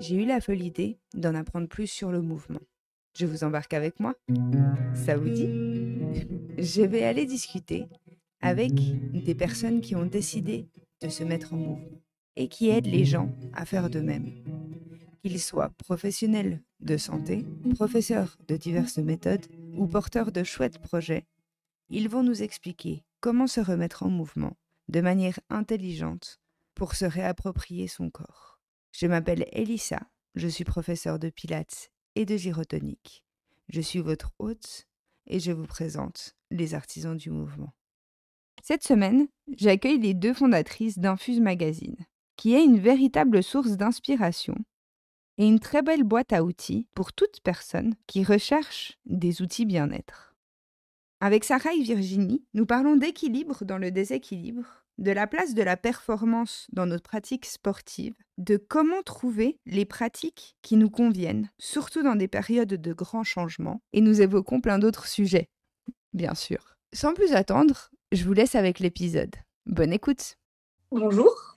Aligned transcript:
j'ai 0.00 0.16
eu 0.16 0.24
la 0.24 0.40
folle 0.40 0.62
idée 0.62 0.98
d'en 1.14 1.34
apprendre 1.34 1.68
plus 1.68 1.86
sur 1.86 2.10
le 2.10 2.22
mouvement. 2.22 2.60
Je 3.16 3.26
vous 3.26 3.44
embarque 3.44 3.74
avec 3.74 4.00
moi 4.00 4.14
Ça 4.94 5.16
vous 5.16 5.28
dit? 5.28 5.48
Je 6.58 6.82
vais 6.82 7.04
aller 7.04 7.26
discuter 7.26 7.86
avec 8.40 8.72
des 9.12 9.34
personnes 9.34 9.80
qui 9.80 9.94
ont 9.96 10.06
décidé 10.06 10.68
de 11.02 11.08
se 11.08 11.22
mettre 11.22 11.54
en 11.54 11.58
mouvement 11.58 12.00
et 12.36 12.48
qui 12.48 12.70
aident 12.70 12.86
les 12.86 13.04
gens 13.04 13.30
à 13.52 13.66
faire 13.66 13.90
de 13.90 14.00
même. 14.00 14.30
Qu'ils 15.22 15.40
soient 15.40 15.70
professionnels 15.76 16.62
de 16.80 16.96
santé, 16.96 17.44
professeurs 17.74 18.38
de 18.48 18.56
diverses 18.56 18.98
méthodes 18.98 19.46
ou 19.74 19.86
porteurs 19.86 20.32
de 20.32 20.42
chouettes 20.42 20.78
projets, 20.78 21.26
ils 21.90 22.08
vont 22.08 22.22
nous 22.22 22.42
expliquer 22.42 23.04
comment 23.20 23.46
se 23.46 23.60
remettre 23.60 24.02
en 24.02 24.10
mouvement 24.10 24.56
de 24.88 25.00
manière 25.00 25.38
intelligente 25.50 26.40
pour 26.74 26.94
se 26.94 27.04
réapproprier 27.04 27.86
son 27.86 28.08
corps. 28.10 28.59
Je 28.92 29.06
m'appelle 29.06 29.46
Elissa, 29.52 30.00
je 30.34 30.48
suis 30.48 30.64
professeure 30.64 31.18
de 31.18 31.30
pilates 31.30 31.90
et 32.14 32.24
de 32.24 32.36
gyrotonique. 32.36 33.24
Je 33.68 33.80
suis 33.80 34.00
votre 34.00 34.32
hôte 34.38 34.88
et 35.26 35.40
je 35.40 35.52
vous 35.52 35.66
présente 35.66 36.36
les 36.50 36.74
artisans 36.74 37.16
du 37.16 37.30
mouvement. 37.30 37.72
Cette 38.62 38.82
semaine, 38.82 39.28
j'accueille 39.56 39.98
les 39.98 40.14
deux 40.14 40.34
fondatrices 40.34 40.98
d'Infuse 40.98 41.40
Magazine, 41.40 41.96
qui 42.36 42.54
est 42.54 42.64
une 42.64 42.78
véritable 42.78 43.42
source 43.42 43.76
d'inspiration 43.76 44.54
et 45.38 45.46
une 45.46 45.60
très 45.60 45.82
belle 45.82 46.04
boîte 46.04 46.32
à 46.32 46.44
outils 46.44 46.86
pour 46.94 47.12
toute 47.12 47.40
personne 47.42 47.94
qui 48.06 48.24
recherche 48.24 48.98
des 49.06 49.40
outils 49.40 49.64
bien-être. 49.64 50.36
Avec 51.20 51.44
Sarah 51.44 51.72
et 51.72 51.82
Virginie, 51.82 52.44
nous 52.54 52.66
parlons 52.66 52.96
d'équilibre 52.96 53.64
dans 53.64 53.78
le 53.78 53.90
déséquilibre, 53.90 54.79
de 55.00 55.12
la 55.12 55.26
place 55.26 55.54
de 55.54 55.62
la 55.62 55.78
performance 55.78 56.66
dans 56.72 56.84
notre 56.84 57.02
pratique 57.02 57.46
sportive, 57.46 58.14
de 58.36 58.58
comment 58.58 59.02
trouver 59.02 59.58
les 59.64 59.86
pratiques 59.86 60.56
qui 60.60 60.76
nous 60.76 60.90
conviennent, 60.90 61.50
surtout 61.58 62.02
dans 62.02 62.16
des 62.16 62.28
périodes 62.28 62.68
de 62.68 62.92
grands 62.92 63.24
changements, 63.24 63.80
et 63.94 64.02
nous 64.02 64.20
évoquons 64.20 64.60
plein 64.60 64.78
d'autres 64.78 65.06
sujets, 65.06 65.48
bien 66.12 66.34
sûr. 66.34 66.76
Sans 66.92 67.14
plus 67.14 67.32
attendre, 67.32 67.90
je 68.12 68.24
vous 68.24 68.34
laisse 68.34 68.54
avec 68.54 68.78
l'épisode. 68.78 69.34
Bonne 69.64 69.92
écoute. 69.92 70.36
Bonjour. 70.90 71.56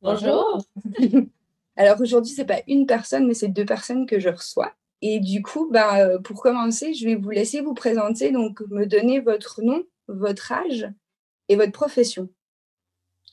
Bonjour. 0.00 0.64
Alors 1.76 2.00
aujourd'hui, 2.00 2.32
c'est 2.32 2.46
pas 2.46 2.62
une 2.68 2.86
personne, 2.86 3.26
mais 3.26 3.34
c'est 3.34 3.48
deux 3.48 3.66
personnes 3.66 4.06
que 4.06 4.18
je 4.18 4.30
reçois. 4.30 4.72
Et 5.02 5.20
du 5.20 5.42
coup, 5.42 5.68
bah, 5.70 6.00
euh, 6.00 6.18
pour 6.20 6.40
commencer, 6.40 6.94
je 6.94 7.04
vais 7.04 7.16
vous 7.16 7.30
laisser 7.30 7.60
vous 7.60 7.74
présenter, 7.74 8.30
donc 8.30 8.62
me 8.70 8.86
donner 8.86 9.20
votre 9.20 9.60
nom, 9.62 9.82
votre 10.08 10.52
âge 10.52 10.88
et 11.48 11.56
votre 11.56 11.72
profession. 11.72 12.30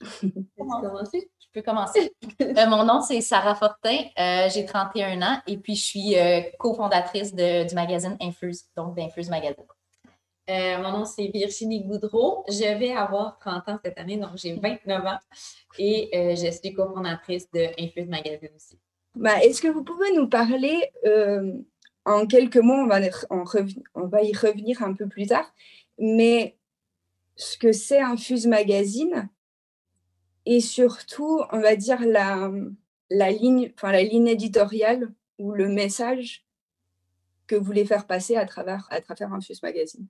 Je 0.01 1.47
peux 1.53 1.61
commencer. 1.61 2.13
Euh, 2.41 2.67
mon 2.67 2.83
nom, 2.85 3.01
c'est 3.01 3.21
Sarah 3.21 3.53
Fortin. 3.53 3.97
Euh, 4.17 4.49
j'ai 4.49 4.65
31 4.65 5.21
ans 5.21 5.41
et 5.45 5.57
puis 5.57 5.75
je 5.75 5.83
suis 5.83 6.15
cofondatrice 6.57 7.35
du 7.35 7.75
magazine 7.75 8.17
Infuse, 8.21 8.65
donc 8.75 8.95
d'Infuse 8.95 9.29
Magazine. 9.29 9.65
mon 10.47 10.91
nom, 10.91 11.05
c'est 11.05 11.27
Virginie 11.27 11.83
Goudreau. 11.83 12.45
Je 12.47 12.77
vais 12.77 12.93
avoir 12.93 13.37
30 13.39 13.69
ans 13.69 13.79
cette 13.83 13.97
année, 13.97 14.17
donc 14.17 14.31
j'ai 14.35 14.53
29 14.53 15.05
ans 15.05 15.19
et 15.77 16.09
je 16.13 16.49
suis 16.51 16.73
cofondatrice 16.73 17.51
de 17.51 17.67
Infuse 17.79 18.07
Magazine 18.07 18.49
aussi. 18.55 18.79
Bah, 19.15 19.43
Est-ce 19.43 19.61
que 19.61 19.67
vous 19.67 19.83
pouvez 19.83 20.13
nous 20.15 20.27
parler 20.27 20.91
en 22.05 22.25
quelques 22.25 22.57
mots, 22.57 22.73
on 22.73 22.87
va, 22.87 22.99
on 23.95 24.07
va 24.07 24.23
y 24.23 24.33
revenir 24.35 24.81
un 24.81 24.93
peu 24.93 25.07
plus 25.07 25.27
tard, 25.27 25.53
mais 25.97 26.57
ce 27.35 27.57
que 27.57 27.71
c'est 27.71 28.01
Infuse 28.01 28.47
Magazine 28.47 29.29
et 30.45 30.61
surtout, 30.61 31.41
on 31.51 31.59
va 31.59 31.75
dire, 31.75 31.99
la, 32.05 32.51
la, 33.09 33.31
ligne, 33.31 33.71
enfin, 33.75 33.91
la 33.91 34.03
ligne 34.03 34.27
éditoriale 34.27 35.13
ou 35.37 35.51
le 35.51 35.67
message 35.67 36.45
que 37.49 37.55
vous 37.55 37.65
voulez 37.65 37.85
faire 37.85 38.05
passer 38.05 38.35
à 38.35 38.45
travers, 38.45 38.87
à 38.91 39.01
travers 39.01 39.33
Infuse 39.33 39.61
Magazine. 39.63 40.05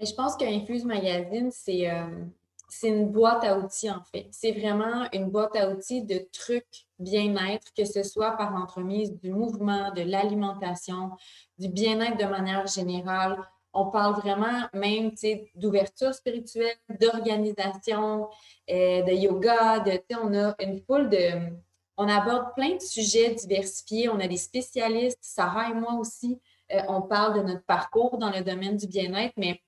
je 0.00 0.12
pense 0.12 0.36
qu'Infuse 0.36 0.84
Magazine, 0.84 1.50
euh, 1.68 2.24
c'est 2.68 2.88
une 2.88 3.10
boîte 3.10 3.44
à 3.44 3.58
outils, 3.58 3.90
en 3.90 4.02
fait. 4.04 4.28
C'est 4.30 4.52
vraiment 4.52 5.08
une 5.12 5.30
boîte 5.30 5.56
à 5.56 5.70
outils 5.70 6.02
de 6.02 6.26
trucs 6.32 6.86
bien-être, 6.98 7.72
que 7.74 7.84
ce 7.84 8.02
soit 8.02 8.32
par 8.32 8.52
l'entremise 8.52 9.14
du 9.16 9.32
mouvement, 9.32 9.90
de 9.92 10.02
l'alimentation, 10.02 11.12
du 11.58 11.68
bien-être 11.68 12.18
de 12.18 12.26
manière 12.26 12.66
générale. 12.66 13.38
On 13.72 13.86
parle 13.86 14.14
vraiment 14.14 14.68
même 14.74 15.12
d'ouverture 15.54 16.14
spirituelle, 16.14 16.76
d'organisation, 17.00 18.28
euh, 18.70 19.02
de 19.02 19.12
yoga, 19.12 19.80
de, 19.80 20.00
on 20.22 20.34
a 20.34 20.54
une 20.60 20.80
foule 20.80 21.08
de... 21.08 21.52
On 21.96 22.08
aborde 22.08 22.54
plein 22.54 22.76
de 22.76 22.80
sujets 22.80 23.34
diversifiés. 23.34 24.08
On 24.08 24.18
a 24.18 24.26
des 24.26 24.38
spécialistes, 24.38 25.18
Sarah 25.20 25.70
et 25.70 25.74
moi 25.74 25.94
aussi. 25.94 26.40
Euh, 26.72 26.80
on 26.88 27.02
parle 27.02 27.38
de 27.38 27.46
notre 27.46 27.64
parcours 27.64 28.18
dans 28.18 28.30
le 28.30 28.42
domaine 28.42 28.76
du 28.76 28.86
bien-être, 28.86 29.34
mais 29.36 29.60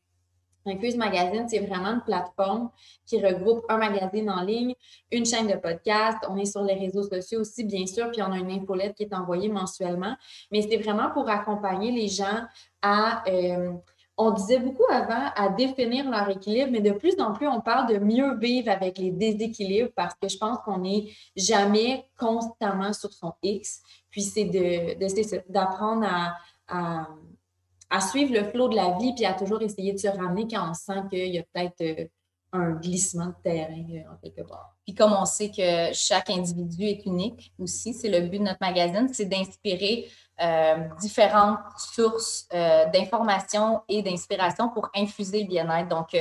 Infuse 0.67 0.97
Magazine, 0.97 1.47
c'est 1.49 1.59
vraiment 1.59 1.91
une 1.91 2.01
plateforme 2.01 2.71
qui 3.05 3.25
regroupe 3.25 3.65
un 3.69 3.77
magazine 3.77 4.31
en 4.31 4.43
ligne, 4.43 4.75
une 5.13 5.27
chaîne 5.27 5.47
de 5.47 5.57
podcast. 5.57 6.19
On 6.29 6.37
est 6.37 6.47
sur 6.47 6.63
les 6.63 6.75
réseaux 6.75 7.03
sociaux 7.03 7.41
aussi, 7.41 7.65
bien 7.65 7.87
sûr, 7.87 8.11
puis 8.11 8.23
on 8.23 8.33
a 8.33 8.39
une 8.39 8.51
infolette 8.51 8.95
qui 8.95 9.03
est 9.03 9.15
envoyée 9.15 9.49
mensuellement. 9.49 10.17
Mais 10.51 10.63
c'est 10.63 10.79
vraiment 10.79 11.11
pour 11.11 11.29
accompagner 11.29 11.93
les 11.93 12.09
gens 12.09 12.45
à, 12.81 13.29
euh, 13.29 13.73
on 14.17 14.31
disait 14.31 14.61
beaucoup 14.61 14.85
avant, 14.91 15.31
à 15.35 15.49
définir 15.49 16.09
leur 16.09 16.29
équilibre, 16.29 16.71
mais 16.71 16.81
de 16.81 16.93
plus 16.93 17.19
en 17.21 17.33
plus, 17.33 17.49
on 17.49 17.61
parle 17.61 17.93
de 17.93 17.99
mieux 17.99 18.37
vivre 18.39 18.71
avec 18.71 18.99
les 18.99 19.11
déséquilibres 19.11 19.91
parce 19.97 20.15
que 20.15 20.29
je 20.29 20.39
pense 20.39 20.59
qu'on 20.65 20.79
n'est 20.79 21.09
jamais 21.37 22.09
constamment 22.19 22.93
sur 22.93 23.13
son 23.13 23.33
X. 23.43 23.83
Puis 24.11 24.23
c'est 24.23 24.45
d'apprendre 25.49 26.07
à 26.69 27.07
à 27.95 28.01
suivre 28.01 28.33
le 28.35 28.45
flot 28.45 28.69
de 28.69 28.75
la 28.75 28.97
vie, 28.99 29.13
puis 29.15 29.25
à 29.25 29.35
toujours 29.35 29.63
essayer 29.63 29.93
de 29.93 29.99
se 29.99 30.09
ramener 30.09 30.49
quand 30.51 30.69
on 30.69 30.75
sent 30.75 31.01
qu'il 31.11 31.33
y 31.33 31.39
a 31.39 31.43
peut-être 31.43 31.81
euh, 31.81 32.07
un 32.53 32.73
glissement 32.73 33.27
de 33.27 33.35
terrain 33.43 33.85
euh, 33.93 34.13
en 34.13 34.17
quelque 34.17 34.43
part. 34.43 34.75
Puis 34.85 34.95
comme 34.95 35.13
on 35.13 35.25
sait 35.25 35.51
que 35.51 35.93
chaque 35.93 36.31
individu 36.31 36.85
est 36.85 37.07
unique 37.07 37.53
aussi, 37.59 37.95
c'est 37.95 38.09
le 38.09 38.27
but 38.27 38.39
de 38.39 38.45
notre 38.45 38.59
magazine, 38.61 39.09
c'est 39.13 39.27
d'inspirer 39.27 40.09
différentes 41.01 41.61
sources 41.79 42.49
d'informations 42.93 43.83
et 43.89 44.03
d'inspiration 44.03 44.69
pour 44.69 44.91
infuser 44.95 45.43
le 45.43 45.49
bien-être. 45.49 45.89
Donc, 45.89 46.17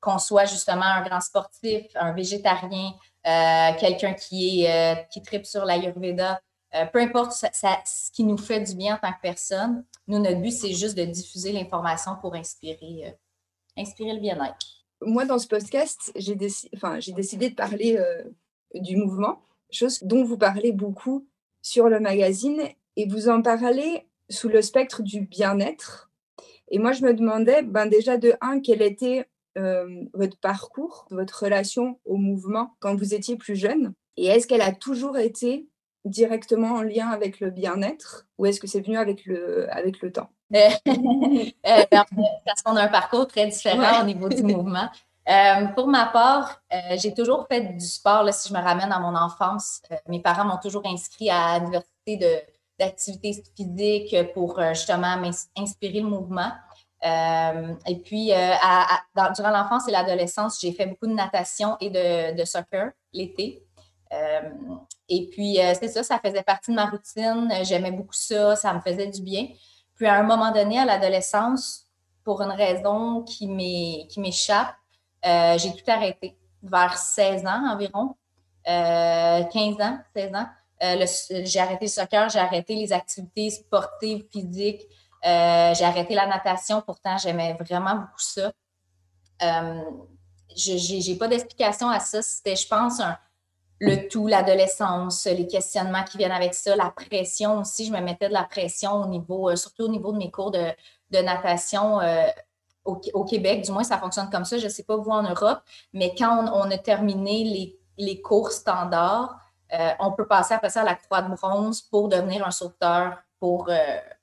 qu'on 0.00 0.18
soit 0.18 0.46
justement 0.46 0.84
un 0.84 1.02
grand 1.02 1.20
sportif, 1.20 1.84
un 1.94 2.12
végétarien, 2.12 2.92
quelqu'un 3.78 4.14
qui, 4.14 4.64
est, 4.64 5.08
qui 5.10 5.22
tripe 5.22 5.44
sur 5.44 5.64
l'Ayurveda, 5.64 6.40
euh, 6.74 6.84
peu 6.86 7.00
importe 7.00 7.32
ce 7.32 8.10
qui 8.12 8.24
nous 8.24 8.36
fait 8.36 8.60
du 8.60 8.74
bien 8.74 8.96
en 8.96 8.98
tant 8.98 9.12
que 9.12 9.20
personne, 9.22 9.84
nous, 10.06 10.18
notre 10.18 10.40
but, 10.40 10.50
c'est 10.50 10.74
juste 10.74 10.96
de 10.96 11.04
diffuser 11.04 11.52
l'information 11.52 12.16
pour 12.20 12.34
inspirer, 12.34 13.06
euh, 13.06 13.10
inspirer 13.78 14.12
le 14.12 14.20
bien-être. 14.20 14.84
Moi, 15.00 15.24
dans 15.24 15.38
ce 15.38 15.46
podcast, 15.46 16.12
j'ai 16.16 16.34
décidé 16.34 17.50
de 17.50 17.54
parler 17.54 17.96
euh, 17.96 18.22
du 18.74 18.96
mouvement, 18.96 19.40
chose 19.70 20.02
dont 20.02 20.24
vous 20.24 20.36
parlez 20.36 20.72
beaucoup 20.72 21.26
sur 21.62 21.88
le 21.88 22.00
magazine, 22.00 22.60
et 22.98 23.06
vous 23.06 23.30
en 23.30 23.40
parlez 23.40 24.06
sous 24.28 24.50
le 24.50 24.60
spectre 24.60 25.02
du 25.02 25.22
bien-être. 25.22 26.10
Et 26.70 26.78
moi, 26.78 26.92
je 26.92 27.02
me 27.02 27.14
demandais, 27.14 27.62
ben 27.62 27.86
déjà 27.86 28.18
de 28.18 28.34
un, 28.42 28.60
quel 28.60 28.82
était 28.82 29.26
votre 30.14 30.38
parcours, 30.38 31.08
votre 31.10 31.42
relation 31.42 31.98
au 32.04 32.16
mouvement 32.16 32.76
quand 32.78 32.94
vous 32.94 33.12
étiez 33.12 33.34
plus 33.34 33.56
jeune, 33.56 33.92
et 34.18 34.26
est-ce 34.26 34.46
qu'elle 34.46 34.62
a 34.62 34.72
toujours 34.72 35.16
été 35.16 35.68
directement 36.04 36.74
en 36.74 36.82
lien 36.82 37.08
avec 37.08 37.38
le 37.38 37.50
bien-être 37.50 38.26
ou 38.36 38.46
est-ce 38.46 38.60
que 38.60 38.66
c'est 38.66 38.80
venu 38.80 38.96
avec 38.96 39.24
le, 39.26 39.72
avec 39.74 40.02
le 40.02 40.12
temps? 40.12 40.28
Euh, 40.56 40.70
euh, 41.66 41.82
parce 42.46 42.62
qu'on 42.62 42.74
a 42.76 42.84
un 42.84 42.88
parcours 42.88 43.26
très 43.26 43.46
différent 43.46 44.00
au 44.00 44.04
niveau 44.06 44.28
du 44.30 44.42
mouvement. 44.42 44.88
Euh, 45.28 45.66
pour 45.74 45.88
ma 45.88 46.06
part, 46.06 46.62
j'ai 46.96 47.12
toujours 47.12 47.46
fait 47.46 47.76
du 47.76 47.84
sport. 47.84 48.22
Là, 48.22 48.32
si 48.32 48.48
je 48.48 48.54
me 48.54 48.58
ramène 48.58 48.90
à 48.90 48.98
mon 48.98 49.14
enfance, 49.14 49.82
mes 50.08 50.22
parents 50.22 50.46
m'ont 50.46 50.56
toujours 50.56 50.86
inscrit 50.86 51.28
à 51.28 51.58
l'université 51.58 52.16
d'activité 52.78 53.42
physique 53.56 54.14
pour 54.34 54.60
justement 54.70 55.16
m'inspirer 55.16 56.00
le 56.00 56.08
mouvement. 56.08 56.52
et 57.02 57.96
puis, 58.04 58.32
durant 59.34 59.50
l'enfance 59.50 59.88
et 59.88 59.90
l'adolescence, 59.90 60.60
j'ai 60.60 60.72
fait 60.72 60.86
beaucoup 60.86 61.06
de 61.06 61.14
natation 61.14 61.76
et 61.80 61.90
de, 61.90 62.44
soccer 62.44 62.92
l'été. 63.12 63.62
Et 65.08 65.26
puis, 65.26 65.58
euh, 65.60 65.72
c'est 65.78 65.88
ça, 65.88 66.02
ça 66.02 66.18
faisait 66.18 66.42
partie 66.42 66.70
de 66.70 66.76
ma 66.76 66.86
routine. 66.86 67.50
J'aimais 67.62 67.90
beaucoup 67.90 68.12
ça, 68.12 68.56
ça 68.56 68.74
me 68.74 68.80
faisait 68.80 69.06
du 69.06 69.22
bien. 69.22 69.48
Puis, 69.94 70.06
à 70.06 70.14
un 70.14 70.22
moment 70.22 70.52
donné, 70.52 70.78
à 70.78 70.84
l'adolescence, 70.84 71.86
pour 72.24 72.42
une 72.42 72.52
raison 72.52 73.22
qui 73.22 73.46
m'échappe, 73.48 74.74
euh, 75.24 75.56
j'ai 75.58 75.72
tout 75.74 75.90
arrêté. 75.90 76.36
Vers 76.62 76.98
16 76.98 77.46
ans 77.46 77.72
environ, 77.72 78.16
15 78.66 79.46
euh, 79.56 79.82
ans, 79.82 79.98
16 80.14 80.34
ans. 80.34 80.46
J'ai 80.80 81.60
arrêté 81.60 81.86
le 81.86 81.90
soccer, 81.90 82.28
j'ai 82.28 82.38
arrêté 82.38 82.74
les 82.74 82.92
activités 82.92 83.50
sportives, 83.50 84.24
physiques. 84.30 84.86
j'ai 85.22 85.84
arrêté 85.84 86.14
la 86.14 86.26
natation, 86.26 86.82
pourtant 86.82 87.16
j'aimais 87.18 87.56
vraiment 87.60 87.96
beaucoup 87.96 88.18
ça. 88.18 88.52
je 89.40 91.10
n'ai 91.10 91.16
pas 91.16 91.28
d'explication 91.28 91.88
à 91.88 92.00
ça. 92.00 92.22
C'était, 92.22 92.56
je 92.56 92.68
pense, 92.68 93.00
le 93.80 94.08
tout, 94.08 94.26
l'adolescence, 94.26 95.26
les 95.26 95.46
questionnements 95.46 96.04
qui 96.04 96.18
viennent 96.18 96.32
avec 96.32 96.54
ça, 96.54 96.74
la 96.76 96.90
pression 96.90 97.58
aussi. 97.58 97.86
Je 97.86 97.92
me 97.92 98.00
mettais 98.00 98.28
de 98.28 98.32
la 98.32 98.44
pression 98.44 99.02
au 99.02 99.06
niveau, 99.06 99.54
surtout 99.56 99.84
au 99.84 99.88
niveau 99.88 100.12
de 100.12 100.18
mes 100.18 100.30
cours 100.30 100.50
de, 100.50 100.72
natation 101.12 101.98
au, 102.84 103.24
Québec. 103.24 103.64
Du 103.64 103.72
moins, 103.72 103.84
ça 103.84 103.98
fonctionne 103.98 104.30
comme 104.30 104.44
ça. 104.44 104.58
Je 104.58 104.64
ne 104.64 104.70
sais 104.70 104.82
pas 104.82 104.96
vous 104.96 105.10
en 105.10 105.22
Europe, 105.22 105.60
mais 105.92 106.14
quand 106.16 106.50
on, 106.52 106.70
a 106.70 106.78
terminé 106.78 107.44
les, 107.44 107.78
les 107.98 108.20
cours 108.20 108.50
standards, 108.52 109.36
on 109.98 110.12
peut 110.12 110.26
passer 110.26 110.54
après 110.54 110.70
ça 110.70 110.80
à 110.80 110.84
la 110.84 110.94
croix 110.94 111.22
de 111.22 111.34
bronze 111.34 111.82
pour 111.82 112.08
devenir 112.08 112.46
un 112.46 112.50
sauveteur 112.50 113.18
pour 113.38 113.68
euh, 113.68 113.76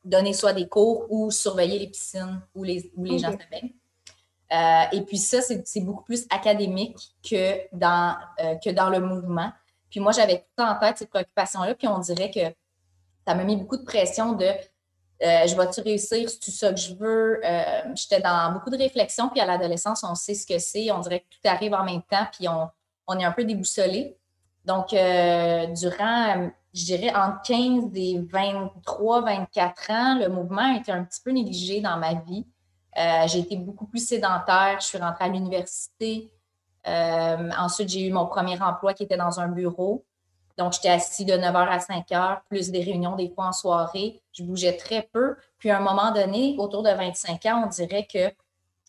donner 0.04 0.34
soit 0.34 0.54
des 0.54 0.68
cours 0.68 1.06
ou 1.10 1.32
surveiller 1.32 1.80
les 1.80 1.88
piscines 1.88 2.42
où 2.54 2.64
les, 2.64 2.92
où 2.96 3.06
les 3.06 3.20
gens 3.20 3.32
se 3.32 3.50
baignent. 3.50 3.74
Euh, 4.52 4.84
et 4.92 5.02
puis 5.02 5.18
ça, 5.18 5.42
c'est 5.42 5.82
beaucoup 5.82 6.04
plus 6.04 6.26
académique 6.30 7.16
que 7.28 7.62
dans, 7.76 8.16
euh, 8.40 8.56
que 8.56 8.70
dans 8.70 8.90
le 8.90 9.00
mouvement. 9.00 9.52
Puis 9.90 10.00
moi, 10.00 10.12
j'avais 10.12 10.46
tout 10.56 10.64
en 10.64 10.78
tête 10.78 10.98
ces 10.98 11.08
préoccupations-là, 11.08 11.76
puis 11.76 11.88
on 11.88 12.00
dirait 12.00 12.30
que 12.30 12.54
ça 13.28 13.34
m'a 13.34 13.44
mis 13.44 13.56
beaucoup 13.56 13.78
de 13.78 13.84
pression 13.86 14.34
de 14.34 14.48
je 15.22 15.56
vais-tu 15.56 15.82
réussir, 15.82 16.30
c'est 16.30 16.40
tout 16.40 16.52
ça 16.52 16.72
que 16.72 16.80
je 16.80 16.94
veux? 16.94 17.42
J'étais 17.96 18.20
dans 18.20 18.52
beaucoup 18.52 18.70
de 18.70 18.78
réflexions, 18.78 19.30
puis 19.30 19.40
à 19.40 19.46
l'adolescence, 19.46 20.04
on 20.04 20.14
sait 20.14 20.36
ce 20.36 20.46
que 20.46 20.60
c'est. 20.60 20.92
On 20.92 21.00
dirait 21.00 21.22
que 21.22 21.26
tout 21.30 21.48
arrive 21.48 21.74
en 21.74 21.86
même 21.86 22.04
temps, 22.04 22.28
puis 22.32 22.48
on, 22.50 22.70
on 23.08 23.18
est 23.18 23.24
un 23.24 23.32
peu 23.32 23.46
déboussolé. 23.46 24.18
Donc, 24.66 24.90
durant 24.90 26.50
je 26.76 26.84
dirais, 26.84 27.16
entre 27.16 27.42
15 27.44 27.92
et 27.96 28.20
23, 28.20 29.22
24 29.22 29.92
ans, 29.92 30.20
le 30.20 30.28
mouvement 30.28 30.74
a 30.74 30.78
été 30.78 30.92
un 30.92 31.06
petit 31.06 31.22
peu 31.24 31.32
négligé 31.32 31.80
dans 31.80 31.98
ma 31.98 32.16
vie. 32.16 32.46
Euh, 32.98 33.28
j'ai 33.28 33.40
été 33.40 33.56
beaucoup 33.56 33.88
plus 33.88 34.06
sédentaire. 34.06 34.78
Je 34.82 34.88
suis 34.88 34.98
rentrée 34.98 35.24
à 35.24 35.28
l'université. 35.30 36.30
Euh, 36.86 37.50
ensuite, 37.58 37.88
j'ai 37.88 38.06
eu 38.06 38.12
mon 38.12 38.26
premier 38.28 38.62
emploi 38.62 38.94
qui 38.94 39.04
était 39.04 39.16
dans 39.16 39.40
un 39.40 39.48
bureau. 39.48 40.04
Donc, 40.58 40.74
j'étais 40.74 40.90
assis 40.90 41.24
de 41.24 41.34
9h 41.34 41.68
à 41.68 41.78
5h, 41.78 42.42
plus 42.50 42.72
des 42.72 42.84
réunions 42.84 43.16
des 43.16 43.30
fois 43.30 43.48
en 43.48 43.52
soirée. 43.54 44.22
Je 44.34 44.44
bougeais 44.44 44.76
très 44.76 45.02
peu. 45.02 45.38
Puis, 45.58 45.70
à 45.70 45.78
un 45.78 45.82
moment 45.82 46.12
donné, 46.12 46.56
autour 46.58 46.84
de 46.84 46.90
25 46.90 47.46
ans, 47.46 47.64
on 47.66 47.70
dirait 47.70 48.06
que 48.06 48.34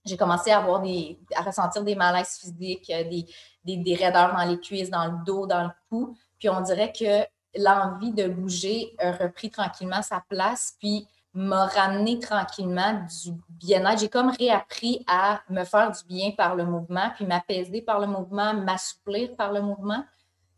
j'ai 0.06 0.16
commencé 0.16 0.50
à 0.50 0.58
avoir 0.58 0.80
des, 0.80 1.18
à 1.34 1.42
ressentir 1.42 1.84
des 1.84 1.94
malaises 1.94 2.38
physiques, 2.40 2.88
des, 2.88 3.26
des, 3.64 3.76
des 3.76 3.94
raideurs 3.94 4.34
dans 4.34 4.48
les 4.48 4.58
cuisses, 4.58 4.90
dans 4.90 5.06
le 5.06 5.24
dos, 5.24 5.46
dans 5.46 5.64
le 5.64 5.70
cou. 5.90 6.16
Puis, 6.38 6.48
on 6.48 6.60
dirait 6.60 6.92
que 6.92 7.24
l'envie 7.60 8.12
de 8.12 8.28
bouger 8.28 8.94
a 8.98 9.12
repris 9.12 9.50
tranquillement 9.50 10.02
sa 10.02 10.22
place, 10.28 10.74
puis 10.78 11.08
m'a 11.34 11.66
ramené 11.66 12.18
tranquillement 12.18 12.94
du 12.94 13.32
bien-être. 13.50 14.00
J'ai 14.00 14.08
comme 14.08 14.30
réappris 14.30 15.04
à 15.06 15.42
me 15.50 15.64
faire 15.64 15.90
du 15.90 16.02
bien 16.04 16.30
par 16.30 16.56
le 16.56 16.64
mouvement, 16.64 17.10
puis 17.14 17.26
m'apaiser 17.26 17.82
par 17.82 18.00
le 18.00 18.06
mouvement, 18.06 18.54
m'assouplir 18.54 19.36
par 19.36 19.52
le 19.52 19.60
mouvement. 19.60 20.02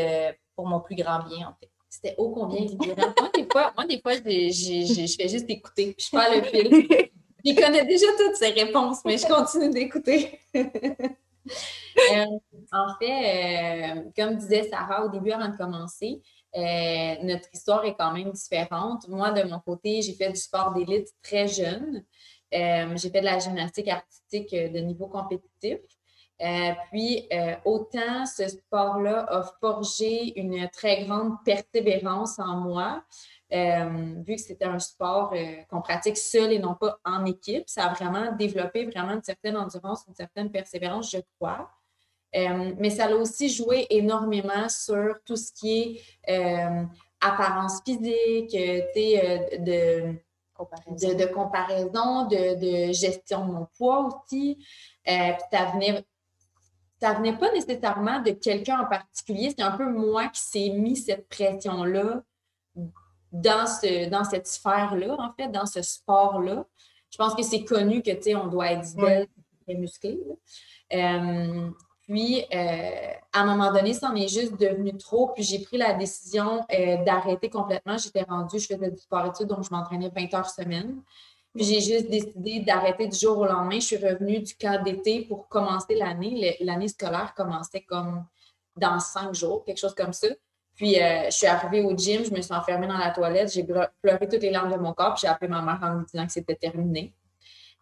pour 0.54 0.66
mon 0.66 0.80
plus 0.80 0.96
grand 0.96 1.20
bien, 1.20 1.48
en 1.48 1.54
fait. 1.58 1.70
C'était 1.88 2.14
ô 2.18 2.30
combien 2.30 2.60
moi, 2.60 3.30
des 3.34 3.48
fois, 3.50 3.72
moi, 3.76 3.84
des 3.84 4.00
fois 4.00 4.14
je 4.14 5.16
fais 5.18 5.28
juste 5.28 5.50
écouter. 5.50 5.96
Je 5.98 6.10
pas 6.10 6.34
le 6.34 6.42
fil. 6.42 7.10
Il 7.44 7.54
connaît 7.54 7.84
déjà 7.84 8.06
toutes 8.18 8.36
ses 8.36 8.50
réponses, 8.50 8.98
mais 9.04 9.18
je 9.18 9.26
continue 9.26 9.70
d'écouter. 9.70 10.40
Euh, 12.12 12.26
en 12.72 12.94
fait, 12.98 13.96
euh, 13.96 14.02
comme 14.16 14.36
disait 14.36 14.68
Sarah 14.68 15.04
au 15.04 15.08
début 15.08 15.32
avant 15.32 15.48
de 15.48 15.56
commencer, 15.56 16.22
euh, 16.56 17.14
notre 17.22 17.48
histoire 17.52 17.84
est 17.84 17.96
quand 17.96 18.12
même 18.12 18.30
différente. 18.30 19.08
Moi, 19.08 19.32
de 19.32 19.48
mon 19.48 19.58
côté, 19.58 20.02
j'ai 20.02 20.14
fait 20.14 20.30
du 20.30 20.40
sport 20.40 20.72
d'élite 20.72 21.08
très 21.22 21.48
jeune. 21.48 22.04
j'ai 22.52 23.10
fait 23.10 23.20
de 23.20 23.24
la 23.24 23.38
gymnastique 23.38 23.88
artistique 23.88 24.52
de 24.52 24.78
niveau 24.80 25.06
compétitif. 25.08 25.78
puis, 26.90 27.28
autant 27.64 28.26
ce 28.26 28.48
sport-là 28.48 29.26
a 29.28 29.42
forgé 29.60 30.38
une 30.38 30.68
très 30.68 31.04
grande 31.04 31.34
persévérance 31.44 32.38
en 32.38 32.56
moi, 32.56 33.02
euh, 33.52 34.14
vu 34.24 34.36
que 34.36 34.40
c'était 34.40 34.64
un 34.64 34.78
sport 34.78 35.32
euh, 35.34 35.56
qu'on 35.68 35.80
pratique 35.80 36.16
seul 36.16 36.52
et 36.52 36.58
non 36.60 36.74
pas 36.74 36.98
en 37.04 37.24
équipe, 37.24 37.64
ça 37.68 37.86
a 37.86 37.94
vraiment 37.94 38.32
développé 38.32 38.86
vraiment 38.86 39.12
une 39.12 39.22
certaine 39.22 39.56
endurance, 39.56 40.04
une 40.06 40.14
certaine 40.14 40.50
persévérance, 40.50 41.10
je 41.10 41.18
crois. 41.36 41.68
Euh, 42.36 42.72
mais 42.78 42.90
ça 42.90 43.06
a 43.06 43.10
aussi 43.10 43.48
joué 43.48 43.88
énormément 43.90 44.68
sur 44.68 45.16
tout 45.24 45.34
ce 45.34 45.52
qui 45.52 46.00
est 46.28 46.86
apparence 47.20 47.80
physique, 47.84 48.52
de, 48.52 50.14
comparaison. 50.54 51.14
De, 51.14 51.24
comparaison, 51.26 52.26
de, 52.28 52.92
gestion 52.92 53.46
de 53.46 53.52
mon 53.52 53.66
poids 53.76 54.08
aussi. 54.08 54.64
ça 55.04 55.64
venait 55.72 56.04
ça 57.00 57.14
venait 57.14 57.36
pas 57.36 57.50
nécessairement 57.50 58.20
de 58.20 58.32
quelqu'un 58.32 58.80
en 58.80 58.84
particulier, 58.84 59.54
c'est 59.56 59.64
un 59.64 59.70
peu 59.70 59.90
moi 59.90 60.28
qui 60.28 60.42
s'est 60.42 60.68
mis 60.68 60.96
cette 60.96 61.28
pression-là 61.28 62.22
dans, 63.32 63.66
ce, 63.66 64.08
dans 64.08 64.24
cette 64.24 64.46
sphère-là, 64.46 65.16
en 65.18 65.32
fait, 65.32 65.48
dans 65.48 65.66
ce 65.66 65.82
sport-là. 65.82 66.64
Je 67.10 67.16
pense 67.16 67.34
que 67.34 67.42
c'est 67.42 67.64
connu 67.64 68.02
que, 68.02 68.10
tu 68.12 68.22
sais, 68.22 68.34
on 68.34 68.46
doit 68.46 68.72
être 68.72 68.94
belle 68.96 69.26
et 69.66 69.74
musclé. 69.74 70.18
Euh, 70.92 71.70
puis, 72.02 72.44
euh, 72.52 73.12
à 73.32 73.40
un 73.40 73.44
moment 73.44 73.72
donné, 73.72 73.94
ça 73.94 74.10
en 74.10 74.14
est 74.16 74.28
juste 74.28 74.58
devenu 74.58 74.96
trop. 74.96 75.28
Puis, 75.28 75.44
j'ai 75.44 75.60
pris 75.60 75.76
la 75.76 75.94
décision 75.94 76.64
euh, 76.72 77.04
d'arrêter 77.04 77.50
complètement. 77.50 77.96
J'étais 77.98 78.22
rendue, 78.22 78.58
je 78.58 78.66
faisais 78.66 78.90
du 78.90 78.98
sport-études, 78.98 79.48
donc 79.48 79.64
je 79.64 79.70
m'entraînais 79.70 80.10
20 80.14 80.34
heures 80.34 80.50
semaine. 80.50 81.02
Puis, 81.54 81.64
j'ai 81.64 81.80
juste 81.80 82.08
décidé 82.08 82.60
d'arrêter 82.60 83.06
du 83.06 83.16
jour 83.16 83.38
au 83.38 83.46
lendemain. 83.46 83.78
Je 83.78 83.86
suis 83.86 83.96
revenue 83.96 84.40
du 84.40 84.54
camp 84.54 84.82
d'été 84.82 85.22
pour 85.22 85.48
commencer 85.48 85.94
l'année. 85.94 86.56
L'année 86.60 86.88
scolaire 86.88 87.32
commençait 87.36 87.82
comme 87.82 88.24
dans 88.76 88.98
cinq 88.98 89.34
jours, 89.34 89.64
quelque 89.64 89.78
chose 89.78 89.94
comme 89.94 90.12
ça. 90.12 90.28
Puis, 90.80 90.98
euh, 90.98 91.26
je 91.26 91.30
suis 91.32 91.46
arrivée 91.46 91.82
au 91.82 91.94
gym, 91.94 92.24
je 92.24 92.30
me 92.30 92.40
suis 92.40 92.54
enfermée 92.54 92.86
dans 92.86 92.96
la 92.96 93.10
toilette, 93.10 93.52
j'ai 93.52 93.64
pleuré 93.64 94.26
toutes 94.26 94.40
les 94.40 94.48
larmes 94.48 94.72
de 94.72 94.78
mon 94.78 94.94
corps, 94.94 95.12
puis 95.12 95.20
j'ai 95.20 95.28
appelé 95.28 95.46
ma 95.46 95.60
mère 95.60 95.78
en 95.82 95.96
me 95.96 96.06
disant 96.06 96.24
que 96.24 96.32
c'était 96.32 96.54
terminé. 96.54 97.12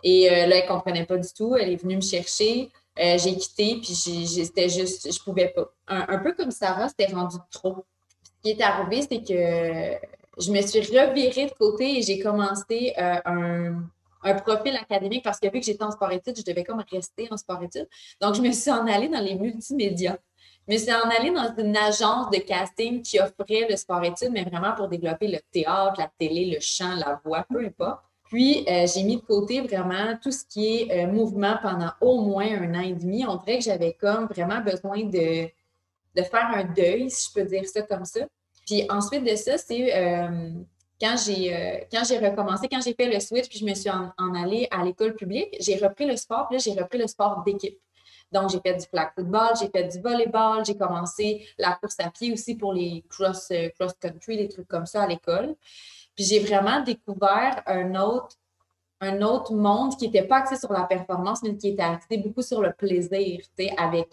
Et 0.02 0.28
euh, 0.28 0.46
là, 0.48 0.56
elle 0.56 0.64
ne 0.64 0.66
comprenait 0.66 1.06
pas 1.06 1.16
du 1.16 1.28
tout. 1.32 1.54
Elle 1.54 1.70
est 1.70 1.76
venue 1.80 1.94
me 1.94 2.00
chercher. 2.00 2.72
Euh, 2.98 3.16
j'ai 3.16 3.36
quitté, 3.36 3.76
puis 3.76 3.94
c'était 3.94 4.68
juste, 4.68 5.12
je 5.12 5.22
pouvais 5.22 5.46
pas. 5.54 5.72
Un, 5.86 6.18
peu 6.18 6.32
comme 6.32 6.50
Sarah, 6.50 6.88
c'était 6.88 7.14
rendu 7.14 7.36
trop. 7.52 7.86
Ce 8.24 8.30
qui 8.42 8.50
est 8.50 8.62
arrivé, 8.64 9.02
c'est 9.02 9.22
que 9.22 10.42
je 10.42 10.50
me 10.50 10.60
suis 10.62 10.80
revirée 10.80 11.46
de 11.46 11.52
côté 11.52 12.00
et 12.00 12.02
j'ai 12.02 12.18
commencé 12.18 12.94
un, 12.96 13.84
profil 14.44 14.74
académique 14.74 15.22
parce 15.22 15.38
que 15.38 15.46
vu 15.46 15.60
que 15.60 15.66
j'étais 15.66 15.84
en 15.84 15.92
sport-études, 15.92 16.36
je 16.36 16.42
devais 16.42 16.64
comme 16.64 16.82
rester 16.90 17.28
en 17.30 17.36
sport-études. 17.36 17.88
Donc, 18.20 18.34
je 18.34 18.40
me 18.40 18.50
suis 18.50 18.72
en 18.72 18.88
allée 18.88 19.08
dans 19.08 19.20
les 19.20 19.36
multimédias. 19.36 20.18
Mais 20.68 20.76
c'est 20.76 20.92
en 20.92 21.08
aller 21.08 21.30
dans 21.30 21.50
une 21.56 21.76
agence 21.76 22.30
de 22.30 22.38
casting 22.38 23.00
qui 23.00 23.18
offrait 23.18 23.66
le 23.68 23.74
sport-études, 23.76 24.30
mais 24.32 24.44
vraiment 24.44 24.74
pour 24.74 24.88
développer 24.88 25.26
le 25.26 25.38
théâtre, 25.50 25.94
la 25.98 26.10
télé, 26.18 26.50
le 26.54 26.60
chant, 26.60 26.94
la 26.94 27.18
voix, 27.24 27.46
peu 27.48 27.64
importe. 27.64 28.02
Puis, 28.24 28.66
euh, 28.68 28.86
j'ai 28.86 29.02
mis 29.04 29.16
de 29.16 29.22
côté 29.22 29.62
vraiment 29.62 30.18
tout 30.22 30.30
ce 30.30 30.44
qui 30.44 30.82
est 30.82 30.92
euh, 30.92 31.06
mouvement 31.10 31.56
pendant 31.62 31.90
au 32.02 32.20
moins 32.20 32.46
un 32.46 32.74
an 32.74 32.82
et 32.82 32.92
demi. 32.92 33.24
On 33.26 33.36
dirait 33.36 33.58
que 33.58 33.64
j'avais 33.64 33.94
comme 33.94 34.26
vraiment 34.26 34.60
besoin 34.60 35.04
de, 35.04 35.46
de 35.46 36.22
faire 36.22 36.50
un 36.54 36.64
deuil, 36.64 37.10
si 37.10 37.30
je 37.30 37.40
peux 37.40 37.48
dire 37.48 37.66
ça 37.66 37.80
comme 37.80 38.04
ça. 38.04 38.20
Puis 38.66 38.86
ensuite 38.90 39.24
de 39.24 39.34
ça, 39.34 39.56
c'est 39.56 39.96
euh, 39.96 40.50
quand 41.00 41.14
j'ai 41.24 41.86
quand 41.90 42.02
j'ai 42.06 42.18
recommencé, 42.18 42.68
quand 42.68 42.82
j'ai 42.82 42.92
fait 42.92 43.10
le 43.10 43.18
switch, 43.20 43.48
puis 43.48 43.60
je 43.60 43.64
me 43.64 43.72
suis 43.72 43.88
en, 43.88 44.12
en 44.18 44.34
allée 44.34 44.68
à 44.70 44.84
l'école 44.84 45.14
publique, 45.14 45.56
j'ai 45.60 45.76
repris 45.76 46.04
le 46.04 46.16
sport, 46.16 46.48
puis 46.48 46.58
là, 46.58 46.62
j'ai 46.62 46.78
repris 46.78 46.98
le 46.98 47.06
sport 47.06 47.42
d'équipe. 47.46 47.78
Donc, 48.32 48.50
j'ai 48.50 48.60
fait 48.60 48.74
du 48.74 48.86
flag 48.86 49.10
football, 49.14 49.50
j'ai 49.60 49.68
fait 49.68 49.84
du 49.84 50.00
volleyball, 50.00 50.64
j'ai 50.64 50.76
commencé 50.76 51.46
la 51.56 51.72
course 51.72 51.96
à 52.00 52.10
pied 52.10 52.32
aussi 52.32 52.54
pour 52.54 52.72
les 52.72 53.04
cross, 53.08 53.48
euh, 53.50 53.68
cross 53.78 53.94
country, 53.98 54.36
des 54.36 54.48
trucs 54.48 54.68
comme 54.68 54.86
ça 54.86 55.02
à 55.02 55.06
l'école. 55.06 55.54
Puis 56.14 56.24
j'ai 56.24 56.40
vraiment 56.40 56.82
découvert 56.82 57.62
un 57.66 57.94
autre, 57.94 58.36
un 59.00 59.22
autre 59.22 59.54
monde 59.54 59.96
qui 59.96 60.06
n'était 60.06 60.24
pas 60.24 60.38
axé 60.38 60.56
sur 60.56 60.72
la 60.72 60.82
performance, 60.82 61.42
mais 61.42 61.56
qui 61.56 61.68
était 61.68 61.82
axé 61.82 62.18
beaucoup 62.18 62.42
sur 62.42 62.60
le 62.60 62.72
plaisir, 62.72 63.40
avec, 63.76 64.08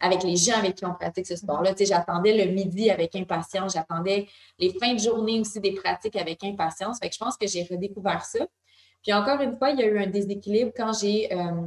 avec 0.00 0.22
les 0.22 0.36
gens 0.36 0.56
avec 0.56 0.76
qui 0.76 0.86
on 0.86 0.94
pratique 0.94 1.26
ce 1.26 1.36
sport-là. 1.36 1.74
J'attendais 1.78 2.44
le 2.44 2.50
midi 2.52 2.90
avec 2.90 3.14
impatience, 3.14 3.74
j'attendais 3.74 4.26
les 4.58 4.72
fins 4.72 4.94
de 4.94 4.98
journée 4.98 5.38
aussi 5.38 5.60
des 5.60 5.72
pratiques 5.72 6.16
avec 6.16 6.42
impatience. 6.42 6.98
Fait 6.98 7.08
que 7.08 7.14
je 7.14 7.20
pense 7.20 7.36
que 7.36 7.46
j'ai 7.46 7.62
redécouvert 7.64 8.24
ça. 8.24 8.46
Puis 9.02 9.12
encore 9.12 9.40
une 9.40 9.56
fois, 9.56 9.70
il 9.70 9.80
y 9.80 9.82
a 9.82 9.86
eu 9.86 9.98
un 9.98 10.06
déséquilibre 10.06 10.72
quand 10.74 10.92
j'ai 10.98 11.32
euh, 11.32 11.66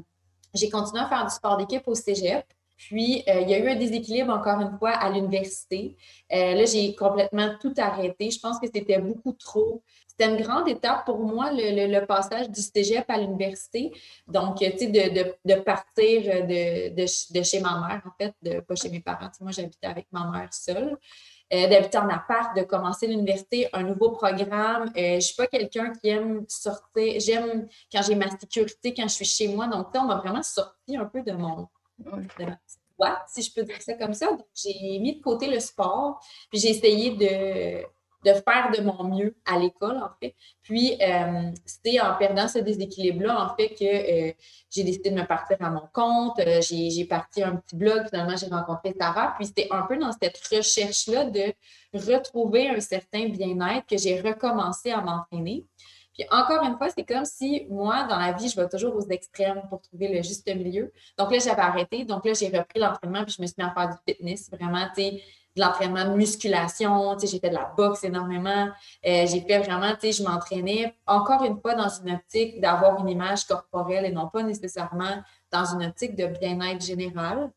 j'ai 0.53 0.69
continué 0.69 1.01
à 1.01 1.07
faire 1.07 1.25
du 1.25 1.33
sport 1.33 1.57
d'équipe 1.57 1.87
au 1.87 1.95
cégep. 1.95 2.45
Puis, 2.77 3.23
euh, 3.29 3.41
il 3.41 3.49
y 3.49 3.53
a 3.53 3.59
eu 3.59 3.69
un 3.69 3.75
déséquilibre, 3.75 4.33
encore 4.33 4.59
une 4.59 4.77
fois, 4.77 4.91
à 4.91 5.09
l'université. 5.09 5.95
Euh, 6.31 6.55
là, 6.55 6.65
j'ai 6.65 6.95
complètement 6.95 7.55
tout 7.61 7.73
arrêté. 7.77 8.29
Je 8.31 8.39
pense 8.39 8.59
que 8.59 8.67
c'était 8.73 8.99
beaucoup 8.99 9.31
trop. 9.33 9.83
C'était 10.07 10.29
une 10.29 10.41
grande 10.41 10.67
étape 10.67 11.05
pour 11.05 11.19
moi, 11.19 11.49
le, 11.51 12.05
passage 12.05 12.49
du 12.49 12.61
cégep 12.61 13.05
à 13.09 13.17
l'université. 13.17 13.91
Donc, 14.27 14.57
tu 14.57 14.65
sais, 14.65 14.87
de, 14.87 15.55
partir 15.61 16.45
de, 16.45 16.93
de, 16.93 17.43
chez 17.43 17.59
ma 17.61 17.79
mère, 17.79 18.01
en 18.05 18.11
fait, 18.19 18.33
de, 18.41 18.59
pas 18.59 18.75
chez 18.75 18.89
mes 18.89 18.99
parents. 18.99 19.31
moi, 19.39 19.51
j'habitais 19.51 19.87
avec 19.87 20.07
ma 20.11 20.29
mère 20.29 20.53
seule. 20.53 20.97
Euh, 21.53 21.67
d'habiter 21.67 21.99
en 21.99 22.09
appart, 22.09 22.55
de 22.57 22.63
commencer 22.63 23.05
l'université, 23.05 23.67
un 23.73 23.83
nouveau 23.83 24.09
programme. 24.11 24.83
Euh, 24.83 24.91
je 24.95 25.15
ne 25.15 25.19
suis 25.19 25.35
pas 25.35 25.45
quelqu'un 25.45 25.93
qui 25.93 26.09
aime 26.09 26.45
sortir. 26.47 27.19
J'aime 27.19 27.67
quand 27.91 28.01
j'ai 28.01 28.15
ma 28.15 28.29
sécurité, 28.31 28.91
quand 28.93 29.03
je 29.03 29.13
suis 29.13 29.25
chez 29.25 29.47
moi. 29.49 29.67
Donc, 29.67 29.87
on 29.93 30.05
m'a 30.05 30.15
vraiment 30.15 30.41
sorti 30.41 30.97
un 30.97 31.05
peu 31.05 31.21
de 31.21 31.31
mon 31.31 31.67
de 31.99 32.09
ma 32.09 32.55
petite 32.55 32.79
boîte, 32.97 33.23
si 33.27 33.43
je 33.43 33.53
peux 33.53 33.61
dire 33.61 33.79
ça 33.81 33.93
comme 33.93 34.15
ça. 34.15 34.29
J'ai 34.55 34.97
mis 34.99 35.17
de 35.17 35.21
côté 35.21 35.47
le 35.47 35.59
sport, 35.59 36.19
puis 36.49 36.59
j'ai 36.59 36.69
essayé 36.69 37.11
de 37.11 37.85
de 38.25 38.33
faire 38.33 38.71
de 38.75 38.81
mon 38.81 39.03
mieux 39.03 39.35
à 39.45 39.57
l'école, 39.59 39.97
en 39.97 40.09
fait. 40.21 40.35
Puis, 40.61 40.97
euh, 41.01 41.51
c'était 41.65 41.99
en 41.99 42.15
perdant 42.15 42.47
ce 42.47 42.59
déséquilibre-là, 42.59 43.45
en 43.45 43.55
fait, 43.55 43.69
que 43.69 43.83
euh, 43.83 44.33
j'ai 44.69 44.83
décidé 44.83 45.11
de 45.11 45.15
me 45.15 45.25
partir 45.25 45.57
à 45.59 45.69
mon 45.69 45.87
compte. 45.93 46.39
Euh, 46.39 46.61
j'ai 46.61 47.05
parti 47.05 47.43
un 47.43 47.57
petit 47.57 47.75
blog, 47.75 48.07
finalement, 48.09 48.35
j'ai 48.37 48.47
rencontré 48.47 48.93
Sarah. 48.99 49.35
Puis, 49.37 49.47
c'était 49.47 49.67
un 49.71 49.83
peu 49.83 49.97
dans 49.97 50.11
cette 50.11 50.37
recherche-là 50.51 51.25
de 51.25 51.53
retrouver 51.93 52.69
un 52.69 52.79
certain 52.79 53.27
bien-être 53.29 53.85
que 53.87 53.97
j'ai 53.97 54.19
recommencé 54.21 54.91
à 54.91 55.01
m'entraîner. 55.01 55.65
Puis 56.13 56.25
encore 56.29 56.63
une 56.63 56.77
fois, 56.77 56.89
c'est 56.89 57.03
comme 57.03 57.25
si 57.25 57.65
moi, 57.69 58.03
dans 58.03 58.19
la 58.19 58.31
vie, 58.33 58.47
je 58.47 58.55
vais 58.55 58.69
toujours 58.69 58.95
aux 58.95 59.07
extrêmes 59.09 59.63
pour 59.69 59.81
trouver 59.81 60.09
le 60.09 60.21
juste 60.21 60.47
milieu. 60.47 60.91
Donc 61.17 61.31
là, 61.31 61.39
j'avais 61.39 61.61
arrêté. 61.61 62.05
Donc 62.05 62.25
là, 62.25 62.33
j'ai 62.33 62.47
repris 62.47 62.79
l'entraînement 62.79 63.23
puis 63.23 63.35
je 63.37 63.41
me 63.41 63.47
suis 63.47 63.55
mis 63.57 63.65
à 63.65 63.73
faire 63.73 63.89
du 63.89 63.95
fitness. 64.07 64.49
Vraiment, 64.51 64.85
tu 64.95 65.01
sais, 65.01 65.21
de 65.55 65.61
l'entraînement 65.61 66.05
de 66.05 66.15
musculation, 66.15 67.17
j'ai 67.19 67.39
fait 67.39 67.49
de 67.49 67.55
la 67.55 67.71
boxe 67.77 68.03
énormément. 68.03 68.69
Euh, 69.05 69.25
j'ai 69.27 69.41
fait 69.41 69.59
vraiment, 69.59 69.91
tu 69.93 70.11
sais, 70.11 70.11
je 70.11 70.23
m'entraînais 70.23 70.95
encore 71.05 71.43
une 71.43 71.59
fois 71.59 71.75
dans 71.75 71.89
une 71.89 72.11
optique 72.15 72.59
d'avoir 72.59 72.99
une 72.99 73.09
image 73.09 73.45
corporelle 73.45 74.05
et 74.05 74.11
non 74.11 74.29
pas 74.29 74.43
nécessairement 74.43 75.23
dans 75.51 75.65
une 75.65 75.85
optique 75.85 76.15
de 76.15 76.25
bien-être 76.25 76.83
général. 76.83 77.51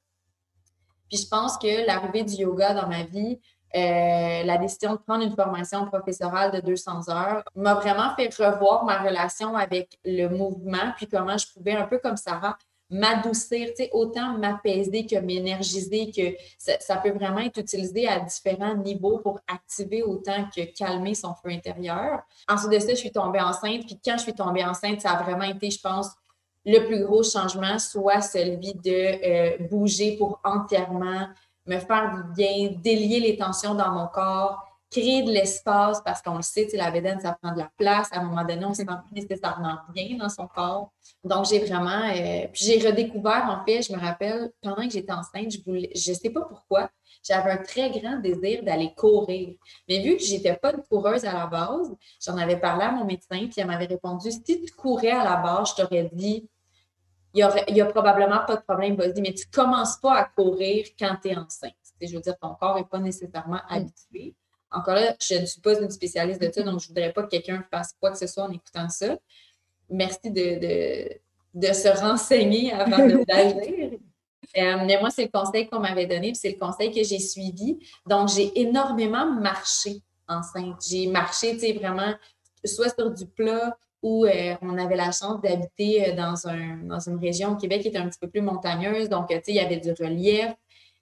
Puis 1.09 1.19
je 1.19 1.29
pense 1.29 1.57
que 1.57 1.87
l'arrivée 1.87 2.25
du 2.25 2.35
yoga 2.35 2.75
dans 2.75 2.89
ma 2.89 3.05
vie, 3.05 3.39
euh, 3.75 4.43
la 4.45 4.59
décision 4.59 4.93
de 4.93 4.99
prendre 4.99 5.25
une 5.25 5.35
formation 5.35 5.87
professorale 5.87 6.53
de 6.53 6.61
200 6.61 7.09
heures 7.09 7.43
m'a 7.55 7.75
vraiment 7.75 8.15
fait 8.15 8.33
revoir 8.35 8.85
ma 8.85 9.03
relation 9.03 9.57
avec 9.57 9.99
le 10.05 10.29
mouvement, 10.29 10.93
puis 10.97 11.07
comment 11.09 11.37
je 11.37 11.47
pouvais, 11.53 11.73
un 11.73 11.87
peu 11.87 11.99
comme 11.99 12.17
Sarah, 12.17 12.57
m'adoucir, 12.91 13.71
autant 13.93 14.39
m'apaiser 14.39 15.07
que 15.07 15.17
m'énergiser, 15.17 16.11
que 16.13 16.37
ça, 16.59 16.97
peut 16.97 17.11
vraiment 17.11 17.41
être 17.41 17.59
utilisé 17.59 18.07
à 18.07 18.21
différents 18.21 18.77
niveaux 18.77 19.19
pour 19.19 19.41
activer 19.49 20.03
autant 20.03 20.49
que 20.55 20.63
calmer 20.77 21.15
son 21.15 21.35
feu 21.35 21.51
intérieur. 21.51 22.21
Ensuite 22.49 22.73
de 22.73 22.79
ça, 22.79 22.91
je 22.91 22.95
suis 22.95 23.13
tombée 23.13 23.41
enceinte, 23.41 23.87
puis 23.87 23.99
quand 24.05 24.17
je 24.17 24.23
suis 24.23 24.35
tombée 24.35 24.65
enceinte, 24.65 25.01
ça 25.01 25.11
a 25.11 25.23
vraiment 25.23 25.45
été, 25.45 25.71
je 25.71 25.81
pense, 25.81 26.11
le 26.65 26.81
plus 26.87 27.05
gros 27.05 27.23
changement, 27.23 27.79
soit 27.79 28.21
celui 28.21 28.75
de 28.75 28.91
euh, 28.91 29.69
bouger 29.69 30.17
pour 30.17 30.41
entièrement 30.45 31.29
me 31.67 31.79
faire 31.79 32.13
du 32.15 32.35
bien, 32.35 32.71
délier 32.83 33.21
les 33.21 33.37
tensions 33.37 33.75
dans 33.75 33.91
mon 33.91 34.07
corps, 34.07 34.63
créer 34.91 35.23
de 35.23 35.31
l'espace 35.31 36.01
parce 36.05 36.23
qu'on 36.23 36.37
le 36.37 36.43
sait, 36.43 36.69
la 36.75 36.91
bédaine, 36.91 37.21
ça 37.21 37.37
prend 37.41 37.53
de 37.53 37.59
la 37.59 37.71
place. 37.77 38.09
À 38.13 38.21
un 38.21 38.25
moment 38.25 38.45
donné, 38.45 38.65
on 38.65 38.71
ne 38.71 38.75
se 38.75 38.83
sent 38.83 38.91
plus 39.05 39.21
nécessairement 39.21 39.79
bien 39.93 40.17
dans 40.17 40.29
son 40.29 40.47
corps. 40.47 40.93
Donc, 41.25 41.47
j'ai 41.47 41.59
vraiment. 41.59 42.09
Euh, 42.09 42.47
puis 42.53 42.65
j'ai 42.65 42.87
redécouvert, 42.87 43.47
en 43.49 43.65
fait, 43.65 43.83
je 43.83 43.93
me 43.93 43.99
rappelle, 43.99 44.51
pendant 44.63 44.87
que 44.87 44.91
j'étais 44.91 45.13
enceinte, 45.13 45.51
je 45.51 45.59
voulais, 45.65 45.91
je 45.95 46.11
ne 46.11 46.17
sais 46.17 46.31
pas 46.31 46.43
pourquoi, 46.43 46.91
j'avais 47.23 47.51
un 47.51 47.57
très 47.59 47.91
grand 47.91 48.19
désir 48.21 48.63
d'aller 48.63 48.93
courir. 48.97 49.55
Mais 49.89 50.03
vu 50.03 50.17
que 50.17 50.23
je 50.23 50.33
n'étais 50.33 50.55
pas 50.55 50.73
une 50.73 50.83
coureuse 50.83 51.25
à 51.25 51.33
la 51.33 51.47
base, 51.47 51.93
j'en 52.25 52.37
avais 52.37 52.59
parlé 52.59 52.85
à 52.85 52.93
mon 52.93 53.05
médecin, 53.05 53.47
puis 53.49 53.55
elle 53.59 53.67
m'avait 53.67 53.87
répondu 53.87 54.31
si 54.31 54.43
tu 54.43 54.73
courais 54.73 55.11
à 55.11 55.25
la 55.25 55.37
base, 55.37 55.71
je 55.71 55.83
t'aurais 55.83 56.09
dit 56.13 56.49
il 57.37 57.75
n'y 57.75 57.81
a, 57.81 57.85
a, 57.85 57.91
probablement 57.91 58.45
pas 58.47 58.57
de 58.57 58.63
problème, 58.63 58.97
mais 58.97 59.13
tu 59.13 59.47
ne 59.47 59.53
commences 59.53 59.97
pas 59.99 60.15
à 60.15 60.25
courir 60.25 60.87
quand 60.99 61.17
tu 61.23 61.29
es 61.29 61.37
enceinte. 61.37 61.75
Je 62.01 62.15
veux 62.15 62.21
dire, 62.21 62.37
ton 62.39 62.55
corps 62.55 62.77
n'est 62.77 62.85
pas 62.85 62.99
nécessairement 62.99 63.61
mm. 63.69 63.75
habitué. 63.75 64.35
Encore 64.71 64.95
là, 64.95 65.15
je 65.21 65.35
ne 65.35 65.47
suis 65.47 65.61
pas 65.61 65.79
une 65.79 65.91
spécialiste 65.91 66.41
de 66.41 66.51
ça, 66.51 66.63
donc 66.63 66.81
je 66.81 66.87
ne 66.87 66.89
voudrais 66.89 67.13
pas 67.13 67.23
que 67.25 67.29
quelqu'un 67.29 67.65
fasse 67.71 67.95
quoi 68.01 68.11
que 68.11 68.19
ce 68.19 68.27
soit 68.27 68.45
en 68.45 68.53
écoutant 68.53 68.89
ça. 68.89 69.19
Merci 69.89 70.31
de, 70.31 71.19
de, 71.55 71.73
se 71.73 72.01
renseigner 72.01 72.73
avant 72.73 73.07
d'agir. 73.29 73.93
Euh, 74.57 74.77
mais 74.87 74.99
moi, 74.99 75.11
c'est 75.11 75.25
le 75.25 75.31
conseil 75.31 75.69
qu'on 75.69 75.81
m'avait 75.81 76.07
donné, 76.07 76.33
puis 76.33 76.37
c'est 76.37 76.53
le 76.53 76.59
conseil 76.59 76.91
que 76.91 77.03
j'ai 77.03 77.19
suivi. 77.19 77.79
Donc, 78.07 78.31
j'ai 78.31 78.59
énormément 78.59 79.31
marché 79.31 80.03
enceinte. 80.27 80.83
J'ai 80.89 81.07
marché, 81.07 81.53
tu 81.53 81.61
sais, 81.61 81.73
vraiment, 81.75 82.15
soit 82.65 82.95
sur 82.95 83.11
du 83.11 83.27
plat 83.27 83.77
ou 84.07 84.25
euh, 84.25 84.55
on 84.63 84.79
avait 84.79 84.95
la 84.95 85.11
chance 85.11 85.41
d'habiter 85.43 86.11
euh, 86.11 86.15
dans, 86.15 86.47
un, 86.47 86.77
dans 86.85 87.01
une 87.01 87.19
région 87.19 87.51
au 87.53 87.57
Québec 87.57 87.83
qui 87.83 87.89
était 87.89 87.99
un 87.99 88.09
petit 88.09 88.21
peu 88.21 88.29
plus 88.29 88.41
montagneuse. 88.41 89.09
Donc, 89.09 89.29
tu 89.29 89.35
sais, 89.35 89.43
il 89.49 89.57
y 89.57 89.61
avait 89.61 89.79
du 89.79 89.91
relief. 89.91 90.55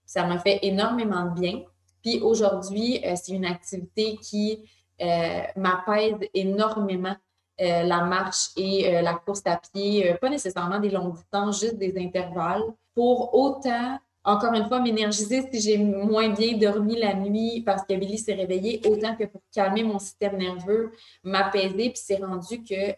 Ça 0.06 0.26
m'a 0.26 0.38
fait 0.38 0.60
énormément 0.62 1.24
de 1.26 1.38
bien. 1.38 1.62
Puis 2.02 2.20
aujourd'hui, 2.20 3.00
euh, 3.04 3.14
c'est 3.16 3.32
une 3.32 3.44
activité 3.44 4.16
qui 4.16 4.58
euh, 5.02 5.42
m'apaise 5.56 6.16
énormément. 6.32 7.16
Euh, 7.60 7.84
la 7.84 8.02
marche 8.02 8.48
et 8.56 9.00
la 9.00 9.14
course 9.14 9.42
à 9.44 9.56
pied, 9.56 10.12
pas 10.20 10.28
nécessairement 10.28 10.80
des 10.80 10.90
longues 10.90 11.14
distances, 11.14 11.60
juste 11.60 11.78
des 11.78 11.94
intervalles, 11.96 12.64
pour 12.96 13.32
autant, 13.32 13.96
encore 14.24 14.54
une 14.54 14.66
fois, 14.66 14.80
m'énergiser 14.80 15.48
si 15.52 15.60
j'ai 15.60 15.78
moins 15.78 16.30
bien 16.30 16.56
dormi 16.56 16.98
la 16.98 17.14
nuit 17.14 17.62
parce 17.64 17.82
que 17.82 17.94
Billy 17.94 18.18
s'est 18.18 18.34
réveillé, 18.34 18.80
autant 18.86 19.14
que 19.14 19.24
pour 19.24 19.42
calmer 19.52 19.82
mon 19.82 19.98
système 19.98 20.38
nerveux, 20.38 20.92
m'apaiser. 21.22 21.90
Puis 21.90 22.02
c'est 22.02 22.16
rendu 22.16 22.62
que 22.62 22.94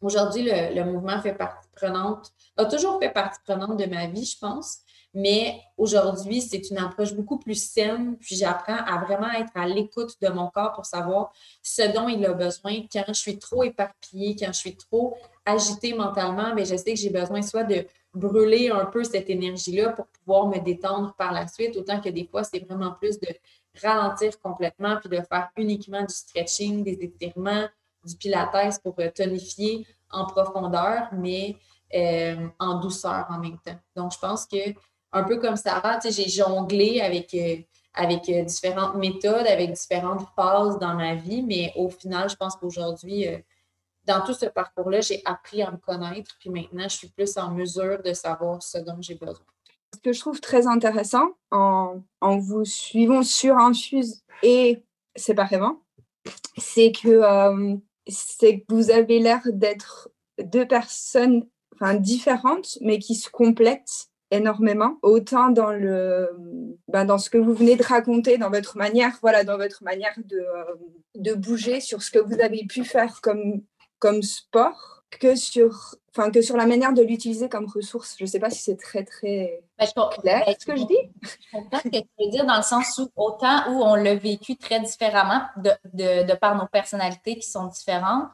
aujourd'hui, 0.00 0.42
le, 0.42 0.74
le, 0.74 0.84
mouvement 0.90 1.20
fait 1.20 1.34
partie 1.34 1.68
prenante, 1.76 2.32
a 2.56 2.64
toujours 2.64 2.98
fait 2.98 3.10
partie 3.10 3.40
prenante 3.44 3.78
de 3.78 3.86
ma 3.86 4.06
vie, 4.06 4.24
je 4.24 4.38
pense. 4.38 4.78
Mais 5.14 5.60
aujourd'hui, 5.76 6.40
c'est 6.40 6.70
une 6.70 6.78
approche 6.78 7.12
beaucoup 7.12 7.38
plus 7.38 7.62
saine, 7.62 8.16
puis 8.18 8.34
j'apprends 8.34 8.78
à 8.86 9.04
vraiment 9.04 9.30
être 9.30 9.52
à 9.54 9.66
l'écoute 9.66 10.14
de 10.22 10.28
mon 10.28 10.48
corps 10.48 10.72
pour 10.72 10.86
savoir 10.86 11.32
ce 11.62 11.92
dont 11.92 12.08
il 12.08 12.24
a 12.24 12.32
besoin. 12.32 12.80
Quand 12.90 13.04
je 13.08 13.12
suis 13.12 13.38
trop 13.38 13.62
éparpillée, 13.62 14.34
quand 14.38 14.46
je 14.46 14.58
suis 14.58 14.76
trop 14.76 15.18
agitée 15.44 15.92
mentalement, 15.92 16.54
mais 16.54 16.62
ben, 16.62 16.66
je 16.66 16.76
sais 16.76 16.94
que 16.94 16.98
j'ai 16.98 17.10
besoin 17.10 17.42
soit 17.42 17.64
de 17.64 17.84
brûler 18.14 18.68
un 18.70 18.84
peu 18.84 19.04
cette 19.04 19.30
énergie-là 19.30 19.90
pour 19.90 20.06
pouvoir 20.06 20.46
me 20.46 20.58
détendre 20.58 21.14
par 21.14 21.32
la 21.32 21.48
suite, 21.48 21.76
autant 21.76 22.00
que 22.00 22.10
des 22.10 22.26
fois, 22.26 22.44
c'est 22.44 22.60
vraiment 22.60 22.92
plus 22.92 23.18
de 23.18 23.28
ralentir 23.82 24.38
complètement, 24.40 24.96
puis 24.96 25.08
de 25.08 25.22
faire 25.22 25.50
uniquement 25.56 26.02
du 26.02 26.14
stretching, 26.14 26.84
des 26.84 26.98
étirements, 27.02 27.66
du 28.04 28.16
pilates 28.16 28.82
pour 28.82 28.94
euh, 28.98 29.08
tonifier 29.14 29.86
en 30.10 30.26
profondeur, 30.26 31.08
mais 31.12 31.56
euh, 31.94 32.48
en 32.58 32.80
douceur 32.80 33.26
en 33.30 33.38
même 33.38 33.58
temps. 33.64 33.78
Donc, 33.96 34.12
je 34.12 34.18
pense 34.18 34.46
que 34.46 34.74
un 35.12 35.24
peu 35.24 35.38
comme 35.38 35.56
Sarah, 35.56 35.98
j'ai 36.04 36.28
jonglé 36.28 37.00
avec, 37.00 37.34
euh, 37.34 37.56
avec 37.94 38.30
différentes 38.46 38.96
méthodes, 38.96 39.46
avec 39.46 39.72
différentes 39.72 40.26
phases 40.34 40.78
dans 40.78 40.94
ma 40.94 41.14
vie, 41.14 41.42
mais 41.42 41.72
au 41.76 41.88
final, 41.88 42.28
je 42.28 42.36
pense 42.36 42.56
qu'aujourd'hui, 42.56 43.26
dans 44.04 44.24
tout 44.24 44.34
ce 44.34 44.46
parcours-là, 44.46 45.00
j'ai 45.00 45.22
appris 45.24 45.62
à 45.62 45.70
me 45.70 45.76
connaître, 45.76 46.36
puis 46.38 46.50
maintenant, 46.50 46.88
je 46.88 46.96
suis 46.96 47.08
plus 47.08 47.36
en 47.36 47.52
mesure 47.52 48.02
de 48.02 48.12
savoir 48.12 48.62
ce 48.62 48.78
dont 48.78 48.96
j'ai 49.00 49.14
besoin. 49.14 49.44
Ce 49.94 50.00
que 50.00 50.12
je 50.12 50.20
trouve 50.20 50.40
très 50.40 50.66
intéressant 50.66 51.36
en, 51.50 52.02
vous 52.20 52.64
suivant 52.64 53.22
sur 53.22 53.58
Infuse 53.58 54.22
et 54.42 54.82
séparément, 55.14 55.82
c'est 56.56 56.92
que, 56.92 57.20
c'est 58.08 58.60
que 58.60 58.64
vous 58.74 58.90
avez 58.90 59.18
l'air 59.18 59.42
d'être 59.46 60.10
deux 60.42 60.66
personnes 60.66 61.46
différentes, 61.98 62.78
mais 62.80 62.98
qui 62.98 63.14
se 63.14 63.28
complètent 63.28 64.08
énormément, 64.30 64.98
autant 65.02 65.50
dans 65.50 65.72
le, 65.72 66.30
ben 66.88 67.04
dans 67.04 67.18
ce 67.18 67.28
que 67.28 67.36
vous 67.36 67.52
venez 67.52 67.76
de 67.76 67.82
raconter, 67.82 68.38
dans 68.38 68.50
votre 68.50 68.78
manière, 68.78 69.18
voilà, 69.20 69.44
dans 69.44 69.58
votre 69.58 69.84
manière 69.84 70.14
de, 70.24 70.38
euh, 70.38 70.74
de 71.16 71.34
bouger 71.34 71.80
sur 71.80 72.02
ce 72.02 72.10
que 72.10 72.18
vous 72.18 72.40
avez 72.40 72.64
pu 72.64 72.82
faire 72.84 73.20
comme, 73.20 73.62
comme 74.02 74.20
sport, 74.20 75.04
que 75.20 75.36
sur, 75.36 75.94
enfin, 76.10 76.32
que 76.32 76.42
sur 76.42 76.56
la 76.56 76.66
manière 76.66 76.92
de 76.92 77.02
l'utiliser 77.02 77.48
comme 77.48 77.66
ressource. 77.72 78.16
Je 78.18 78.24
ne 78.24 78.28
sais 78.28 78.40
pas 78.40 78.50
si 78.50 78.60
c'est 78.60 78.76
très, 78.76 79.04
très 79.04 79.62
ben, 79.78 79.86
je 79.86 80.20
clair 80.20 80.42
ben, 80.44 80.54
ce 80.58 80.66
que 80.66 80.76
je 80.76 80.82
dis. 80.82 80.98
Je 81.22 81.56
comprends 81.56 81.78
ce 81.78 81.88
que 81.88 81.98
tu 81.98 82.08
veux 82.18 82.30
dire 82.30 82.44
dans 82.44 82.56
le 82.56 82.64
sens 82.64 82.98
où, 82.98 83.08
autant 83.14 83.70
où 83.70 83.84
on 83.84 83.94
l'a 83.94 84.16
vécu 84.16 84.56
très 84.56 84.80
différemment 84.80 85.42
de, 85.56 85.70
de, 85.94 86.26
de 86.26 86.34
par 86.34 86.56
nos 86.56 86.66
personnalités 86.66 87.36
qui 87.36 87.48
sont 87.48 87.66
différentes, 87.66 88.28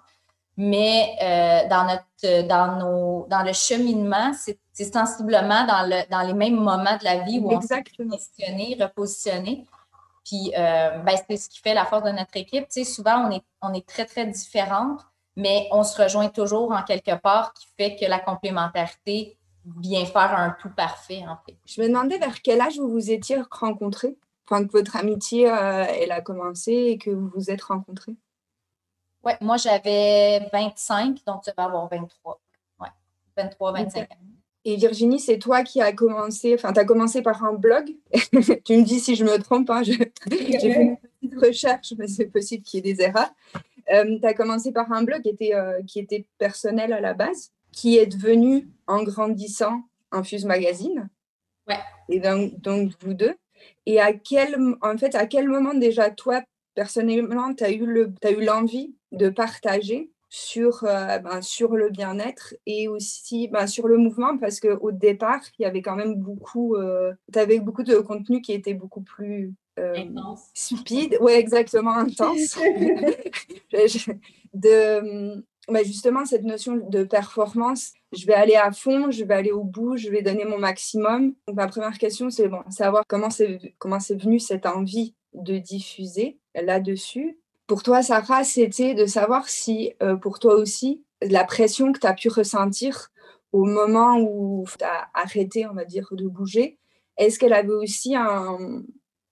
mais 0.57 1.15
euh, 1.23 1.69
dans, 1.69 1.85
notre, 1.85 2.49
dans, 2.49 2.79
nos, 2.79 3.27
dans 3.29 3.43
le 3.43 3.53
cheminement, 3.53 4.33
c'est 4.33 4.59
sensiblement 4.91 5.67
dans, 5.67 5.87
le, 5.87 6.11
dans 6.11 6.23
les 6.23 6.33
mêmes 6.33 6.57
moments 6.57 6.97
de 6.97 7.05
la 7.05 7.19
vie 7.25 7.41
où 7.41 7.53
on 7.53 7.61
s'est 7.61 7.83
questionné, 7.83 8.79
repositionné. 8.81 9.67
Puis, 10.25 10.51
euh, 10.57 10.99
ben, 10.99 11.19
c'est 11.29 11.37
ce 11.37 11.49
qui 11.51 11.61
fait 11.61 11.75
la 11.75 11.85
force 11.85 12.05
de 12.05 12.11
notre 12.11 12.37
équipe. 12.37 12.65
Tu 12.69 12.83
sais, 12.83 12.85
souvent, 12.85 13.27
on 13.27 13.31
est, 13.31 13.43
on 13.61 13.75
est 13.75 13.87
très, 13.87 14.07
très 14.07 14.27
différentes, 14.27 15.01
mais 15.39 15.69
on 15.71 15.85
se 15.85 16.03
rejoint 16.03 16.29
toujours 16.29 16.73
en 16.73 16.83
quelque 16.83 17.17
part 17.17 17.55
qui 17.55 17.69
fait 17.79 17.95
que 17.95 18.05
la 18.05 18.19
complémentarité 18.19 19.39
vient 19.81 20.05
faire 20.05 20.37
un 20.37 20.57
tout 20.61 20.71
parfait, 20.71 21.23
en 21.29 21.39
fait. 21.47 21.57
Je 21.65 21.81
me 21.81 21.87
demandais 21.87 22.19
vers 22.19 22.43
quel 22.43 22.61
âge 22.61 22.77
vous 22.77 22.91
vous 22.91 23.13
étiez 23.13 23.39
rencontrés, 23.49 24.17
quand 24.47 24.69
votre 24.73 24.97
amitié, 24.97 25.49
euh, 25.49 25.85
elle 25.89 26.11
a 26.11 26.23
commencé 26.23 26.73
et 26.73 26.99
que 26.99 27.11
vous 27.11 27.31
vous 27.33 27.51
êtes 27.53 27.63
rencontrés? 27.63 28.17
Oui, 29.23 29.33
moi, 29.41 29.59
j'avais 29.59 30.49
25, 30.53 31.25
donc 31.25 31.45
tu 31.45 31.51
vas 31.57 31.65
avoir 31.65 31.89
23. 31.89 32.41
Ouais, 32.81 32.89
23, 33.37 33.73
25 33.73 34.03
ans. 34.11 34.17
Et 34.65 34.75
Virginie, 34.75 35.21
c'est 35.21 35.39
toi 35.39 35.63
qui 35.63 35.81
as 35.81 35.93
commencé, 35.93 36.55
enfin, 36.55 36.73
tu 36.73 36.81
as 36.81 36.85
commencé 36.85 37.23
par 37.23 37.45
un 37.45 37.53
blog? 37.53 37.95
tu 38.13 38.77
me 38.77 38.83
dis 38.83 38.99
si 38.99 39.15
je 39.15 39.25
me 39.25 39.39
trompe, 39.39 39.71
hein, 39.71 39.85
j'ai 39.85 39.95
fait 39.95 40.83
une 40.83 40.97
petite 40.97 41.41
recherche, 41.41 41.95
mais 41.97 42.09
c'est 42.09 42.27
possible 42.27 42.65
qu'il 42.65 42.85
y 42.85 42.91
ait 42.91 42.95
des 42.95 43.03
erreurs. 43.05 43.31
Euh, 43.93 44.19
tu 44.19 44.27
as 44.27 44.35
commencé 44.35 44.73
par 44.73 44.93
un 44.93 45.03
blog 45.03 45.23
qui 45.23 45.31
était, 45.31 45.55
euh, 45.55 45.83
qui 45.87 45.99
était 46.01 46.27
personnel 46.39 46.93
à 46.93 47.01
la 47.01 47.15
base, 47.15 47.53
qui 47.73 47.99
est 47.99 48.07
devenu, 48.07 48.69
en 48.87 49.03
grandissant, 49.03 49.83
Infuse 50.11 50.45
Magazine. 50.45 51.09
Ouais. 51.67 51.79
Et 52.09 52.21
donc, 52.21 52.59
donc, 52.61 52.93
vous 53.01 53.15
deux. 53.15 53.35
Et 53.87 54.01
à 54.01 54.13
quel, 54.13 54.57
en 54.81 54.97
fait, 54.97 55.15
à 55.15 55.27
quel 55.27 55.49
moment 55.49 55.75
déjà, 55.75 56.11
toi, 56.11 56.43
personnellement, 56.75 57.55
tu 57.55 57.65
as 57.65 57.73
eu 57.73 58.45
l'envie 58.45 58.95
de 59.13 59.29
partager 59.29 60.11
sur, 60.31 60.85
euh, 60.85 61.19
ben, 61.19 61.41
sur 61.43 61.75
le 61.75 61.91
bien-être 61.91 62.55
et 62.67 62.89
aussi 62.89 63.49
ben, 63.49 63.67
sur 63.67 63.89
le 63.89 63.97
mouvement? 63.97 64.39
Parce 64.39 64.61
qu'au 64.61 64.93
départ, 64.93 65.41
il 65.59 65.63
y 65.63 65.67
avait 65.67 65.83
quand 65.83 65.97
même 65.97 66.15
beaucoup, 66.15 66.77
euh, 66.77 67.13
tu 67.33 67.39
avais 67.39 67.61
beaucoup 67.61 67.83
de 67.83 67.97
contenu 67.97 68.41
qui 68.41 68.53
était 68.53 68.75
beaucoup 68.75 69.03
plus 69.03 69.55
euh, 69.79 70.05
speed, 70.55 71.17
oui 71.21 71.33
exactement, 71.33 71.93
intense. 71.93 72.57
de, 74.55 75.43
ben, 75.69 75.85
justement, 75.85 76.25
cette 76.25 76.45
notion 76.45 76.77
de 76.77 77.05
performance, 77.05 77.93
je 78.13 78.27
vais 78.27 78.35
aller 78.35 78.57
à 78.57 78.73
fond, 78.73 79.11
je 79.11 79.25
vais 79.25 79.35
aller 79.35 79.53
au 79.53 79.65
bout, 79.65 79.97
je 79.97 80.11
vais 80.11 80.23
donner 80.23 80.45
mon 80.45 80.59
maximum. 80.59 81.35
Donc, 81.47 81.57
ma 81.57 81.69
première 81.69 81.99
question, 81.99 82.31
c'est 82.31 82.49
bon, 82.49 82.63
savoir 82.71 83.05
comment 83.07 83.31
c'est 83.31 83.61
venu 84.15 84.41
cette 84.41 84.67
envie 84.67 85.15
de 85.35 85.59
diffuser 85.59 86.39
là-dessus 86.55 87.39
pour 87.69 87.83
toi, 87.83 88.03
Sarah, 88.03 88.45
c'était 88.45 88.95
de 88.95 89.05
savoir 89.05 89.47
si, 89.49 89.93
euh, 90.03 90.17
pour 90.17 90.39
toi 90.39 90.55
aussi, 90.55 91.05
la 91.21 91.45
pression 91.45 91.93
que 91.93 92.01
tu 92.01 92.07
as 92.07 92.15
pu 92.15 92.31
ressentir 92.31 93.11
au 93.53 93.65
moment 93.65 94.19
où 94.19 94.65
tu 94.79 94.83
as 94.85 95.09
arrêté, 95.13 95.67
on 95.67 95.75
va 95.75 95.85
dire, 95.85 96.09
de 96.13 96.27
bouger, 96.27 96.79
est-ce 97.19 97.39
qu'elle 97.39 97.53
avait 97.53 97.69
aussi 97.69 98.17
un, 98.17 98.83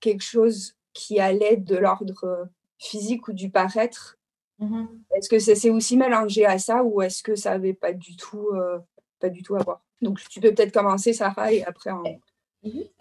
quelque 0.06 0.22
chose 0.22 0.75
qui 0.92 1.18
allait 1.20 1.56
de 1.56 1.76
l'ordre 1.76 2.48
physique 2.78 3.26
ou 3.28 3.32
du 3.32 3.50
paraître. 3.50 4.18
Mmh 4.58 4.86
Est-ce 5.14 5.28
que 5.28 5.38
ça 5.38 5.54
s'est 5.54 5.70
aussi 5.70 5.96
mélangé 5.96 6.46
à 6.46 6.58
ça 6.58 6.82
ou 6.84 7.02
est-ce 7.02 7.22
que 7.22 7.34
ça 7.34 7.50
n'avait 7.50 7.75
pas 7.75 7.92
du 7.92 8.16
tout, 8.16 8.48
euh, 8.54 8.78
pas 9.20 9.28
du 9.28 9.42
tout 9.42 9.56
à 9.56 9.62
voir? 9.62 9.80
Donc, 10.00 10.20
tu 10.30 10.40
peux 10.40 10.54
peut-être 10.54 10.72
commencer, 10.72 11.12
Sarah, 11.12 11.52
et 11.52 11.64
après, 11.64 11.90
on, 11.90 12.04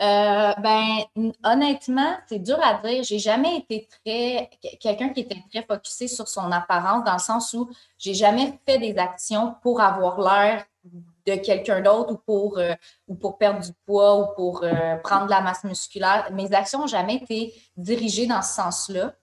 euh, 0.02 0.54
ben, 0.62 1.32
honnêtement, 1.44 2.18
c'est 2.28 2.40
dur 2.40 2.58
à 2.62 2.82
dire. 2.86 3.04
J'ai 3.04 3.20
jamais 3.20 3.58
été 3.58 3.88
très 3.88 4.50
quelqu'un 4.80 5.10
qui 5.10 5.22
était 5.22 5.42
très 5.50 5.64
focusé 5.64 6.08
sur 6.08 6.28
son 6.28 6.52
apparence, 6.52 7.04
dans 7.04 7.14
le 7.14 7.20
sens 7.20 7.54
où 7.54 7.70
j'ai 7.98 8.14
jamais 8.14 8.60
fait 8.66 8.78
des 8.78 8.98
actions 8.98 9.56
pour 9.62 9.82
avoir 9.82 10.20
l'air 10.20 10.66
de 11.26 11.36
quelqu'un 11.36 11.82
d'autre 11.82 12.14
ou 12.14 12.18
pour, 12.18 12.58
euh, 12.58 12.74
ou 13.08 13.16
pour 13.16 13.38
perdre 13.38 13.62
du 13.62 13.72
poids 13.86 14.20
ou 14.20 14.36
pour 14.36 14.64
euh, 14.64 14.98
prendre 14.98 15.26
de 15.26 15.32
la 15.32 15.42
masse 15.42 15.64
musculaire. 15.64 16.30
Mes 16.32 16.54
actions 16.54 16.80
n'ont 16.80 16.88
jamais 16.88 17.16
été 17.16 17.54
dirigées 17.78 18.28
dans 18.28 18.42
ce 18.42 18.54
sens-là. 18.54 19.14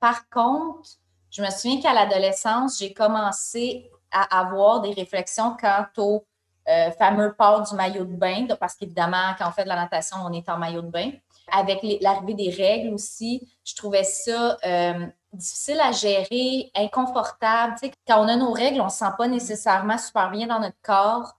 par 0.00 0.28
contre, 0.30 0.88
je 1.30 1.42
me 1.42 1.50
souviens 1.50 1.80
qu'à 1.80 1.92
l'adolescence, 1.92 2.78
j'ai 2.78 2.92
commencé 2.92 3.90
à 4.10 4.40
avoir 4.40 4.80
des 4.80 4.92
réflexions 4.92 5.56
quant 5.60 5.86
au 5.96 6.24
euh, 6.68 6.90
fameux 6.92 7.32
port 7.32 7.62
du 7.62 7.74
maillot 7.74 8.04
de 8.04 8.14
bain, 8.14 8.46
parce 8.58 8.74
qu'évidemment, 8.74 9.34
quand 9.38 9.48
on 9.48 9.52
fait 9.52 9.64
de 9.64 9.68
la 9.68 9.76
natation, 9.76 10.18
on 10.24 10.32
est 10.32 10.48
en 10.48 10.58
maillot 10.58 10.82
de 10.82 10.90
bain. 10.90 11.10
Avec 11.50 11.80
l'arrivée 12.00 12.34
des 12.34 12.50
règles 12.50 12.94
aussi, 12.94 13.50
je 13.64 13.74
trouvais 13.74 14.04
ça 14.04 14.56
euh, 14.64 15.06
difficile 15.32 15.80
à 15.80 15.92
gérer, 15.92 16.70
inconfortable. 16.74 17.74
Tu 17.80 17.86
sais, 17.86 17.92
quand 18.06 18.24
on 18.24 18.28
a 18.28 18.36
nos 18.36 18.52
règles, 18.52 18.80
on 18.80 18.86
ne 18.86 18.90
se 18.90 18.98
sent 18.98 19.12
pas 19.16 19.28
nécessairement 19.28 19.98
super 19.98 20.30
bien 20.30 20.46
dans 20.46 20.60
notre 20.60 20.80
corps. 20.82 21.36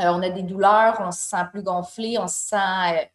Euh, 0.00 0.08
on 0.08 0.22
a 0.22 0.30
des 0.30 0.42
douleurs, 0.42 0.96
on 1.00 1.12
se 1.12 1.28
sent 1.28 1.44
plus 1.52 1.62
gonflé, 1.62 2.18
on 2.18 2.28
se 2.28 2.48
sent, 2.48 3.10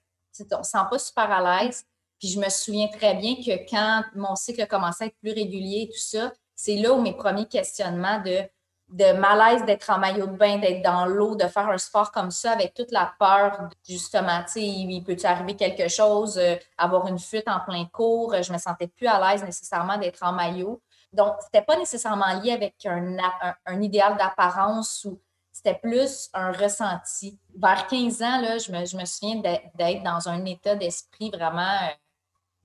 on 0.51 0.63
se 0.63 0.69
sent 0.69 0.77
pas 0.89 0.99
super 0.99 1.31
à 1.31 1.61
l'aise. 1.61 1.85
Puis 2.19 2.29
je 2.29 2.39
me 2.39 2.49
souviens 2.49 2.87
très 2.87 3.15
bien 3.15 3.35
que 3.35 3.69
quand 3.69 4.03
mon 4.15 4.35
cycle 4.35 4.61
a 4.61 4.67
à 4.69 5.05
être 5.05 5.17
plus 5.21 5.31
régulier 5.31 5.83
et 5.83 5.87
tout 5.87 5.99
ça, 5.99 6.33
c'est 6.55 6.75
là 6.75 6.93
où 6.93 7.01
mes 7.01 7.15
premiers 7.15 7.47
questionnements 7.47 8.21
de 8.21 8.41
de 8.89 9.13
malaise 9.13 9.63
d'être 9.65 9.89
en 9.91 9.99
maillot 9.99 10.25
de 10.25 10.35
bain, 10.35 10.57
d'être 10.57 10.81
dans 10.81 11.05
l'eau, 11.05 11.35
de 11.35 11.47
faire 11.47 11.69
un 11.69 11.77
sport 11.77 12.11
comme 12.11 12.31
ça 12.31 12.51
avec 12.51 12.73
toute 12.73 12.91
la 12.91 13.13
peur, 13.19 13.69
justement, 13.87 14.41
tu 14.43 14.53
sais, 14.53 14.65
il 14.65 15.03
peut 15.03 15.15
arriver 15.23 15.55
quelque 15.55 15.87
chose, 15.87 16.37
euh, 16.37 16.55
avoir 16.77 17.07
une 17.07 17.19
fuite 17.19 17.47
en 17.47 17.59
plein 17.59 17.85
cours, 17.85 18.35
je 18.41 18.51
me 18.51 18.57
sentais 18.57 18.87
plus 18.87 19.07
à 19.07 19.19
l'aise 19.19 19.43
nécessairement 19.43 19.97
d'être 19.97 20.23
en 20.23 20.31
maillot. 20.31 20.81
Donc, 21.13 21.35
c'était 21.41 21.63
pas 21.63 21.77
nécessairement 21.77 22.39
lié 22.41 22.51
avec 22.51 22.75
un, 22.85 23.17
un, 23.65 23.81
idéal 23.81 24.17
d'apparence 24.17 25.05
ou 25.05 25.19
c'était 25.51 25.79
plus 25.81 26.29
un 26.33 26.51
ressenti. 26.51 27.37
Vers 27.55 27.87
15 27.87 28.21
ans, 28.21 28.41
là, 28.41 28.57
je, 28.57 28.71
me, 28.71 28.85
je 28.85 28.95
me 28.95 29.05
souviens 29.05 29.41
d'être 29.75 30.03
dans 30.03 30.29
un 30.29 30.45
état 30.45 30.75
d'esprit 30.75 31.31
vraiment 31.31 31.61
euh, 31.61 31.93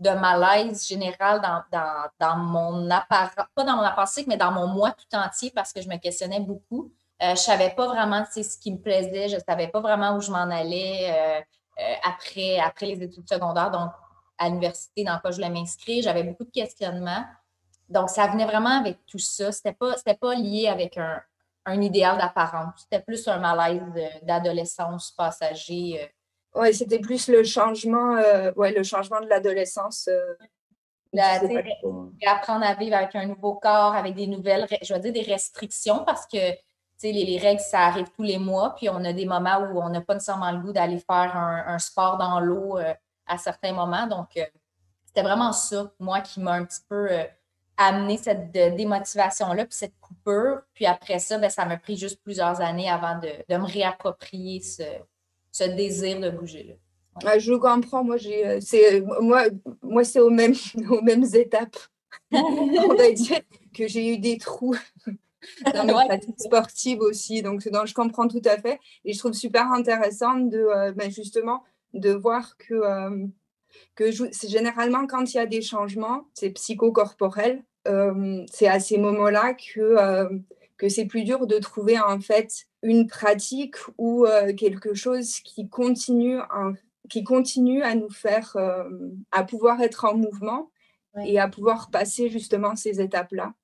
de 0.04 0.10
malaise 0.10 0.86
général 0.86 1.40
dans, 1.40 1.62
dans, 1.72 2.08
dans 2.20 2.36
mon 2.36 2.90
appareil, 2.90 3.30
pas 3.54 3.64
dans 3.64 3.76
mon 3.76 3.82
appareil, 3.82 4.24
mais 4.28 4.36
dans 4.36 4.52
mon 4.52 4.66
moi 4.66 4.92
tout 4.92 5.16
entier 5.16 5.50
parce 5.54 5.72
que 5.72 5.80
je 5.80 5.88
me 5.88 5.96
questionnais 5.96 6.40
beaucoup. 6.40 6.92
Euh, 7.22 7.28
je 7.28 7.30
ne 7.32 7.36
savais 7.36 7.70
pas 7.70 7.86
vraiment 7.86 8.24
ce 8.30 8.58
qui 8.58 8.72
me 8.72 8.78
plaisait, 8.78 9.28
je 9.28 9.36
ne 9.36 9.40
savais 9.40 9.68
pas 9.68 9.80
vraiment 9.80 10.16
où 10.16 10.20
je 10.20 10.30
m'en 10.30 10.50
allais 10.50 11.10
euh, 11.10 11.40
euh, 11.80 11.94
après, 12.04 12.58
après 12.58 12.86
les 12.86 13.02
études 13.02 13.28
secondaires, 13.28 13.70
donc 13.70 13.90
à 14.36 14.48
l'université 14.48 15.04
dans 15.04 15.18
quoi 15.20 15.30
je 15.30 15.36
voulais 15.36 15.50
m'inscrire. 15.50 16.02
J'avais 16.02 16.24
beaucoup 16.24 16.44
de 16.44 16.50
questionnements. 16.50 17.24
Donc, 17.88 18.10
ça 18.10 18.26
venait 18.26 18.46
vraiment 18.46 18.80
avec 18.80 18.98
tout 19.06 19.18
ça. 19.18 19.52
Ce 19.52 19.58
n'était 19.58 19.76
pas, 19.76 19.94
pas 20.20 20.34
lié 20.34 20.68
avec 20.68 20.98
un, 20.98 21.20
un 21.66 21.80
idéal 21.80 22.18
d'apparence. 22.18 22.74
C'était 22.82 23.02
plus 23.02 23.26
un 23.28 23.38
malaise 23.38 23.82
d'adolescence 24.22 25.12
passager 25.12 26.10
Ouais, 26.54 26.72
c'était 26.72 27.00
plus 27.00 27.28
le 27.28 27.42
changement, 27.42 28.16
euh, 28.16 28.52
ouais, 28.56 28.72
le 28.72 28.84
changement 28.84 29.20
de 29.20 29.26
l'adolescence. 29.26 30.08
Euh, 30.08 30.34
apprendre 32.26 32.64
à 32.64 32.74
vivre 32.74 32.96
avec 32.96 33.14
un 33.14 33.26
nouveau 33.26 33.54
corps, 33.54 33.94
avec 33.94 34.14
des 34.14 34.26
nouvelles, 34.26 34.66
je 34.82 34.94
veux 34.94 35.00
dire 35.00 35.12
des 35.12 35.22
restrictions 35.22 36.04
parce 36.04 36.26
que 36.26 36.38
les, 37.02 37.12
les 37.12 37.38
règles, 37.38 37.60
ça 37.60 37.80
arrive 37.80 38.06
tous 38.16 38.22
les 38.22 38.38
mois, 38.38 38.74
puis 38.74 38.88
on 38.88 39.04
a 39.04 39.12
des 39.12 39.26
moments 39.26 39.58
où 39.58 39.80
on 39.80 39.90
n'a 39.90 40.00
pas 40.00 40.14
nécessairement 40.14 40.50
le 40.52 40.58
goût 40.58 40.72
d'aller 40.72 40.98
faire 40.98 41.36
un, 41.36 41.78
sport 41.78 42.16
dans 42.18 42.40
l'eau 42.40 42.78
euh, 42.78 42.94
à 43.26 43.36
certains 43.36 43.72
moments. 43.72 44.06
Donc, 44.06 44.28
c'était 45.06 45.22
vraiment 45.22 45.52
ça, 45.52 45.92
moi, 45.98 46.20
qui 46.20 46.40
m'a 46.40 46.52
un 46.52 46.64
petit 46.64 46.80
peu 46.88 47.08
amené 47.76 48.16
cette 48.16 48.50
démotivation-là, 48.52 49.66
puis 49.66 49.76
cette 49.76 49.98
coupure. 50.00 50.62
Puis 50.72 50.86
après 50.86 51.18
ça, 51.18 51.38
ben, 51.38 51.50
ça 51.50 51.64
m'a 51.64 51.76
pris 51.76 51.96
juste 51.96 52.22
plusieurs 52.22 52.60
années 52.60 52.88
avant 52.88 53.18
de, 53.18 53.30
de 53.48 53.56
me 53.56 53.66
réapproprier 53.66 54.60
ce, 54.60 54.82
ce 55.54 55.62
désir 55.62 56.18
de 56.18 56.30
bouger. 56.30 56.76
Là. 57.22 57.38
je 57.38 57.52
comprends. 57.54 58.02
Moi, 58.02 58.16
j'ai, 58.16 58.44
euh, 58.44 58.58
c'est, 58.60 59.00
moi, 59.20 59.44
moi 59.82 60.02
c'est 60.02 60.18
aux 60.18 60.30
mêmes, 60.30 60.54
aux 60.90 61.00
mêmes 61.00 61.24
étapes. 61.32 61.76
On 62.32 62.94
va 62.94 63.12
dire 63.12 63.40
que 63.72 63.86
j'ai 63.86 64.12
eu 64.12 64.18
des 64.18 64.38
trous 64.38 64.76
dans 65.74 65.84
ma 65.84 66.06
pratique 66.06 66.40
sportive 66.40 67.00
aussi. 67.00 67.40
Donc, 67.42 67.62
je 67.62 67.94
comprends 67.94 68.26
tout 68.26 68.42
à 68.44 68.58
fait. 68.58 68.80
Et 69.04 69.12
je 69.12 69.18
trouve 69.20 69.32
super 69.32 69.70
intéressant 69.70 70.34
de, 70.34 70.58
euh, 70.58 70.92
ben, 70.92 71.08
justement, 71.08 71.62
de 71.92 72.10
voir 72.10 72.56
que, 72.56 72.74
euh, 72.74 73.26
que 73.94 74.10
c'est 74.32 74.48
généralement 74.48 75.06
quand 75.06 75.32
il 75.32 75.36
y 75.36 75.40
a 75.40 75.46
des 75.46 75.62
changements, 75.62 76.26
c'est 76.34 76.50
psychocorporel. 76.50 77.62
c'est 78.50 78.66
à 78.66 78.80
ces 78.80 78.98
moments-là 78.98 79.54
que, 79.54 80.34
que 80.84 80.90
c'est 80.90 81.06
plus 81.06 81.24
dur 81.24 81.46
de 81.46 81.58
trouver 81.58 81.98
en 81.98 82.20
fait 82.20 82.66
une 82.82 83.06
pratique 83.06 83.76
ou 83.96 84.26
euh, 84.26 84.52
quelque 84.52 84.92
chose 84.92 85.40
qui 85.40 85.66
continue, 85.70 86.38
qui 87.08 87.24
continue 87.24 87.82
à 87.82 87.94
nous 87.94 88.10
faire, 88.10 88.54
euh, 88.56 88.84
à 89.32 89.44
pouvoir 89.44 89.80
être 89.80 90.04
en 90.04 90.14
mouvement 90.14 90.70
et 91.24 91.40
à 91.40 91.48
pouvoir 91.48 91.90
passer 91.90 92.28
justement 92.28 92.76
ces 92.76 93.00
étapes-là. 93.00 93.54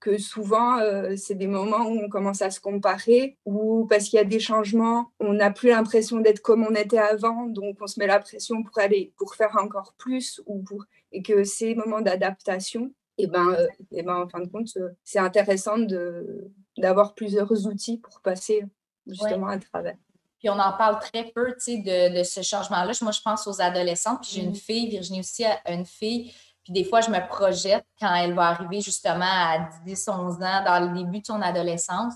Que 0.00 0.18
souvent, 0.18 0.80
euh, 0.80 1.14
c'est 1.14 1.36
des 1.36 1.46
moments 1.46 1.86
où 1.86 2.00
on 2.00 2.08
commence 2.08 2.42
à 2.42 2.50
se 2.50 2.58
comparer 2.58 3.38
ou 3.44 3.86
parce 3.88 4.08
qu'il 4.08 4.16
y 4.16 4.20
a 4.20 4.24
des 4.24 4.40
changements, 4.40 5.12
on 5.20 5.34
n'a 5.34 5.52
plus 5.52 5.68
l'impression 5.68 6.18
d'être 6.18 6.40
comme 6.40 6.64
on 6.64 6.74
était 6.74 6.98
avant, 6.98 7.46
donc 7.46 7.76
on 7.80 7.86
se 7.86 8.00
met 8.00 8.08
la 8.08 8.18
pression 8.18 8.64
pour 8.64 8.76
aller, 8.80 9.12
pour 9.18 9.36
faire 9.36 9.56
encore 9.56 9.94
plus 9.98 10.42
ou 10.46 10.64
pour, 10.64 10.84
et 11.12 11.22
que 11.22 11.44
ces 11.44 11.76
moments 11.76 12.00
d'adaptation 12.00 12.90
et 13.18 13.26
ben, 13.26 13.56
et 13.90 14.02
ben 14.02 14.22
en 14.22 14.28
fin 14.28 14.40
de 14.40 14.48
compte, 14.48 14.68
c'est 15.04 15.18
intéressant 15.18 15.78
de 15.78 16.50
d'avoir 16.76 17.14
plusieurs 17.14 17.50
outils 17.66 17.98
pour 17.98 18.20
passer 18.20 18.64
justement 19.06 19.48
à 19.48 19.58
travers. 19.58 19.96
Puis 20.38 20.50
on 20.50 20.58
en 20.58 20.72
parle 20.72 20.98
très 20.98 21.24
peu, 21.24 21.54
tu 21.54 21.60
sais, 21.60 21.78
de, 21.78 22.18
de, 22.18 22.22
ce 22.22 22.42
changement-là. 22.42 22.92
Moi, 23.00 23.12
je 23.12 23.20
pense 23.22 23.46
aux 23.46 23.60
adolescents. 23.60 24.16
Puis 24.16 24.32
j'ai 24.34 24.42
une 24.42 24.50
mm. 24.50 24.56
fille, 24.56 24.88
Virginie 24.90 25.20
aussi 25.20 25.44
a 25.44 25.72
une 25.72 25.86
fille. 25.86 26.34
Puis 26.62 26.72
des 26.72 26.84
fois, 26.84 27.00
je 27.00 27.10
me 27.10 27.26
projette 27.28 27.86
quand 28.00 28.12
elle 28.14 28.34
va 28.34 28.48
arriver 28.48 28.80
justement 28.80 29.24
à 29.24 29.70
10, 29.84 30.08
11 30.08 30.34
ans, 30.42 30.64
dans 30.64 30.80
le 30.80 30.98
début 30.98 31.20
de 31.20 31.26
son 31.26 31.40
adolescence. 31.40 32.14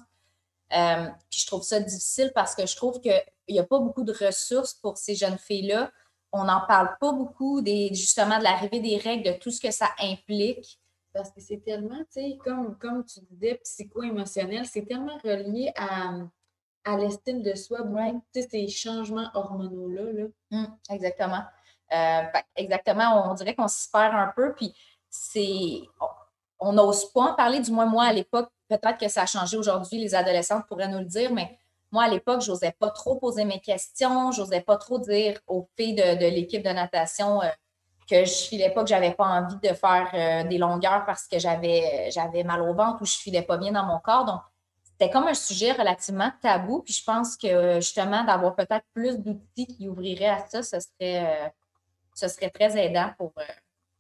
Euh, 0.77 1.07
puis 1.31 1.41
je 1.41 1.47
trouve 1.47 1.63
ça 1.63 1.81
difficile 1.81 2.33
parce 2.35 2.55
que 2.55 2.67
je 2.67 2.77
trouve 2.77 3.01
qu'il 3.01 3.23
n'y 3.49 3.59
a 3.59 3.65
pas 3.65 3.79
beaucoup 3.79 4.05
de 4.05 4.13
ressources 4.13 4.75
pour 4.75 4.99
ces 4.99 5.15
jeunes 5.15 5.39
filles-là. 5.39 5.91
On 6.33 6.45
n'en 6.45 6.67
parle 6.67 6.97
pas 7.01 7.13
beaucoup 7.13 7.61
des, 7.61 7.91
justement 7.95 8.39
de 8.39 8.45
l'arrivée 8.45 8.81
des 8.81 8.97
règles, 8.97 9.33
de 9.33 9.39
tout 9.39 9.51
ce 9.51 9.61
que 9.61 9.71
ça 9.71 9.89
implique. 10.01 10.80
Parce 11.13 11.31
que 11.31 11.41
c'est 11.41 11.63
tellement, 11.65 11.99
tu 11.99 12.21
sais, 12.21 12.39
comme, 12.45 12.79
comme 12.79 13.05
tu 13.05 13.21
disais, 13.31 13.61
psycho-émotionnel, 13.65 14.65
c'est 14.67 14.87
tellement 14.87 15.19
relié 15.25 15.73
à, 15.77 16.13
à 16.85 16.97
l'estime 16.97 17.43
de 17.43 17.55
soi, 17.55 17.79
tu 18.33 18.43
sais, 18.43 18.49
ces 18.49 18.69
changements 18.69 19.29
hormonaux-là. 19.35 20.13
Là. 20.13 20.27
Hum, 20.53 20.79
exactement. 20.91 21.43
Euh, 21.93 22.23
exactement, 22.55 23.31
on 23.31 23.35
dirait 23.35 23.55
qu'on 23.55 23.69
se 23.69 23.89
perd 23.91 24.15
un 24.15 24.33
peu, 24.35 24.55
puis 24.55 24.73
c'est. 25.09 25.81
On 26.61 26.73
n'ose 26.73 27.11
pas 27.13 27.33
en 27.33 27.35
parler, 27.35 27.61
du 27.61 27.71
moins 27.73 27.87
moi 27.87 28.05
à 28.05 28.13
l'époque, 28.13 28.51
peut-être 28.69 28.99
que 28.99 29.09
ça 29.09 29.23
a 29.23 29.27
changé 29.27 29.57
aujourd'hui, 29.57 29.99
les 29.99 30.15
adolescentes 30.15 30.67
pourraient 30.69 30.89
nous 30.89 30.99
le 30.99 31.07
dire, 31.07 31.33
mais 31.33 31.59
moi 31.91 32.05
à 32.05 32.09
l'époque, 32.09 32.43
je 32.43 32.51
n'osais 32.51 32.73
pas 32.79 32.91
trop 32.91 33.17
poser 33.17 33.45
mes 33.45 33.61
questions, 33.61 34.31
je 34.31 34.43
n'osais 34.43 34.61
pas 34.61 34.77
trop 34.77 34.99
dire 34.99 35.41
aux 35.47 35.69
filles 35.77 35.95
de, 35.95 36.29
l'équipe 36.29 36.63
de 36.63 36.71
natation 36.71 37.43
euh, 37.43 37.49
que 38.11 38.25
je 38.25 38.49
filais 38.49 38.71
pas, 38.71 38.83
que 38.83 38.89
j'avais 38.89 39.15
pas 39.15 39.25
envie 39.25 39.57
de 39.57 39.73
faire 39.73 40.11
euh, 40.15 40.49
des 40.49 40.59
longueurs 40.59 41.05
parce 41.07 41.29
que 41.29 41.39
j'avais, 41.39 42.11
j'avais 42.11 42.43
mal 42.43 42.61
au 42.63 42.75
ventre 42.75 43.03
ou 43.03 43.05
je 43.05 43.17
filais 43.17 43.43
pas 43.43 43.57
bien 43.57 43.71
dans 43.71 43.85
mon 43.85 44.01
corps. 44.01 44.25
Donc, 44.25 44.41
c'était 44.83 45.11
comme 45.11 45.29
un 45.29 45.35
sujet 45.35 45.73
relativement 45.73 46.33
tabou. 46.43 46.83
Puis 46.83 46.95
je 46.95 47.05
pense 47.05 47.37
que 47.37 47.77
justement, 47.77 48.25
d'avoir 48.25 48.57
peut-être 48.57 48.85
plus 48.93 49.17
d'outils 49.19 49.67
qui 49.67 49.89
ouvriraient 49.89 50.27
à 50.27 50.45
ça, 50.47 50.63
ce 50.63 50.81
serait, 50.81 51.47
euh, 51.47 51.49
ce 52.15 52.27
serait 52.27 52.51
très 52.51 52.77
aidant 52.77 53.13
pour, 53.17 53.33
euh, 53.39 53.43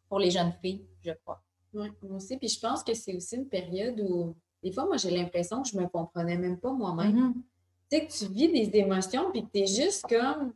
pour 0.08 0.18
les 0.18 0.32
jeunes 0.32 0.52
filles, 0.60 0.84
je 1.04 1.12
crois. 1.12 1.40
Oui, 1.72 1.88
moi 2.02 2.16
aussi. 2.16 2.36
Puis 2.36 2.48
je 2.48 2.58
pense 2.58 2.82
que 2.82 2.94
c'est 2.94 3.14
aussi 3.14 3.36
une 3.36 3.48
période 3.48 4.00
où, 4.00 4.34
des 4.60 4.72
fois, 4.72 4.86
moi, 4.86 4.96
j'ai 4.96 5.10
l'impression 5.10 5.62
que 5.62 5.68
je 5.68 5.76
ne 5.76 5.82
me 5.82 5.86
comprenais 5.86 6.36
même 6.36 6.58
pas 6.58 6.72
moi-même. 6.72 7.16
Mm-hmm. 7.16 7.34
Tu 7.92 7.96
sais, 7.96 8.06
que 8.06 8.12
tu 8.12 8.32
vis 8.32 8.48
des 8.48 8.78
émotions, 8.78 9.30
puis 9.30 9.44
que 9.44 9.50
tu 9.52 9.60
es 9.60 9.66
juste 9.66 10.04
comme 10.08 10.52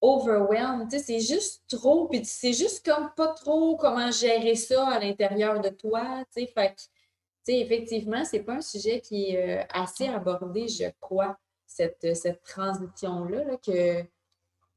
overwhelmed. 0.00 0.88
Tu 0.90 0.98
sais, 0.98 1.04
c'est 1.04 1.20
juste 1.20 1.62
trop, 1.68 2.08
puis 2.08 2.24
sais 2.24 2.52
juste 2.52 2.84
comme 2.84 3.10
pas 3.16 3.28
trop 3.28 3.76
comment 3.76 4.10
gérer 4.10 4.54
ça 4.54 4.88
à 4.88 4.98
l'intérieur 4.98 5.60
de 5.60 5.68
toi. 5.68 6.24
Tu 6.34 6.42
sais, 6.42 6.46
fait 6.46 6.76
effectivement, 7.46 8.24
c'est 8.24 8.40
pas 8.40 8.54
un 8.54 8.60
sujet 8.60 9.00
qui 9.00 9.30
est 9.30 9.60
euh, 9.60 9.64
assez 9.70 10.06
abordé, 10.06 10.68
je 10.68 10.90
crois, 11.00 11.36
cette, 11.66 12.14
cette 12.14 12.42
transition-là, 12.44 13.56
que, 13.64 14.02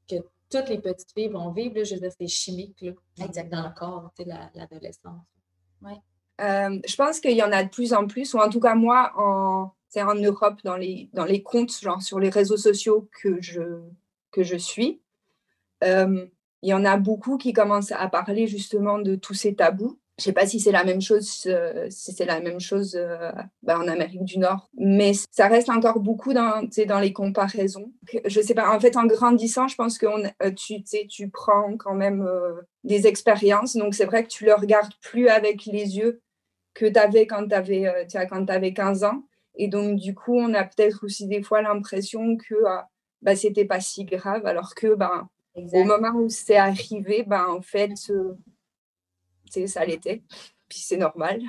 que 0.08 0.16
toutes 0.50 0.68
les 0.68 0.78
petites 0.78 1.12
filles 1.12 1.28
vont 1.28 1.50
vivre. 1.52 1.84
je 1.84 1.94
veux 1.94 2.00
dire, 2.00 2.12
c'est 2.18 2.26
chimique 2.26 2.80
là, 2.82 2.92
dans 3.44 3.68
le 3.68 3.74
corps, 3.74 4.12
l'adolescence. 4.54 5.22
Ouais. 5.82 6.00
Euh, 6.40 6.80
je 6.86 6.96
pense 6.96 7.20
qu'il 7.20 7.36
y 7.36 7.42
en 7.42 7.52
a 7.52 7.62
de 7.62 7.68
plus 7.68 7.92
en 7.92 8.06
plus, 8.06 8.34
ou 8.34 8.38
en 8.38 8.48
tout 8.48 8.60
cas 8.60 8.74
moi, 8.74 9.12
en, 9.16 9.72
en 9.96 10.14
Europe, 10.14 10.60
dans 10.64 10.76
les, 10.76 11.08
dans 11.12 11.24
les 11.24 11.42
comptes, 11.42 11.78
genre 11.80 12.02
sur 12.02 12.18
les 12.18 12.30
réseaux 12.30 12.56
sociaux 12.56 13.08
que 13.22 13.40
je, 13.40 13.80
que 14.32 14.42
je 14.42 14.56
suis, 14.56 15.00
euh, 15.00 15.03
il 15.84 16.68
y 16.68 16.74
en 16.74 16.84
a 16.84 16.96
beaucoup 16.96 17.36
qui 17.36 17.52
commencent 17.52 17.92
à 17.92 18.08
parler 18.08 18.46
justement 18.46 18.98
de 18.98 19.16
tous 19.16 19.34
ces 19.34 19.54
tabous 19.54 19.98
je 20.18 20.24
sais 20.24 20.32
pas 20.32 20.46
si 20.46 20.60
c'est 20.60 20.70
la 20.70 20.84
même 20.84 21.00
chose, 21.00 21.42
euh, 21.46 21.86
si 21.90 22.12
c'est 22.12 22.24
la 22.24 22.40
même 22.40 22.60
chose 22.60 22.94
euh, 22.94 23.32
bah, 23.62 23.78
en 23.78 23.88
Amérique 23.88 24.24
du 24.24 24.38
Nord, 24.38 24.68
mais 24.74 25.12
ça 25.32 25.48
reste 25.48 25.70
encore 25.70 25.98
beaucoup 25.98 26.32
dans, 26.32 26.68
dans 26.86 27.00
les 27.00 27.12
comparaisons. 27.12 27.92
Je 28.24 28.40
sais 28.40 28.54
pas, 28.54 28.74
en 28.74 28.78
fait, 28.78 28.96
en 28.96 29.06
grandissant, 29.06 29.66
je 29.66 29.74
pense 29.74 29.98
que 29.98 30.06
euh, 30.06 30.50
tu, 30.52 30.84
tu 30.84 31.30
prends 31.30 31.76
quand 31.76 31.94
même 31.94 32.28
des 32.84 33.06
expériences, 33.08 33.76
donc 33.76 33.94
c'est 33.94 34.04
vrai 34.04 34.22
que 34.22 34.28
tu 34.28 34.44
le 34.44 34.54
regardes 34.54 34.94
plus 35.02 35.28
avec 35.28 35.66
les 35.66 35.96
yeux 35.96 36.20
que 36.74 36.86
tu 36.86 36.98
avais 36.98 37.26
quand 37.26 37.48
tu 37.48 37.54
avais, 37.54 37.86
avais 37.86 38.72
15 38.72 39.04
ans. 39.04 39.24
Et 39.56 39.68
donc, 39.68 39.98
du 39.98 40.14
coup, 40.14 40.36
on 40.36 40.54
a 40.54 40.64
peut-être 40.64 41.04
aussi 41.04 41.26
des 41.26 41.42
fois 41.42 41.62
l'impression 41.62 42.36
que 42.36 42.54
bah, 43.22 43.36
c'était 43.36 43.64
pas 43.64 43.80
si 43.80 44.04
grave, 44.04 44.46
alors 44.46 44.74
que 44.74 44.94
au 45.54 45.84
moment 45.84 46.10
où 46.14 46.28
c'est 46.28 46.56
arrivé, 46.56 47.24
bah, 47.26 47.46
en 47.48 47.62
fait, 47.62 47.94
ça 49.66 49.84
l'était. 49.84 50.22
Puis 50.68 50.78
c'est 50.80 50.96
normal. 50.96 51.40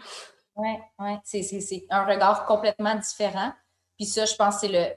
Oui, 0.55 0.69
ouais. 0.99 1.17
c'est 1.23 1.85
un 1.89 2.05
regard 2.05 2.45
complètement 2.45 2.95
différent. 2.95 3.51
Puis 3.97 4.05
ça, 4.05 4.25
je 4.25 4.35
pense, 4.35 4.59
c'est 4.59 4.67
le 4.67 4.95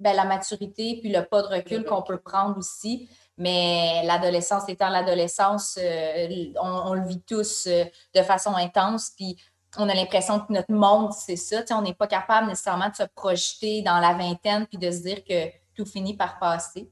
ben, 0.00 0.16
la 0.16 0.24
maturité 0.24 0.98
puis 1.00 1.12
le 1.12 1.24
pas 1.26 1.42
de 1.42 1.48
recul 1.48 1.84
qu'on 1.84 2.02
peut 2.02 2.18
prendre 2.18 2.56
aussi. 2.56 3.08
Mais 3.36 4.02
l'adolescence 4.04 4.68
étant 4.68 4.88
l'adolescence, 4.88 5.78
euh, 5.80 6.52
on, 6.60 6.94
le 6.94 7.06
vit 7.06 7.20
tous 7.22 7.66
euh, 7.66 7.84
de 8.14 8.22
façon 8.22 8.54
intense. 8.54 9.10
Puis 9.10 9.36
on 9.76 9.88
a 9.88 9.94
l'impression 9.94 10.40
que 10.40 10.52
notre 10.52 10.72
monde, 10.72 11.12
c'est 11.12 11.36
ça. 11.36 11.62
on 11.70 11.82
n'est 11.82 11.94
pas 11.94 12.06
capable 12.06 12.48
nécessairement 12.48 12.88
de 12.88 12.96
se 12.96 13.02
projeter 13.14 13.82
dans 13.82 13.98
la 13.98 14.14
vingtaine 14.14 14.66
puis 14.66 14.78
de 14.78 14.90
se 14.90 15.02
dire 15.02 15.22
que 15.22 15.50
tout 15.74 15.84
finit 15.84 16.16
par 16.16 16.38
passer. 16.38 16.90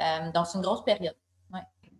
Euh, 0.00 0.32
donc, 0.32 0.46
c'est 0.46 0.58
une 0.58 0.64
grosse 0.64 0.84
période. 0.84 1.16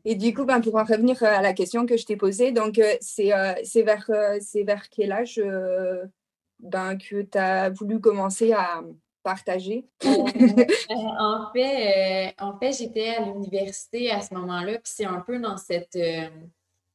Et 0.08 0.14
du 0.14 0.32
coup, 0.32 0.44
ben, 0.44 0.60
pour 0.60 0.76
en 0.76 0.84
revenir 0.84 1.20
euh, 1.24 1.26
à 1.26 1.42
la 1.42 1.52
question 1.52 1.84
que 1.84 1.96
je 1.96 2.06
t'ai 2.06 2.16
posée, 2.16 2.52
donc 2.52 2.78
euh, 2.78 2.94
c'est 3.00 3.34
euh, 3.34 3.54
vers, 3.74 4.06
vers 4.08 4.88
quel 4.88 5.10
âge 5.10 5.42
ben, 6.60 6.96
que 6.96 7.22
tu 7.22 7.36
as 7.36 7.70
voulu 7.70 8.00
commencer 8.00 8.52
à 8.52 8.82
partager? 9.24 9.84
en 10.04 11.50
fait, 11.52 12.34
en 12.38 12.56
fait 12.56 12.72
j'étais 12.72 13.16
à 13.16 13.22
l'université 13.22 14.12
à 14.12 14.22
ce 14.22 14.32
moment-là, 14.34 14.74
puis 14.74 14.92
c'est 14.94 15.06
un 15.06 15.18
peu 15.26 15.40
dans 15.40 15.56
cette, 15.56 15.98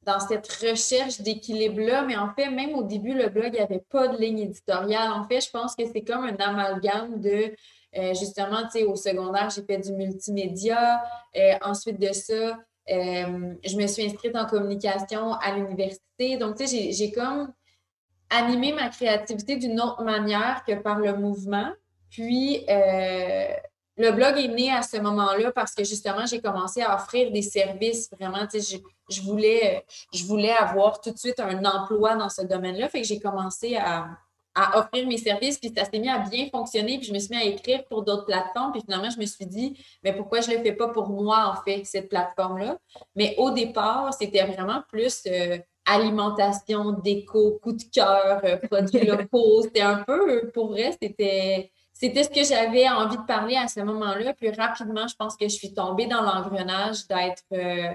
dans 0.03 0.21
cette 0.21 0.49
recherche 0.49 1.19
d'équilibre-là, 1.19 2.03
mais 2.03 2.15
en 2.15 2.33
fait, 2.33 2.49
même 2.49 2.75
au 2.75 2.83
début, 2.83 3.13
le 3.13 3.27
blog, 3.27 3.47
il 3.47 3.55
n'y 3.55 3.59
avait 3.59 3.83
pas 3.89 4.07
de 4.07 4.17
ligne 4.17 4.39
éditoriale. 4.39 5.11
En 5.11 5.27
fait, 5.27 5.41
je 5.41 5.49
pense 5.49 5.75
que 5.75 5.83
c'est 5.85 6.03
comme 6.03 6.23
un 6.23 6.37
amalgame 6.37 7.19
de 7.19 7.53
justement, 7.93 8.63
tu 8.63 8.79
sais, 8.79 8.83
au 8.83 8.95
secondaire, 8.95 9.49
j'ai 9.49 9.63
fait 9.63 9.79
du 9.79 9.91
multimédia. 9.93 11.01
ensuite 11.61 11.99
de 11.99 12.11
ça, 12.13 12.57
euh, 12.89 13.53
je 13.63 13.77
me 13.77 13.87
suis 13.87 14.05
inscrite 14.05 14.35
en 14.35 14.45
communication 14.45 15.33
à 15.33 15.55
l'université. 15.55 16.37
Donc, 16.37 16.57
tu 16.57 16.67
sais, 16.67 16.91
j'ai 16.91 17.11
comme 17.11 17.53
animé 18.29 18.73
ma 18.73 18.89
créativité 18.89 19.57
d'une 19.57 19.79
autre 19.79 20.03
manière 20.03 20.63
que 20.65 20.73
par 20.73 20.99
le 20.99 21.15
mouvement. 21.15 21.71
Puis, 22.09 22.65
euh, 22.69 23.53
le 23.97 24.11
blog 24.11 24.37
est 24.37 24.47
né 24.47 24.71
à 24.71 24.81
ce 24.81 24.97
moment-là 24.97 25.51
parce 25.51 25.73
que 25.75 25.83
justement, 25.83 26.25
j'ai 26.25 26.41
commencé 26.41 26.81
à 26.81 26.95
offrir 26.95 27.31
des 27.31 27.41
services. 27.41 28.09
Vraiment, 28.11 28.47
tu 28.47 28.59
sais, 28.59 28.77
je, 28.77 29.15
je, 29.15 29.21
voulais, 29.21 29.85
je 30.13 30.25
voulais 30.25 30.51
avoir 30.51 30.99
tout 31.01 31.11
de 31.11 31.17
suite 31.17 31.39
un 31.39 31.63
emploi 31.63 32.15
dans 32.15 32.29
ce 32.29 32.41
domaine-là. 32.41 32.89
Fait 32.89 33.01
que 33.01 33.07
j'ai 33.07 33.19
commencé 33.19 33.75
à, 33.75 34.07
à 34.53 34.79
offrir 34.79 35.07
mes 35.07 35.17
services, 35.17 35.57
puis 35.57 35.71
ça 35.75 35.85
s'est 35.85 35.99
mis 35.99 36.09
à 36.09 36.19
bien 36.19 36.47
fonctionner, 36.49 36.97
puis 36.97 37.07
je 37.07 37.13
me 37.13 37.19
suis 37.19 37.33
mis 37.33 37.41
à 37.41 37.45
écrire 37.45 37.83
pour 37.85 38.03
d'autres 38.03 38.25
plateformes, 38.25 38.71
puis 38.71 38.81
finalement, 38.81 39.09
je 39.09 39.19
me 39.19 39.25
suis 39.25 39.45
dit, 39.45 39.77
mais 40.03 40.13
pourquoi 40.13 40.41
je 40.41 40.51
ne 40.51 40.57
le 40.57 40.63
fais 40.63 40.73
pas 40.73 40.89
pour 40.89 41.09
moi, 41.09 41.53
en 41.55 41.63
fait, 41.63 41.83
cette 41.85 42.09
plateforme-là? 42.09 42.77
Mais 43.15 43.35
au 43.37 43.51
départ, 43.51 44.13
c'était 44.13 44.43
vraiment 44.43 44.83
plus 44.89 45.23
euh, 45.27 45.57
alimentation, 45.85 46.91
déco, 46.91 47.59
coup 47.61 47.73
de 47.73 47.83
cœur, 47.93 48.41
euh, 48.43 48.57
produits 48.57 49.05
locaux. 49.05 49.61
C'était 49.63 49.81
un 49.81 50.03
peu, 50.03 50.49
pour 50.53 50.69
vrai, 50.69 50.95
c'était... 51.01 51.71
C'était 51.93 52.23
ce 52.23 52.29
que 52.29 52.43
j'avais 52.43 52.89
envie 52.89 53.17
de 53.17 53.25
parler 53.27 53.55
à 53.57 53.67
ce 53.67 53.79
moment-là. 53.81 54.33
Puis 54.33 54.49
rapidement, 54.49 55.07
je 55.07 55.15
pense 55.15 55.35
que 55.35 55.47
je 55.47 55.53
suis 55.53 55.71
tombée 55.71 56.07
dans 56.07 56.23
l'engrenage 56.23 57.05
d'être 57.07 57.43
euh, 57.53 57.93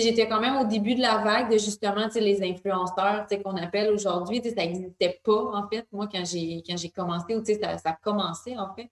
j'étais 0.00 0.28
quand 0.28 0.40
même 0.40 0.56
au 0.56 0.64
début 0.64 0.94
de 0.94 1.02
la 1.02 1.18
vague 1.18 1.50
de 1.50 1.58
justement 1.58 2.08
les 2.14 2.42
influenceurs 2.42 3.26
qu'on 3.44 3.56
appelle 3.56 3.92
aujourd'hui. 3.92 4.42
Ça 4.42 4.54
n'existait 4.56 5.20
pas, 5.24 5.50
en 5.52 5.68
fait, 5.68 5.86
moi, 5.92 6.08
quand 6.12 6.24
j'ai, 6.24 6.62
quand 6.66 6.76
j'ai 6.76 6.90
commencé, 6.90 7.34
ou 7.34 7.44
ça, 7.44 7.78
ça 7.78 7.90
a 7.90 7.92
commencé, 7.94 8.56
en 8.56 8.74
fait. 8.74 8.90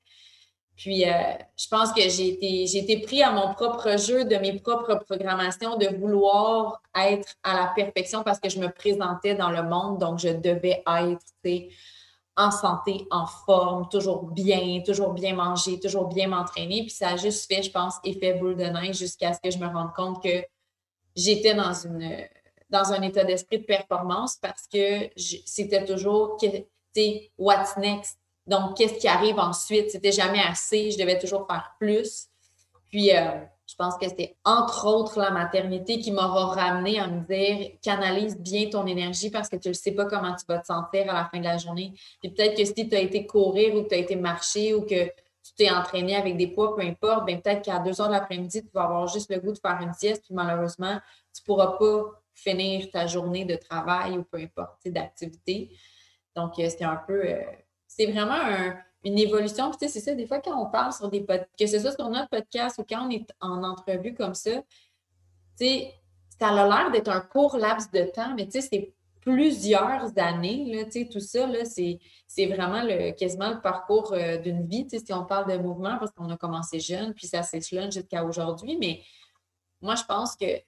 Puis, 0.77 1.09
euh, 1.09 1.13
je 1.57 1.69
pense 1.69 1.93
que 1.93 2.03
j'ai 2.03 2.31
été, 2.31 2.67
j'ai 2.67 2.79
été 2.79 3.01
pris 3.01 3.23
à 3.23 3.31
mon 3.31 3.55
propre 3.55 3.97
jeu 3.97 4.25
de 4.25 4.37
mes 4.37 4.59
propres 4.59 4.97
programmations, 4.97 5.77
de 5.77 5.87
vouloir 5.97 6.83
être 6.97 7.29
à 7.45 7.55
la 7.55 7.73
perfection 7.77 8.25
parce 8.25 8.41
que 8.41 8.49
je 8.49 8.59
me 8.59 8.69
présentais 8.69 9.37
dans 9.37 9.51
le 9.51 9.63
monde, 9.63 9.99
donc 9.99 10.19
je 10.19 10.31
devais 10.31 10.83
être 10.85 11.23
en 12.37 12.51
santé, 12.51 13.07
en 13.13 13.27
forme, 13.27 13.89
toujours 13.89 14.25
bien, 14.25 14.83
toujours 14.85 15.13
bien 15.13 15.35
manger, 15.35 15.79
toujours 15.79 16.09
bien 16.09 16.27
m'entraîner. 16.27 16.83
Puis 16.83 16.91
ça 16.91 17.11
a 17.11 17.17
juste 17.17 17.47
fait, 17.53 17.63
je 17.63 17.71
pense, 17.71 17.95
effet 18.03 18.35
boule 18.35 18.57
de 18.57 18.65
neige 18.65 18.97
jusqu'à 18.97 19.33
ce 19.33 19.41
que 19.41 19.51
je 19.51 19.59
me 19.59 19.67
rende 19.67 19.93
compte 19.95 20.23
que 20.23 20.45
j'étais 21.15 21.55
dans 21.55 21.73
une 21.73 22.27
dans 22.71 22.93
un 22.93 23.03
état 23.03 23.25
d'esprit 23.25 23.59
de 23.59 23.65
performance 23.65 24.37
parce 24.37 24.67
que 24.67 25.09
c'était 25.17 25.85
toujours 25.85 26.39
what's 27.39 27.77
next? 27.77 28.19
Donc, 28.47 28.77
qu'est-ce 28.77 28.95
qui 28.95 29.09
arrive 29.09 29.39
ensuite? 29.39 29.91
C'était 29.91 30.13
jamais 30.13 30.41
assez. 30.41 30.91
Je 30.91 30.99
devais 30.99 31.19
toujours 31.19 31.47
faire 31.47 31.75
plus. 31.79 32.27
Puis, 32.91 33.17
euh, 33.17 33.41
je 33.67 33.75
pense 33.77 33.97
que 33.97 34.07
c'est 34.09 34.37
entre 34.45 34.87
autres 34.87 35.19
la 35.19 35.31
maternité 35.31 35.99
qui 35.99 36.13
m'aura 36.13 36.47
ramené 36.47 37.01
à 37.01 37.07
me 37.07 37.27
dire 37.27 37.73
canalise 37.81 38.39
bien 38.39 38.69
ton 38.69 38.87
énergie 38.87 39.31
parce 39.31 39.49
que 39.49 39.57
tu 39.57 39.69
ne 39.69 39.73
sais 39.73 39.93
pas 39.93 40.05
comment 40.05 40.35
tu 40.35 40.45
vas 40.47 40.59
te 40.59 40.67
sentir 40.67 41.11
à 41.11 41.15
la 41.15 41.29
fin 41.33 41.39
de 41.39 41.45
la 41.45 41.57
journée. 41.57 41.95
Puis 42.21 42.31
peut-être 42.31 42.57
que 42.57 42.65
si 42.65 42.89
tu 42.89 42.95
as 42.95 43.01
été 43.01 43.27
courir 43.27 43.75
ou 43.75 43.85
que 43.85 43.89
tu 43.89 43.95
as 43.95 43.99
été 43.99 44.17
marcher 44.17 44.75
ou 44.75 44.83
que 44.83 45.11
tu 45.45 45.53
t'es 45.55 45.71
entraîné 45.71 46.17
avec 46.17 46.39
des 46.39 46.47
poids, 46.47 46.75
peu 46.75 46.83
importe, 46.83 47.27
bien 47.27 47.39
peut-être 47.39 47.63
qu'à 47.63 47.79
deux 47.79 48.01
heures 48.01 48.09
de 48.09 48.13
l'après-midi, 48.13 48.63
tu 48.63 48.71
vas 48.73 48.85
avoir 48.85 49.07
juste 49.07 49.31
le 49.31 49.39
goût 49.41 49.53
de 49.53 49.59
faire 49.59 49.79
une 49.83 49.93
sieste, 49.93 50.25
puis 50.25 50.35
malheureusement, 50.35 50.99
tu 51.35 51.43
ne 51.43 51.45
pourras 51.45 51.77
pas 51.79 52.23
finir 52.35 52.91
ta 52.91 53.07
journée 53.07 53.45
de 53.45 53.55
travail 53.57 54.17
ou 54.17 54.25
peu 54.25 54.39
importe, 54.39 54.89
d'activité. 54.89 55.71
Donc, 56.35 56.59
euh, 56.59 56.69
c'est 56.71 56.85
un 56.85 56.97
peu. 56.97 57.25
Euh, 57.27 57.43
c'est 57.87 58.07
vraiment 58.07 58.73
une 59.05 59.19
évolution. 59.19 59.71
Puis, 59.71 59.89
c'est 59.89 60.01
ça, 60.01 60.15
des 60.15 60.27
fois, 60.27 60.41
quand 60.41 60.61
on 60.61 60.71
parle 60.71 60.93
sur 60.93 61.09
des 61.11 61.21
podcasts, 61.21 61.51
que 61.59 61.67
ce 61.67 61.79
soit 61.79 61.93
sur 61.93 62.09
notre 62.09 62.31
podcast 62.31 62.79
ou 62.79 62.85
quand 62.89 63.07
on 63.07 63.11
est 63.11 63.27
en 63.41 63.63
entrevue 63.63 64.15
comme 64.15 64.35
ça, 64.35 64.51
tu 64.57 64.63
sais, 65.57 65.95
ça 66.41 66.49
a 66.49 66.67
l'air 66.67 66.91
d'être 66.91 67.09
un 67.09 67.21
court 67.21 67.57
laps 67.57 67.91
de 67.93 68.05
temps, 68.05 68.35
mais 68.35 68.47
tu 68.47 68.61
sais, 68.61 68.63
c'est 68.63 68.94
plusieurs 69.25 70.13
années, 70.19 70.65
là, 70.67 70.85
tout 71.11 71.21
ça, 71.21 71.49
c'est, 71.65 72.47
vraiment 72.47 72.83
le, 72.83 73.13
quasiment 73.13 73.51
le 73.51 73.61
parcours 73.61 74.13
euh, 74.13 74.37
d'une 74.37 74.67
vie, 74.67 74.87
si 74.91 75.13
on 75.13 75.25
parle 75.25 75.51
de 75.51 75.57
mouvement, 75.57 75.97
parce 75.99 76.13
qu'on 76.13 76.29
a 76.31 76.37
commencé 76.37 76.79
jeune, 76.79 77.15
puis 77.15 77.27
ça 77.27 77.43
s'échelonne 77.43 77.91
jusqu'à 77.91 78.25
aujourd'hui, 78.25 78.77
mais 78.79 79.03
moi, 79.81 79.95
je 79.95 80.05
pense 80.05 80.37
que 80.37 80.61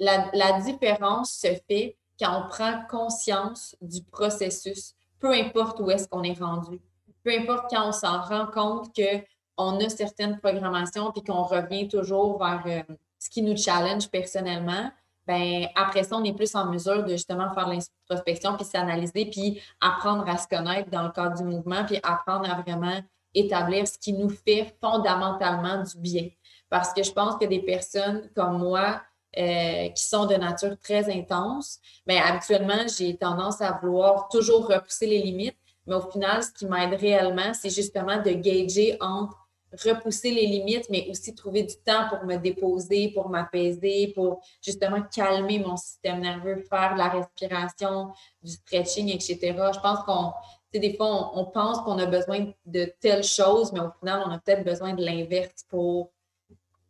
la, 0.00 0.30
la, 0.32 0.60
différence 0.60 1.32
se 1.32 1.54
fait 1.68 1.96
quand 2.18 2.44
on 2.44 2.48
prend 2.48 2.82
conscience 2.88 3.76
du 3.80 4.02
processus, 4.02 4.94
peu 5.18 5.32
importe 5.32 5.80
où 5.80 5.90
est-ce 5.90 6.08
qu'on 6.08 6.22
est 6.22 6.38
rendu, 6.38 6.80
peu 7.22 7.30
importe 7.38 7.70
quand 7.70 7.88
on 7.88 7.92
s'en 7.92 8.22
rend 8.22 8.46
compte 8.46 8.94
qu'on 8.94 9.80
a 9.80 9.88
certaines 9.88 10.38
programmations 10.38 11.12
puis 11.12 11.22
qu'on 11.22 11.42
revient 11.42 11.88
toujours 11.88 12.38
vers 12.38 12.62
euh, 12.66 12.94
ce 13.18 13.28
qui 13.28 13.42
nous 13.42 13.56
challenge 13.56 14.08
personnellement, 14.08 14.90
ben 15.26 15.66
après 15.74 16.04
ça, 16.04 16.16
on 16.16 16.24
est 16.24 16.34
plus 16.34 16.54
en 16.54 16.66
mesure 16.70 17.04
de 17.04 17.10
justement 17.10 17.52
faire 17.54 17.68
l'introspection, 17.68 18.56
puis 18.56 18.64
s'analyser, 18.64 19.26
puis 19.26 19.60
apprendre 19.80 20.28
à 20.28 20.36
se 20.36 20.46
connaître 20.48 20.90
dans 20.90 21.02
le 21.02 21.10
cadre 21.10 21.36
du 21.36 21.44
mouvement, 21.44 21.84
puis 21.84 21.98
apprendre 22.02 22.50
à 22.50 22.60
vraiment 22.60 23.00
établir 23.34 23.88
ce 23.88 23.98
qui 23.98 24.12
nous 24.12 24.28
fait 24.28 24.76
fondamentalement 24.80 25.82
du 25.82 25.98
bien. 25.98 26.28
Parce 26.68 26.92
que 26.92 27.02
je 27.02 27.12
pense 27.12 27.36
que 27.36 27.46
des 27.46 27.60
personnes 27.60 28.30
comme 28.34 28.58
moi, 28.58 29.00
euh, 29.36 29.88
qui 29.88 30.04
sont 30.04 30.26
de 30.26 30.34
nature 30.36 30.76
très 30.80 31.12
intense, 31.12 31.80
mais 32.06 32.18
habituellement, 32.18 32.86
j'ai 32.96 33.16
tendance 33.16 33.60
à 33.60 33.72
vouloir 33.82 34.28
toujours 34.28 34.68
repousser 34.68 35.06
les 35.06 35.22
limites. 35.22 35.56
Mais 35.86 35.96
au 35.96 36.08
final, 36.08 36.42
ce 36.42 36.52
qui 36.52 36.66
m'aide 36.66 36.94
réellement, 36.94 37.52
c'est 37.52 37.70
justement 37.70 38.22
de 38.22 38.30
gager 38.30 38.96
entre 39.00 39.43
repousser 39.82 40.30
les 40.30 40.46
limites, 40.46 40.88
mais 40.90 41.06
aussi 41.10 41.34
trouver 41.34 41.62
du 41.62 41.74
temps 41.76 42.08
pour 42.08 42.24
me 42.24 42.36
déposer, 42.36 43.08
pour 43.08 43.28
m'apaiser, 43.28 44.12
pour 44.14 44.40
justement 44.62 45.02
calmer 45.02 45.58
mon 45.58 45.76
système 45.76 46.20
nerveux, 46.20 46.64
faire 46.68 46.94
de 46.94 46.98
la 46.98 47.08
respiration, 47.08 48.12
du 48.42 48.52
stretching, 48.52 49.08
etc. 49.08 49.38
Je 49.40 49.80
pense 49.80 50.00
qu'on, 50.04 50.32
tu 50.72 50.74
sais, 50.74 50.78
des 50.80 50.96
fois, 50.96 51.32
on, 51.38 51.44
pense 51.46 51.80
qu'on 51.80 51.98
a 51.98 52.06
besoin 52.06 52.52
de 52.66 52.92
telle 53.00 53.24
chose, 53.24 53.72
mais 53.72 53.80
au 53.80 53.90
final, 53.98 54.22
on 54.26 54.30
a 54.30 54.38
peut-être 54.38 54.64
besoin 54.64 54.94
de 54.94 55.04
l'inverse 55.04 55.64
pour 55.68 56.10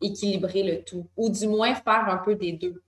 équilibrer 0.01 0.63
le 0.63 0.83
tout, 0.83 1.07
ou 1.17 1.31
du 1.31 1.49
moins 1.49 1.75
faire 1.75 2.09
un 2.09 2.19
peu 2.19 2.35
des 2.35 2.53
deux. 2.53 2.83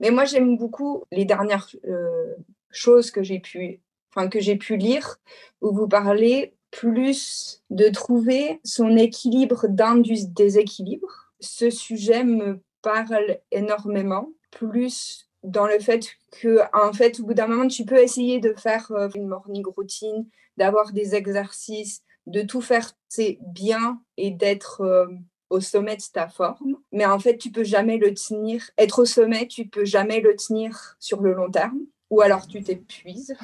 Mais 0.00 0.10
moi, 0.10 0.24
j'aime 0.24 0.56
beaucoup 0.56 1.04
les 1.10 1.24
dernières 1.24 1.68
euh, 1.84 2.34
choses 2.70 3.10
que 3.10 3.22
j'ai 3.22 3.40
pu, 3.40 3.80
enfin, 4.10 4.28
que 4.28 4.40
j'ai 4.40 4.56
pu 4.56 4.76
lire, 4.76 5.16
où 5.60 5.72
vous 5.74 5.88
parlez 5.88 6.54
plus 6.78 7.60
de 7.70 7.88
trouver 7.88 8.60
son 8.62 8.96
équilibre 8.96 9.66
dans 9.68 10.00
du 10.00 10.14
déséquilibre. 10.28 11.32
Ce 11.40 11.70
sujet 11.70 12.22
me 12.22 12.60
parle 12.82 13.38
énormément, 13.50 14.30
plus 14.52 15.28
dans 15.42 15.66
le 15.66 15.80
fait 15.80 16.06
que, 16.30 16.60
en 16.72 16.92
fait, 16.92 17.18
au 17.18 17.24
bout 17.24 17.34
d'un 17.34 17.48
moment, 17.48 17.66
tu 17.66 17.84
peux 17.84 17.98
essayer 17.98 18.38
de 18.38 18.54
faire 18.54 18.92
euh, 18.92 19.08
une 19.16 19.26
morning 19.26 19.66
routine, 19.66 20.28
d'avoir 20.56 20.92
des 20.92 21.16
exercices, 21.16 22.04
de 22.26 22.42
tout 22.42 22.60
faire 22.60 22.92
c'est 23.08 23.38
bien 23.40 24.00
et 24.16 24.30
d'être 24.30 24.82
euh, 24.82 25.08
au 25.50 25.58
sommet 25.58 25.96
de 25.96 26.02
ta 26.12 26.28
forme, 26.28 26.76
mais 26.92 27.06
en 27.06 27.18
fait, 27.18 27.38
tu 27.38 27.50
peux 27.50 27.64
jamais 27.64 27.96
le 27.96 28.14
tenir. 28.14 28.70
Être 28.78 29.00
au 29.00 29.04
sommet, 29.04 29.48
tu 29.48 29.66
peux 29.66 29.84
jamais 29.84 30.20
le 30.20 30.36
tenir 30.36 30.96
sur 31.00 31.22
le 31.22 31.32
long 31.32 31.50
terme, 31.50 31.80
ou 32.10 32.20
alors 32.20 32.46
tu 32.46 32.62
t'épuises. 32.62 33.34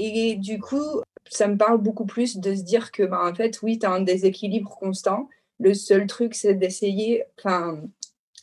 Et 0.00 0.36
du 0.36 0.60
coup, 0.60 1.02
ça 1.30 1.48
me 1.48 1.56
parle 1.56 1.78
beaucoup 1.78 2.06
plus 2.06 2.36
de 2.36 2.54
se 2.54 2.62
dire 2.62 2.92
que, 2.92 3.02
bah, 3.02 3.20
en 3.24 3.34
fait, 3.34 3.60
oui, 3.62 3.78
tu 3.78 3.86
as 3.86 3.90
un 3.90 4.00
déséquilibre 4.00 4.76
constant. 4.78 5.28
Le 5.58 5.74
seul 5.74 6.06
truc, 6.06 6.34
c'est 6.34 6.54
d'essayer. 6.54 7.24
Enfin, 7.38 7.80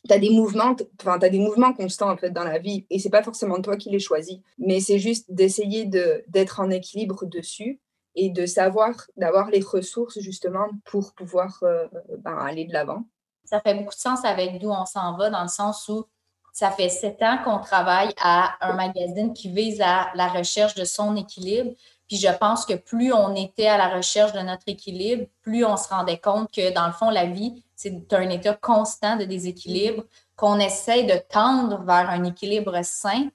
tu 0.07 0.13
as 0.13 0.19
des 0.19 0.29
mouvements, 0.29 0.75
enfin, 1.01 1.19
as 1.19 1.29
des 1.29 1.39
mouvements 1.39 1.73
constants 1.73 2.11
en 2.11 2.17
fait 2.17 2.29
dans 2.29 2.43
la 2.43 2.59
vie, 2.59 2.85
et 2.89 2.99
c'est 2.99 3.09
pas 3.09 3.23
forcément 3.23 3.61
toi 3.61 3.75
qui 3.75 3.89
les 3.89 3.99
choisis, 3.99 4.39
mais 4.57 4.79
c'est 4.79 4.99
juste 4.99 5.31
d'essayer 5.31 5.85
d'être 5.85 6.59
en 6.59 6.69
équilibre 6.69 7.25
dessus 7.25 7.79
et 8.15 8.29
de 8.29 8.45
savoir, 8.45 8.93
d'avoir 9.17 9.49
les 9.49 9.61
ressources 9.61 10.19
justement 10.19 10.67
pour 10.85 11.13
pouvoir 11.13 11.59
euh, 11.63 11.87
ben, 12.19 12.37
aller 12.37 12.65
de 12.65 12.73
l'avant. 12.73 13.03
Ça 13.43 13.61
fait 13.61 13.75
beaucoup 13.75 13.93
de 13.93 13.99
sens 13.99 14.23
avec 14.23 14.59
d'où 14.59 14.69
on 14.69 14.85
s'en 14.85 15.17
va, 15.17 15.29
dans 15.29 15.41
le 15.41 15.49
sens 15.49 15.87
où 15.89 16.05
ça 16.53 16.71
fait 16.71 16.89
sept 16.89 17.21
ans 17.21 17.39
qu'on 17.43 17.59
travaille 17.59 18.13
à 18.21 18.55
un 18.61 18.73
magazine 18.73 19.33
qui 19.33 19.49
vise 19.49 19.81
à 19.81 20.11
la 20.15 20.29
recherche 20.29 20.73
de 20.75 20.85
son 20.85 21.15
équilibre. 21.17 21.71
Puis 22.07 22.17
je 22.17 22.31
pense 22.37 22.65
que 22.65 22.73
plus 22.73 23.11
on 23.13 23.35
était 23.35 23.67
à 23.67 23.77
la 23.77 23.89
recherche 23.89 24.31
de 24.33 24.39
notre 24.39 24.67
équilibre, 24.67 25.25
plus 25.41 25.65
on 25.65 25.75
se 25.75 25.89
rendait 25.89 26.19
compte 26.19 26.51
que 26.51 26.73
dans 26.73 26.85
le 26.85 26.93
fond, 26.93 27.09
la 27.09 27.25
vie, 27.25 27.63
c'est 27.75 28.13
un 28.13 28.29
état 28.29 28.53
constant 28.53 29.15
de 29.17 29.25
déséquilibre, 29.25 30.03
qu'on 30.35 30.59
essaie 30.59 31.03
de 31.03 31.19
tendre 31.29 31.83
vers 31.83 32.09
un 32.09 32.23
équilibre 32.23 32.79
sain, 32.83 33.29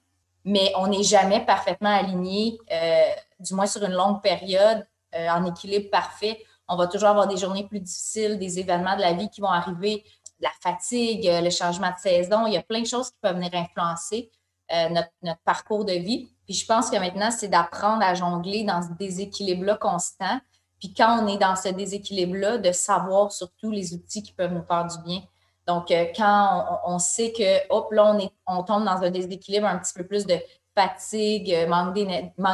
mais 0.45 0.71
on 0.77 0.87
n'est 0.87 1.03
jamais 1.03 1.45
parfaitement 1.45 1.93
aligné. 1.93 2.57
Euh, 2.71 3.11
du 3.39 3.53
moins 3.53 3.67
sur 3.67 3.83
une 3.83 3.93
longue 3.93 4.21
période, 4.21 4.85
euh, 5.15 5.27
en 5.29 5.45
équilibre 5.45 5.89
parfait. 5.89 6.43
On 6.67 6.77
va 6.77 6.87
toujours 6.87 7.09
avoir 7.09 7.27
des 7.27 7.37
journées 7.37 7.67
plus 7.67 7.79
difficiles, 7.79 8.39
des 8.39 8.59
événements 8.59 8.95
de 8.95 9.01
la 9.01 9.13
vie 9.13 9.29
qui 9.29 9.41
vont 9.41 9.49
arriver, 9.49 10.05
la 10.39 10.51
fatigue, 10.61 11.27
euh, 11.27 11.41
le 11.41 11.49
changement 11.49 11.89
de 11.89 11.99
saison. 11.99 12.47
Il 12.47 12.53
y 12.53 12.57
a 12.57 12.63
plein 12.63 12.81
de 12.81 12.87
choses 12.87 13.09
qui 13.09 13.17
peuvent 13.21 13.35
venir 13.35 13.51
influencer 13.53 14.31
euh, 14.73 14.89
notre, 14.89 15.39
parcours 15.43 15.85
de 15.85 15.93
vie. 15.93 16.29
Puis 16.45 16.55
je 16.55 16.65
pense 16.65 16.89
que 16.89 16.97
maintenant, 16.97 17.31
c'est 17.31 17.47
d'apprendre 17.47 18.03
à 18.03 18.13
jongler 18.13 18.63
dans 18.63 18.81
ce 18.81 18.89
déséquilibre-là 18.97 19.77
constant. 19.77 20.39
Puis 20.79 20.93
quand 20.93 21.23
on 21.23 21.27
est 21.27 21.37
dans 21.37 21.55
ce 21.55 21.69
déséquilibre-là, 21.69 22.57
de 22.57 22.71
savoir 22.71 23.31
surtout 23.31 23.71
les 23.71 23.93
outils 23.93 24.23
qui 24.23 24.33
peuvent 24.33 24.53
nous 24.53 24.63
faire 24.63 24.85
du 24.85 24.97
bien. 25.03 25.21
Donc, 25.67 25.93
quand 26.15 26.81
on, 26.85 26.97
sait 26.97 27.31
que, 27.31 27.67
hop, 27.69 27.91
là, 27.91 28.17
on 28.47 28.63
tombe 28.63 28.83
dans 28.83 29.03
un 29.03 29.11
déséquilibre 29.11 29.67
un 29.67 29.77
petit 29.77 29.93
peu 29.93 30.05
plus 30.05 30.25
de 30.25 30.35
fatigue, 30.81 31.53
euh, 31.53 31.67
manque 31.67 31.93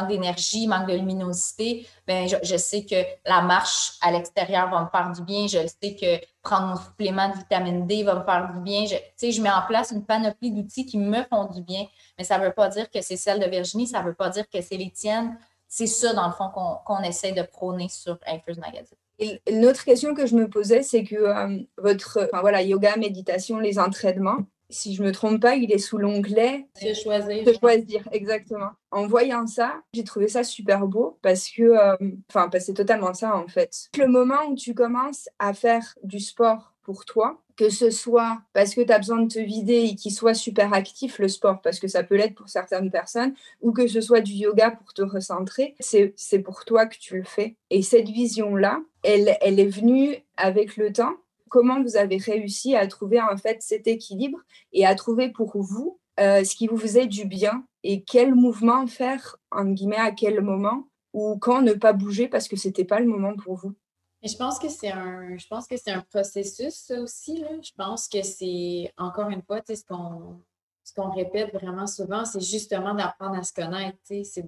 d'énergie, 0.08 0.66
manque 0.66 0.88
de 0.88 0.94
luminosité, 0.94 1.86
ben 2.06 2.28
je, 2.28 2.56
sais 2.56 2.84
que 2.84 2.96
la 3.26 3.42
marche 3.42 3.92
à 4.00 4.10
l'extérieur 4.10 4.70
va 4.70 4.82
me 4.82 4.88
faire 4.88 5.12
du 5.12 5.22
bien. 5.22 5.46
Je 5.46 5.66
sais 5.66 5.94
que 5.94 6.24
prendre 6.42 6.68
mon 6.68 6.76
supplément 6.76 7.28
de 7.28 7.38
vitamine 7.38 7.86
D 7.86 8.02
va 8.02 8.14
me 8.14 8.24
faire 8.24 8.50
du 8.52 8.60
bien. 8.60 8.84
Je, 8.86 9.30
je 9.30 9.42
mets 9.42 9.50
en 9.50 9.62
place 9.66 9.90
une 9.90 10.04
panoplie 10.04 10.50
d'outils 10.50 10.86
qui 10.86 10.98
me 10.98 11.22
font 11.24 11.46
du 11.46 11.62
bien, 11.62 11.86
mais 12.16 12.24
ça 12.24 12.38
ne 12.38 12.44
veut 12.44 12.52
pas 12.52 12.68
dire 12.68 12.90
que 12.90 13.00
c'est 13.00 13.16
celle 13.16 13.40
de 13.40 13.46
Virginie, 13.46 13.86
ça 13.86 14.00
ne 14.02 14.08
veut 14.08 14.14
pas 14.14 14.28
dire 14.30 14.48
que 14.48 14.60
c'est 14.60 14.76
les 14.76 14.90
tiennes. 14.90 15.36
C'est 15.70 15.86
ça, 15.86 16.14
dans 16.14 16.26
le 16.26 16.32
fond, 16.32 16.48
qu'on 16.48 17.02
essaie 17.02 17.32
de 17.32 17.42
prôner 17.42 17.88
sur 17.90 18.18
Infuse 18.26 18.58
Magazine. 18.58 18.96
Et 19.18 19.42
question 19.84 20.14
que 20.14 20.26
je 20.26 20.34
me 20.34 20.48
posais, 20.48 20.82
c'est 20.82 21.04
que 21.04 21.16
euh, 21.16 21.58
votre 21.76 22.28
voilà, 22.40 22.62
yoga, 22.62 22.96
méditation, 22.96 23.58
les 23.58 23.78
entraînements, 23.78 24.38
si 24.70 24.94
je 24.94 25.02
me 25.02 25.12
trompe 25.12 25.40
pas, 25.40 25.56
il 25.56 25.72
est 25.72 25.78
sous 25.78 25.98
l'onglet 25.98 26.66
Se 26.80 26.94
choisir. 26.94 27.44
Se 27.46 27.58
choisir, 27.58 28.08
exactement. 28.12 28.70
En 28.90 29.06
voyant 29.06 29.46
ça, 29.46 29.82
j'ai 29.92 30.04
trouvé 30.04 30.28
ça 30.28 30.44
super 30.44 30.86
beau 30.86 31.18
parce 31.22 31.48
que, 31.48 31.62
euh, 31.62 31.96
enfin, 32.30 32.48
c'est 32.58 32.74
totalement 32.74 33.14
ça 33.14 33.36
en 33.36 33.46
fait. 33.46 33.88
Le 33.96 34.06
moment 34.06 34.46
où 34.50 34.54
tu 34.54 34.74
commences 34.74 35.28
à 35.38 35.52
faire 35.54 35.94
du 36.02 36.20
sport 36.20 36.74
pour 36.82 37.04
toi, 37.04 37.42
que 37.56 37.70
ce 37.70 37.90
soit 37.90 38.40
parce 38.52 38.74
que 38.74 38.80
tu 38.80 38.92
as 38.92 38.98
besoin 38.98 39.20
de 39.20 39.28
te 39.28 39.40
vider 39.40 39.88
et 39.90 39.94
qu'il 39.94 40.12
soit 40.12 40.32
super 40.32 40.72
actif 40.72 41.18
le 41.18 41.28
sport, 41.28 41.60
parce 41.60 41.80
que 41.80 41.88
ça 41.88 42.04
peut 42.04 42.16
l'être 42.16 42.34
pour 42.34 42.48
certaines 42.48 42.90
personnes, 42.90 43.34
ou 43.60 43.72
que 43.72 43.86
ce 43.86 44.00
soit 44.00 44.20
du 44.20 44.32
yoga 44.32 44.70
pour 44.70 44.94
te 44.94 45.02
recentrer, 45.02 45.74
c'est 45.80 46.38
pour 46.38 46.64
toi 46.64 46.86
que 46.86 46.96
tu 46.96 47.16
le 47.16 47.24
fais. 47.24 47.56
Et 47.70 47.82
cette 47.82 48.08
vision-là, 48.08 48.80
elle, 49.02 49.36
elle 49.40 49.58
est 49.60 49.68
venue 49.68 50.16
avec 50.36 50.76
le 50.76 50.92
temps 50.92 51.16
comment 51.48 51.82
vous 51.82 51.96
avez 51.96 52.16
réussi 52.16 52.76
à 52.76 52.86
trouver 52.86 53.20
en 53.20 53.36
fait 53.36 53.62
cet 53.62 53.86
équilibre 53.86 54.38
et 54.72 54.86
à 54.86 54.94
trouver 54.94 55.30
pour 55.30 55.56
vous 55.58 55.98
euh, 56.20 56.44
ce 56.44 56.54
qui 56.54 56.66
vous 56.66 56.76
faisait 56.76 57.06
du 57.06 57.24
bien 57.24 57.64
et 57.82 58.02
quel 58.02 58.34
mouvement 58.34 58.86
faire 58.86 59.36
en 59.50 59.64
guillemets 59.64 59.96
à 59.96 60.12
quel 60.12 60.40
moment 60.40 60.88
ou 61.12 61.38
quand 61.38 61.62
ne 61.62 61.72
pas 61.72 61.92
bouger 61.92 62.28
parce 62.28 62.48
que 62.48 62.56
c'était 62.56 62.84
pas 62.84 63.00
le 63.00 63.06
moment 63.06 63.34
pour 63.36 63.56
vous? 63.56 63.74
je 64.22 64.36
pense 64.36 64.58
que 64.58 64.68
c'est 64.68 64.90
un, 64.90 65.36
je 65.36 65.46
pense 65.46 65.66
que 65.66 65.76
c'est 65.76 65.92
un 65.92 66.00
processus 66.00 66.90
aussi 66.90 67.38
là. 67.38 67.50
Je 67.62 67.70
pense 67.76 68.08
que 68.08 68.22
c'est 68.22 68.92
encore 68.96 69.30
une 69.30 69.42
fois, 69.42 69.60
ce 69.66 69.84
qu'on 69.84 70.42
ce 70.88 70.94
qu'on 70.94 71.10
répète 71.10 71.52
vraiment 71.52 71.86
souvent, 71.86 72.24
c'est 72.24 72.40
justement 72.40 72.94
d'apprendre 72.94 73.38
à 73.38 73.42
se 73.42 73.52
connaître. 73.52 73.98
C'est 74.04 74.42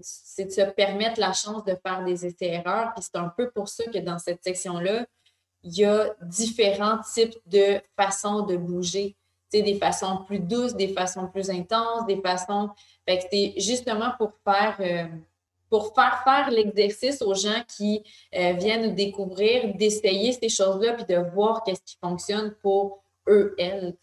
de 0.44 0.50
se 0.50 0.70
permettre 0.72 1.20
la 1.20 1.34
chance 1.34 1.64
de 1.64 1.74
faire 1.74 2.02
des 2.02 2.24
essais-erreurs. 2.24 2.92
C'est 2.98 3.16
un 3.16 3.28
peu 3.28 3.50
pour 3.50 3.68
ça 3.68 3.84
que 3.84 3.98
dans 3.98 4.18
cette 4.18 4.42
section-là, 4.42 5.06
il 5.62 5.78
y 5.78 5.84
a 5.84 6.14
différents 6.22 6.98
types 7.14 7.36
de 7.46 7.80
façons 7.96 8.42
de 8.42 8.56
bouger. 8.56 9.16
Des 9.52 9.78
façons 9.78 10.18
plus 10.26 10.38
douces, 10.38 10.74
des 10.74 10.88
façons 10.88 11.26
plus 11.26 11.50
intenses, 11.50 12.06
des 12.06 12.20
façons. 12.20 12.70
Fait 13.04 13.18
que 13.18 13.24
c'est 13.32 13.54
justement 13.56 14.12
pour 14.16 14.32
faire. 14.44 14.76
Euh, 14.80 15.08
pour 15.68 15.94
faire 15.94 16.22
faire 16.24 16.50
l'exercice 16.50 17.22
aux 17.22 17.34
gens 17.34 17.62
qui 17.68 18.02
euh, 18.34 18.54
viennent 18.54 18.92
découvrir, 18.92 19.72
d'essayer 19.76 20.32
ces 20.32 20.48
choses-là, 20.48 20.94
puis 20.94 21.04
de 21.04 21.16
voir 21.32 21.62
qu'est-ce 21.62 21.82
qui 21.82 21.96
fonctionne 22.02 22.52
pour 22.60 23.04
eux, 23.28 23.54
elles. 23.56 23.94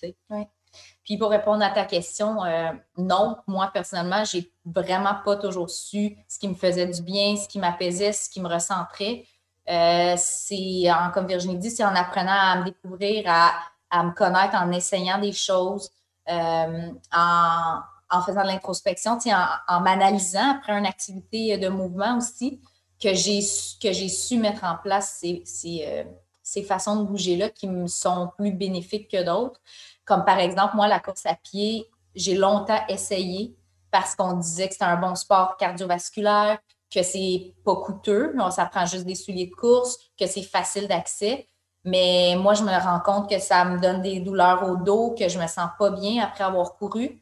Puis 1.03 1.17
pour 1.17 1.29
répondre 1.29 1.63
à 1.63 1.69
ta 1.69 1.85
question, 1.85 2.43
euh, 2.43 2.71
non, 2.97 3.37
moi 3.47 3.69
personnellement, 3.73 4.23
j'ai 4.23 4.51
vraiment 4.65 5.15
pas 5.25 5.35
toujours 5.35 5.69
su 5.69 6.17
ce 6.27 6.39
qui 6.39 6.47
me 6.47 6.55
faisait 6.55 6.87
du 6.87 7.01
bien, 7.01 7.35
ce 7.35 7.47
qui 7.47 7.59
m'apaisait, 7.59 8.13
ce 8.13 8.29
qui 8.29 8.41
me 8.41 8.47
recentrait. 8.47 9.25
Euh, 9.69 10.15
c'est, 10.17 10.85
comme 11.13 11.27
Virginie 11.27 11.57
dit, 11.57 11.71
c'est 11.71 11.83
en 11.83 11.95
apprenant 11.95 12.31
à 12.31 12.55
me 12.59 12.65
découvrir, 12.65 13.23
à, 13.27 13.51
à 13.89 14.03
me 14.03 14.11
connaître, 14.11 14.55
en 14.55 14.71
essayant 14.71 15.19
des 15.19 15.33
choses, 15.33 15.89
en 16.27 17.79
en 18.09 18.21
faisant 18.21 18.43
de 18.43 18.47
l'introspection, 18.47 19.17
en, 19.25 19.45
en 19.67 19.81
m'analysant 19.81 20.51
après 20.51 20.73
une 20.77 20.85
activité 20.85 21.57
de 21.57 21.67
mouvement 21.67 22.17
aussi, 22.17 22.61
que 23.01 23.13
j'ai, 23.13 23.41
que 23.81 23.91
j'ai 23.91 24.09
su 24.09 24.37
mettre 24.37 24.63
en 24.63 24.77
place 24.77 25.17
ces, 25.19 25.43
ces, 25.45 25.83
euh, 25.85 26.03
ces 26.41 26.63
façons 26.63 27.03
de 27.03 27.03
bouger-là 27.03 27.49
qui 27.49 27.67
me 27.67 27.85
sont 27.87 28.31
plus 28.37 28.51
bénéfiques 28.51 29.11
que 29.11 29.23
d'autres. 29.23 29.59
Comme 30.05 30.23
par 30.23 30.39
exemple, 30.39 30.75
moi, 30.75 30.87
la 30.87 30.99
course 30.99 31.25
à 31.25 31.35
pied, 31.35 31.85
j'ai 32.15 32.35
longtemps 32.35 32.79
essayé 32.87 33.55
parce 33.91 34.15
qu'on 34.15 34.33
disait 34.33 34.67
que 34.67 34.73
c'était 34.73 34.85
un 34.85 34.95
bon 34.95 35.15
sport 35.15 35.57
cardiovasculaire, 35.57 36.59
que 36.93 37.03
c'est 37.03 37.53
pas 37.65 37.75
coûteux, 37.75 38.33
ça 38.51 38.65
prend 38.65 38.85
juste 38.85 39.05
des 39.05 39.15
souliers 39.15 39.47
de 39.47 39.55
course, 39.55 39.97
que 40.19 40.25
c'est 40.25 40.43
facile 40.43 40.87
d'accès. 40.87 41.49
Mais 41.83 42.35
moi, 42.37 42.53
je 42.53 42.63
me 42.63 42.71
rends 42.71 42.99
compte 42.99 43.29
que 43.29 43.39
ça 43.39 43.63
me 43.65 43.79
donne 43.79 44.01
des 44.01 44.19
douleurs 44.19 44.69
au 44.69 44.75
dos, 44.75 45.15
que 45.17 45.29
je 45.29 45.39
me 45.39 45.47
sens 45.47 45.69
pas 45.79 45.89
bien 45.91 46.23
après 46.23 46.43
avoir 46.43 46.75
couru. 46.75 47.21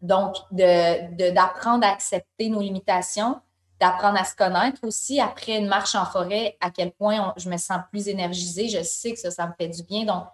Donc, 0.00 0.36
d'apprendre 0.50 1.80
de, 1.80 1.86
à 1.86 1.90
accepter 1.90 2.48
nos 2.48 2.60
limitations, 2.60 3.40
d'apprendre 3.80 4.18
à 4.18 4.24
se 4.24 4.34
connaître 4.34 4.80
aussi 4.84 5.20
après 5.20 5.58
une 5.58 5.66
marche 5.66 5.94
en 5.94 6.04
forêt, 6.04 6.56
à 6.60 6.70
quel 6.70 6.92
point 6.92 7.34
je 7.36 7.48
me 7.48 7.56
sens 7.56 7.80
plus 7.90 8.08
énergisée. 8.08 8.68
Je 8.68 8.82
sais 8.82 9.12
que 9.12 9.18
ça, 9.18 9.30
ça 9.30 9.46
me 9.46 9.52
fait 9.58 9.68
du 9.68 9.82
bien. 9.82 10.04
Donc, 10.04 10.24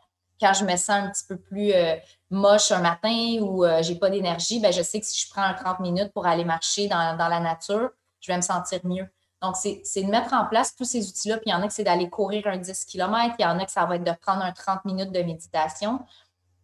quand 0.40 0.52
je 0.54 0.64
me 0.64 0.76
sens 0.76 0.90
un 0.90 1.10
petit 1.10 1.24
peu 1.28 1.36
plus 1.36 1.72
euh, 1.72 1.94
moche 2.30 2.72
un 2.72 2.80
matin 2.80 3.38
ou 3.40 3.64
euh, 3.64 3.82
j'ai 3.82 3.94
pas 3.94 4.10
d'énergie, 4.10 4.58
ben, 4.58 4.72
je 4.72 4.82
sais 4.82 5.00
que 5.00 5.06
si 5.06 5.20
je 5.20 5.30
prends 5.30 5.52
30 5.54 5.80
minutes 5.80 6.12
pour 6.12 6.26
aller 6.26 6.44
marcher 6.44 6.88
dans, 6.88 7.16
dans, 7.16 7.28
la 7.28 7.40
nature, 7.40 7.90
je 8.20 8.30
vais 8.30 8.36
me 8.36 8.42
sentir 8.42 8.80
mieux. 8.84 9.08
Donc, 9.42 9.56
c'est 9.56 10.02
de 10.02 10.10
mettre 10.10 10.34
en 10.34 10.46
place 10.46 10.76
tous 10.76 10.84
ces 10.84 11.08
outils-là. 11.08 11.38
Puis 11.38 11.46
il 11.46 11.50
y 11.50 11.54
en 11.54 11.62
a 11.62 11.66
que 11.66 11.72
c'est 11.72 11.84
d'aller 11.84 12.10
courir 12.10 12.46
un 12.46 12.58
10 12.58 12.84
km, 12.84 13.34
il 13.38 13.42
y 13.42 13.46
en 13.46 13.58
a 13.58 13.64
que 13.64 13.72
ça 13.72 13.86
va 13.86 13.96
être 13.96 14.04
de 14.04 14.12
prendre 14.20 14.42
un 14.42 14.52
30 14.52 14.84
minutes 14.84 15.12
de 15.12 15.22
méditation. 15.22 16.00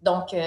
Donc, 0.03 0.35
euh, 0.35 0.47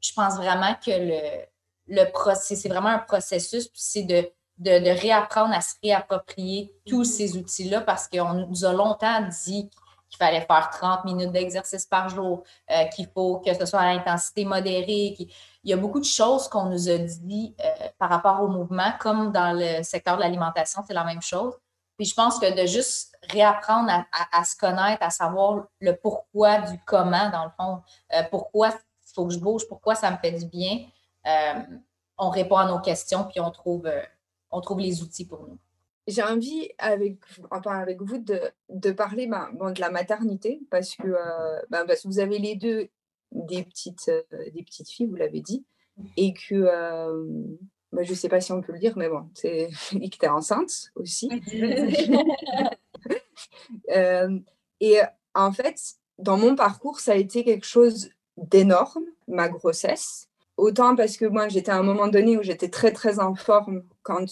je 0.00 0.12
pense 0.14 0.36
vraiment 0.36 0.74
que 0.74 0.90
le, 0.90 1.44
le 1.88 2.04
c'est 2.34 2.68
vraiment 2.68 2.88
un 2.88 2.98
processus, 2.98 3.68
puis 3.68 3.80
c'est 3.82 4.04
de, 4.04 4.30
de, 4.58 5.00
réapprendre 5.00 5.54
à 5.54 5.60
se 5.60 5.74
réapproprier 5.82 6.74
tous 6.86 7.02
mm-hmm. 7.02 7.16
ces 7.16 7.36
outils-là 7.36 7.80
parce 7.82 8.08
qu'on 8.08 8.46
nous 8.46 8.64
a 8.64 8.72
longtemps 8.72 9.28
dit 9.44 9.68
qu'il 10.08 10.18
fallait 10.18 10.40
faire 10.40 10.70
30 10.70 11.04
minutes 11.04 11.32
d'exercice 11.32 11.86
par 11.86 12.08
jour, 12.08 12.42
euh, 12.70 12.84
qu'il 12.94 13.08
faut 13.08 13.40
que 13.40 13.54
ce 13.54 13.66
soit 13.66 13.80
à 13.80 13.92
l'intensité 13.92 14.44
modérée. 14.44 15.16
Il 15.18 15.70
y 15.70 15.72
a 15.72 15.76
beaucoup 15.76 16.00
de 16.00 16.04
choses 16.04 16.48
qu'on 16.48 16.66
nous 16.66 16.88
a 16.88 16.98
dit 16.98 17.54
euh, 17.64 17.88
par 17.98 18.10
rapport 18.10 18.42
au 18.42 18.48
mouvement, 18.48 18.92
comme 19.00 19.32
dans 19.32 19.52
le 19.52 19.82
secteur 19.82 20.16
de 20.16 20.22
l'alimentation, 20.22 20.82
c'est 20.86 20.94
la 20.94 21.04
même 21.04 21.22
chose. 21.22 21.54
Puis 21.96 22.06
je 22.06 22.14
pense 22.14 22.38
que 22.38 22.54
de 22.60 22.66
juste 22.66 23.16
réapprendre 23.30 23.90
à, 23.90 24.44
se 24.44 24.54
connaître, 24.54 25.02
à 25.02 25.10
savoir 25.10 25.64
le 25.80 25.96
pourquoi 25.96 26.58
du 26.58 26.78
comment, 26.84 27.30
dans 27.30 27.44
le 27.44 27.50
fond, 27.58 27.82
euh, 28.14 28.22
pourquoi 28.30 28.68
il 28.68 29.12
faut 29.14 29.26
que 29.26 29.32
je 29.32 29.38
bouge, 29.38 29.66
pourquoi 29.66 29.94
ça 29.94 30.10
me 30.10 30.18
fait 30.18 30.32
du 30.32 30.44
bien, 30.44 30.84
on 32.18 32.28
répond 32.28 32.56
à 32.56 32.66
nos 32.66 32.80
questions, 32.80 33.24
puis 33.24 33.40
on 33.40 33.50
trouve, 33.50 33.90
on 34.50 34.60
trouve 34.60 34.80
les 34.80 35.02
outils 35.02 35.26
pour 35.26 35.40
nous. 35.40 35.58
J'ai 36.06 36.22
envie, 36.22 36.70
avec, 36.78 37.18
enfin, 37.50 37.78
avec 37.78 38.00
vous, 38.00 38.18
de, 38.18 38.40
de 38.68 38.92
parler 38.92 39.26
ben, 39.26 39.50
bon, 39.54 39.72
de 39.72 39.80
la 39.80 39.90
maternité, 39.90 40.60
parce 40.70 40.94
que, 40.94 41.08
euh, 41.08 41.60
ben, 41.70 41.84
parce 41.84 42.02
que 42.02 42.08
vous 42.08 42.20
avez 42.20 42.38
les 42.38 42.54
deux 42.54 42.88
des 43.32 43.64
petites, 43.64 44.10
des 44.54 44.62
petites 44.62 44.88
filles, 44.88 45.06
vous 45.06 45.16
l'avez 45.16 45.40
dit, 45.40 45.64
et 46.16 46.32
que, 46.32 46.62
ben, 47.92 48.04
je 48.04 48.10
ne 48.10 48.16
sais 48.16 48.28
pas 48.28 48.40
si 48.40 48.52
on 48.52 48.60
peut 48.60 48.72
le 48.72 48.78
dire, 48.78 48.96
mais 48.96 49.08
bon, 49.08 49.28
c'est 49.34 49.68
et 49.92 50.10
que 50.10 50.16
tu 50.16 50.24
es 50.24 50.28
enceinte 50.28 50.92
aussi. 50.94 51.28
et 54.80 55.00
en 55.34 55.52
fait, 55.52 55.80
dans 56.18 56.36
mon 56.36 56.54
parcours, 56.54 57.00
ça 57.00 57.12
a 57.12 57.16
été 57.16 57.44
quelque 57.44 57.66
chose 57.66 58.10
d'énorme, 58.36 59.04
ma 59.28 59.48
grossesse. 59.48 60.28
Autant 60.56 60.96
parce 60.96 61.16
que 61.16 61.26
moi, 61.26 61.48
j'étais 61.48 61.70
à 61.70 61.76
un 61.76 61.82
moment 61.82 62.08
donné 62.08 62.38
où 62.38 62.42
j'étais 62.42 62.70
très, 62.70 62.92
très 62.92 63.18
en 63.18 63.34
forme 63.34 63.82
quand, 64.02 64.26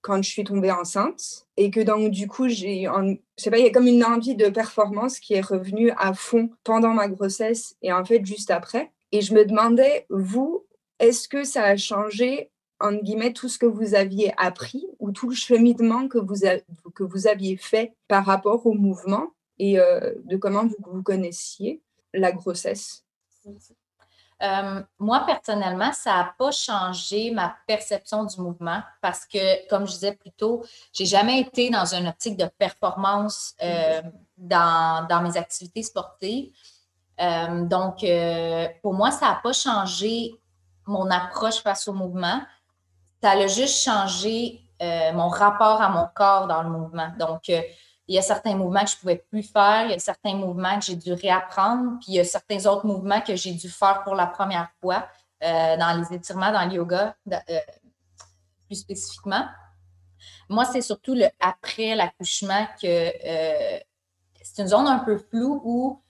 quand 0.00 0.22
je 0.22 0.28
suis 0.28 0.44
tombée 0.44 0.70
enceinte. 0.70 1.46
Et 1.56 1.70
que 1.70 1.80
donc, 1.80 2.10
du 2.10 2.28
coup, 2.28 2.48
j'ai, 2.48 2.84
je 2.84 3.42
sais 3.42 3.50
pas, 3.50 3.58
il 3.58 3.64
y 3.64 3.68
a 3.68 3.72
comme 3.72 3.86
une 3.86 4.04
envie 4.04 4.34
de 4.34 4.48
performance 4.48 5.18
qui 5.18 5.34
est 5.34 5.40
revenue 5.40 5.90
à 5.96 6.14
fond 6.14 6.50
pendant 6.64 6.94
ma 6.94 7.08
grossesse 7.08 7.76
et 7.82 7.92
en 7.92 8.04
fait 8.04 8.24
juste 8.24 8.50
après. 8.50 8.92
Et 9.12 9.20
je 9.20 9.34
me 9.34 9.44
demandais, 9.44 10.06
vous, 10.10 10.66
est-ce 10.98 11.28
que 11.28 11.44
ça 11.44 11.64
a 11.64 11.76
changé, 11.76 12.50
entre 12.80 13.02
guillemets, 13.02 13.32
tout 13.32 13.48
ce 13.48 13.58
que 13.58 13.66
vous 13.66 13.94
aviez 13.94 14.32
appris 14.36 14.86
ou 14.98 15.12
tout 15.12 15.30
le 15.30 15.34
cheminement 15.34 16.08
que 16.08 16.18
vous, 16.18 16.46
que 16.94 17.02
vous 17.04 17.26
aviez 17.26 17.56
fait 17.56 17.94
par 18.06 18.26
rapport 18.26 18.66
au 18.66 18.74
mouvement 18.74 19.32
et 19.58 19.78
euh, 19.78 20.14
de 20.24 20.36
comment 20.36 20.68
vous 20.86 21.02
connaissiez 21.02 21.82
la 22.12 22.32
grossesse? 22.32 23.04
Euh, 24.40 24.82
moi, 24.98 25.24
personnellement, 25.26 25.92
ça 25.92 26.14
n'a 26.14 26.34
pas 26.38 26.52
changé 26.52 27.32
ma 27.32 27.56
perception 27.66 28.24
du 28.24 28.40
mouvement 28.40 28.80
parce 29.00 29.26
que, 29.26 29.68
comme 29.68 29.86
je 29.86 29.92
disais 29.92 30.12
plus 30.12 30.30
tôt, 30.30 30.64
j'ai 30.92 31.06
jamais 31.06 31.40
été 31.40 31.70
dans 31.70 31.94
une 31.94 32.06
optique 32.06 32.36
de 32.36 32.46
performance 32.58 33.54
euh, 33.62 34.00
dans, 34.36 35.22
mes 35.22 35.36
activités 35.36 35.82
sportives. 35.82 36.52
Euh, 37.20 37.64
donc, 37.64 38.04
pour 38.82 38.94
moi, 38.94 39.10
ça 39.10 39.30
n'a 39.30 39.40
pas 39.42 39.52
changé 39.52 40.34
mon 40.86 41.10
approche 41.10 41.60
face 41.60 41.88
au 41.88 41.92
mouvement. 41.92 42.40
Ça 43.20 43.32
a 43.32 43.46
juste 43.48 43.82
changé 43.82 44.62
mon 44.80 45.28
rapport 45.28 45.82
à 45.82 45.88
mon 45.88 46.06
corps 46.14 46.46
dans 46.46 46.62
le 46.62 46.70
mouvement. 46.70 47.08
Donc, 47.18 47.50
il 48.08 48.14
y 48.14 48.18
a 48.18 48.22
certains 48.22 48.54
mouvements 48.54 48.80
que 48.80 48.90
je 48.90 48.96
ne 48.96 49.00
pouvais 49.00 49.24
plus 49.30 49.42
faire, 49.42 49.84
il 49.84 49.90
y 49.90 49.94
a 49.94 49.98
certains 49.98 50.34
mouvements 50.34 50.78
que 50.78 50.86
j'ai 50.86 50.96
dû 50.96 51.12
réapprendre, 51.12 51.98
puis 52.00 52.12
il 52.12 52.14
y 52.14 52.20
a 52.20 52.24
certains 52.24 52.64
autres 52.66 52.86
mouvements 52.86 53.20
que 53.20 53.36
j'ai 53.36 53.52
dû 53.52 53.68
faire 53.68 54.02
pour 54.02 54.14
la 54.14 54.26
première 54.26 54.70
fois 54.80 55.06
euh, 55.44 55.76
dans 55.76 56.00
les 56.00 56.16
étirements, 56.16 56.50
dans 56.50 56.64
le 56.64 56.72
yoga, 56.72 57.14
euh, 57.30 57.58
plus 58.66 58.76
spécifiquement. 58.76 59.44
Moi, 60.48 60.64
c'est 60.64 60.80
surtout 60.80 61.14
le 61.14 61.26
après 61.38 61.94
l'accouchement 61.94 62.66
que 62.80 62.86
euh, 62.86 63.78
c'est 64.42 64.62
une 64.62 64.68
zone 64.68 64.86
un 64.86 65.00
peu 65.00 65.18
floue 65.18 65.60
où 65.62 66.02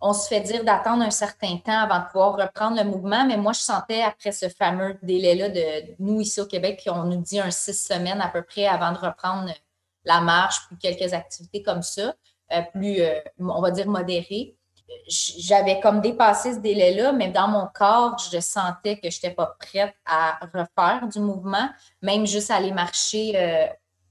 on 0.00 0.12
se 0.12 0.28
fait 0.28 0.40
dire 0.40 0.64
d'attendre 0.64 1.04
un 1.04 1.10
certain 1.10 1.56
temps 1.58 1.78
avant 1.78 2.00
de 2.00 2.06
pouvoir 2.06 2.36
reprendre 2.36 2.76
le 2.76 2.84
mouvement, 2.84 3.24
mais 3.24 3.36
moi, 3.36 3.52
je 3.52 3.60
sentais 3.60 4.02
après 4.02 4.32
ce 4.32 4.48
fameux 4.48 4.98
délai-là 5.02 5.48
de 5.48 5.94
nous 6.00 6.20
ici 6.20 6.40
au 6.40 6.46
Québec, 6.46 6.86
on 6.90 7.04
nous 7.04 7.22
dit 7.22 7.38
un 7.38 7.52
six 7.52 7.86
semaines 7.86 8.20
à 8.20 8.28
peu 8.28 8.42
près 8.42 8.66
avant 8.66 8.92
de 8.92 8.98
reprendre 8.98 9.50
la 10.06 10.20
marche, 10.20 10.66
puis 10.68 10.78
quelques 10.78 11.12
activités 11.12 11.62
comme 11.62 11.82
ça, 11.82 12.14
euh, 12.52 12.62
plus, 12.72 13.00
euh, 13.00 13.20
on 13.38 13.60
va 13.60 13.70
dire, 13.70 13.88
modérées. 13.88 14.56
J'avais 15.08 15.80
comme 15.80 16.00
dépassé 16.00 16.54
ce 16.54 16.58
délai-là, 16.60 17.12
mais 17.12 17.28
dans 17.28 17.48
mon 17.48 17.66
corps, 17.74 18.16
je 18.18 18.38
sentais 18.38 18.98
que 19.00 19.10
je 19.10 19.16
n'étais 19.16 19.32
pas 19.32 19.56
prête 19.58 19.94
à 20.06 20.38
refaire 20.54 21.08
du 21.08 21.18
mouvement, 21.18 21.68
même 22.02 22.24
juste 22.24 22.52
aller 22.52 22.70
marcher 22.70 23.32
euh, 23.36 23.66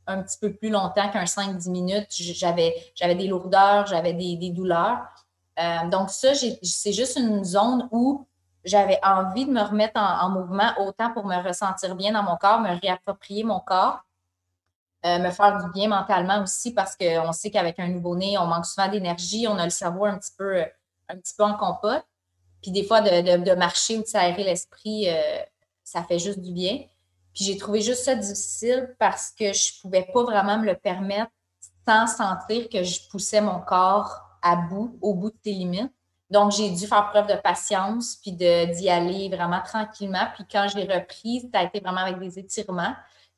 un 0.05 0.21
petit 0.21 0.37
peu 0.37 0.53
plus 0.53 0.69
longtemps 0.69 1.09
qu'un 1.09 1.23
5-10 1.23 1.71
minutes. 1.71 2.07
J'avais, 2.11 2.75
j'avais 2.93 3.15
des 3.15 3.27
lourdeurs, 3.27 3.87
j'avais 3.87 4.13
des, 4.13 4.49
douleurs. 4.51 4.99
donc, 5.89 6.09
ça, 6.09 6.33
c'est 6.35 6.91
juste 6.93 7.17
une 7.17 7.43
zone 7.45 7.87
où 7.91 8.27
j'avais 8.65 8.99
envie 9.01 9.45
de 9.45 9.51
me 9.51 9.61
remettre 9.61 9.99
en, 9.99 10.29
mouvement, 10.29 10.71
autant 10.79 11.13
pour 11.13 11.25
me 11.25 11.41
ressentir 11.41 11.95
bien 11.95 12.11
dans 12.11 12.23
mon 12.23 12.35
corps, 12.35 12.59
me 12.59 12.79
réapproprier 12.79 13.43
mon 13.43 13.59
corps, 13.59 14.04
euh, 15.05 15.19
me 15.19 15.29
faire 15.29 15.63
du 15.63 15.71
bien 15.71 15.87
mentalement 15.87 16.41
aussi 16.41 16.73
parce 16.73 16.95
qu'on 16.95 17.31
sait 17.31 17.51
qu'avec 17.51 17.79
un 17.79 17.87
nouveau-né, 17.89 18.37
on 18.39 18.47
manque 18.47 18.65
souvent 18.65 18.87
d'énergie, 18.87 19.47
on 19.47 19.57
a 19.57 19.63
le 19.63 19.69
cerveau 19.69 20.05
un 20.05 20.17
petit 20.17 20.31
peu, 20.35 20.57
euh, 20.57 20.65
un 21.09 21.17
petit 21.17 21.33
peu 21.37 21.43
en 21.43 21.55
compote. 21.55 22.03
Puis 22.61 22.71
des 22.71 22.83
fois, 22.83 23.01
de, 23.01 23.53
marcher 23.53 23.97
ou 23.97 24.01
de 24.01 24.07
s'aérer 24.07 24.43
l'esprit, 24.43 25.07
euh, 25.07 25.43
ça 25.83 26.03
fait 26.03 26.17
juste 26.17 26.39
du 26.39 26.51
bien. 26.51 26.85
Puis 27.35 27.45
j'ai 27.45 27.57
trouvé 27.57 27.81
juste 27.81 28.03
ça 28.03 28.15
difficile 28.15 28.95
parce 28.97 29.29
que 29.29 29.53
je 29.53 29.73
ne 29.77 29.81
pouvais 29.83 30.09
pas 30.11 30.23
vraiment 30.23 30.57
me 30.57 30.65
le 30.65 30.75
permettre 30.75 31.31
sans 31.87 32.07
sentir 32.07 32.67
que 32.69 32.81
je 32.81 33.07
poussais 33.11 33.41
mon 33.41 33.59
corps 33.59 34.21
à 34.41 34.55
bout, 34.55 34.97
au 35.01 35.13
bout 35.13 35.29
de 35.29 35.37
tes 35.37 35.51
limites. 35.51 35.91
Donc, 36.31 36.51
j'ai 36.51 36.71
dû 36.71 36.87
faire 36.87 37.09
preuve 37.11 37.27
de 37.27 37.35
patience, 37.35 38.15
puis 38.15 38.31
d'y 38.31 38.89
aller 38.89 39.29
vraiment 39.29 39.61
tranquillement. 39.61 40.25
Puis 40.33 40.45
quand 40.51 40.67
je 40.67 40.77
l'ai 40.77 40.91
repris, 40.91 41.47
ça 41.53 41.59
a 41.59 41.63
été 41.63 41.79
vraiment 41.79 42.01
avec 42.01 42.17
des 42.17 42.39
étirements. 42.39 42.95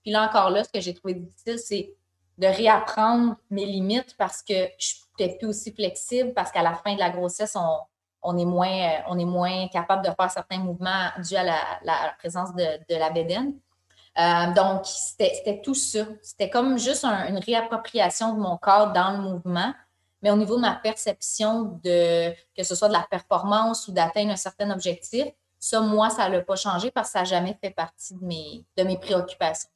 Puis 0.07 0.13
là 0.13 0.23
encore 0.23 0.51
là, 0.51 0.63
ce 0.63 0.69
que 0.69 0.79
j'ai 0.79 0.93
trouvé 0.93 1.15
difficile, 1.15 1.59
c'est 1.59 1.93
de 2.37 2.47
réapprendre 2.47 3.35
mes 3.49 3.65
limites 3.65 4.15
parce 4.17 4.41
que 4.41 4.53
je 4.79 4.93
n'es 5.19 5.37
plus 5.37 5.47
aussi 5.49 5.73
flexible 5.73 6.33
parce 6.33 6.49
qu'à 6.49 6.61
la 6.61 6.75
fin 6.75 6.93
de 6.93 6.99
la 6.99 7.09
grossesse, 7.09 7.57
on, 8.23 8.37
est 8.37 8.45
moins, 8.45 9.01
on 9.09 9.19
est 9.19 9.25
moins 9.25 9.67
capable 9.67 10.05
de 10.05 10.11
faire 10.17 10.31
certains 10.31 10.59
mouvements 10.59 11.09
dus 11.27 11.35
à 11.35 11.43
la, 11.43 12.15
présence 12.19 12.55
de, 12.55 12.95
la 12.97 13.09
bédaine. 13.09 13.55
Euh, 14.17 14.53
donc, 14.53 14.85
c'était 14.85 15.59
tout 15.61 15.75
ça. 15.75 16.05
C'était 16.21 16.49
comme 16.49 16.79
juste 16.79 17.03
une 17.03 17.39
réappropriation 17.39 18.33
de 18.33 18.39
mon 18.39 18.55
corps 18.55 18.93
dans 18.93 19.11
le 19.11 19.17
mouvement. 19.17 19.73
Mais 20.21 20.31
au 20.31 20.37
niveau 20.37 20.55
de 20.55 20.61
ma 20.61 20.75
perception 20.75 21.81
de 21.83 22.31
que 22.55 22.63
ce 22.63 22.75
soit 22.75 22.87
de 22.87 22.93
la 22.93 23.05
performance 23.11 23.89
ou 23.89 23.91
d'atteindre 23.91 24.31
un 24.31 24.37
certain 24.37 24.71
objectif, 24.71 25.25
ça, 25.59 25.81
moi, 25.81 26.09
ça 26.09 26.29
ne 26.29 26.37
l'a 26.37 26.43
pas 26.43 26.55
changé 26.55 26.91
parce 26.91 27.09
que 27.09 27.11
ça 27.11 27.19
n'a 27.19 27.25
jamais 27.25 27.57
fait 27.61 27.71
partie 27.71 28.13
de 28.15 28.83
mes 28.83 28.97
préoccupations. 28.97 29.69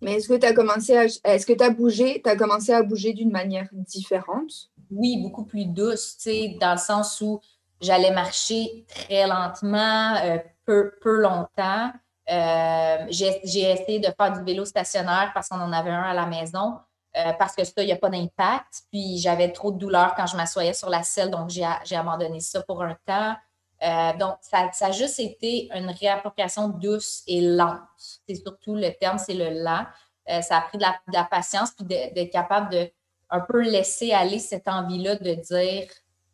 Mais 0.00 0.14
est-ce 0.14 0.28
que 0.28 0.34
tu 0.34 0.46
as 0.46 0.52
commencé 0.52 0.96
à 0.96 1.04
est-ce 1.04 1.46
que 1.46 1.52
tu 1.52 1.62
as 1.64 1.70
bougé, 1.70 2.20
tu 2.22 2.30
as 2.30 2.36
commencé 2.36 2.72
à 2.72 2.82
bouger 2.82 3.12
d'une 3.12 3.30
manière 3.30 3.68
différente? 3.72 4.70
Oui, 4.90 5.18
beaucoup 5.22 5.44
plus 5.44 5.64
douce, 5.64 6.16
tu 6.16 6.30
sais, 6.30 6.56
dans 6.60 6.72
le 6.72 6.78
sens 6.78 7.20
où 7.20 7.40
j'allais 7.80 8.12
marcher 8.12 8.84
très 8.88 9.26
lentement, 9.26 10.14
euh, 10.16 10.38
peu, 10.64 10.92
peu 11.00 11.20
longtemps. 11.20 11.92
Euh, 12.28 13.06
j'ai 13.08 13.70
essayé 13.70 14.00
de 14.00 14.08
faire 14.18 14.32
du 14.32 14.42
vélo 14.44 14.64
stationnaire 14.64 15.30
parce 15.34 15.48
qu'on 15.48 15.60
en 15.60 15.72
avait 15.72 15.90
un 15.90 16.02
à 16.02 16.14
la 16.14 16.26
maison, 16.26 16.78
euh, 17.16 17.32
parce 17.38 17.54
que 17.54 17.64
ça, 17.64 17.72
il 17.78 17.86
n'y 17.86 17.92
a 17.92 17.96
pas 17.96 18.10
d'impact. 18.10 18.82
Puis 18.90 19.18
j'avais 19.18 19.52
trop 19.52 19.70
de 19.70 19.78
douleur 19.78 20.14
quand 20.16 20.26
je 20.26 20.36
m'assoyais 20.36 20.72
sur 20.72 20.90
la 20.90 21.02
selle, 21.02 21.30
donc 21.30 21.50
j'ai 21.50 21.96
abandonné 21.96 22.40
ça 22.40 22.62
pour 22.62 22.82
un 22.82 22.96
temps. 23.06 23.36
Euh, 23.82 24.12
donc, 24.18 24.36
ça, 24.40 24.70
a 24.80 24.90
juste 24.90 25.20
été 25.20 25.68
une 25.74 25.90
réappropriation 25.90 26.68
douce 26.68 27.22
et 27.26 27.40
lente. 27.40 27.80
C'est 27.96 28.34
surtout 28.34 28.74
le 28.74 28.90
terme, 28.98 29.18
c'est 29.18 29.34
le 29.34 29.62
lent. 29.62 29.84
Euh, 30.28 30.40
ça 30.40 30.58
a 30.58 30.60
pris 30.62 30.78
de 30.78 30.84
la, 31.12 31.24
patience, 31.24 31.72
puis 31.72 31.84
d'être 31.86 32.32
capable 32.32 32.70
de 32.70 32.90
un 33.28 33.40
peu 33.40 33.60
laisser 33.60 34.12
aller 34.12 34.38
cette 34.38 34.68
envie-là 34.68 35.16
de 35.16 35.34
dire, 35.34 35.88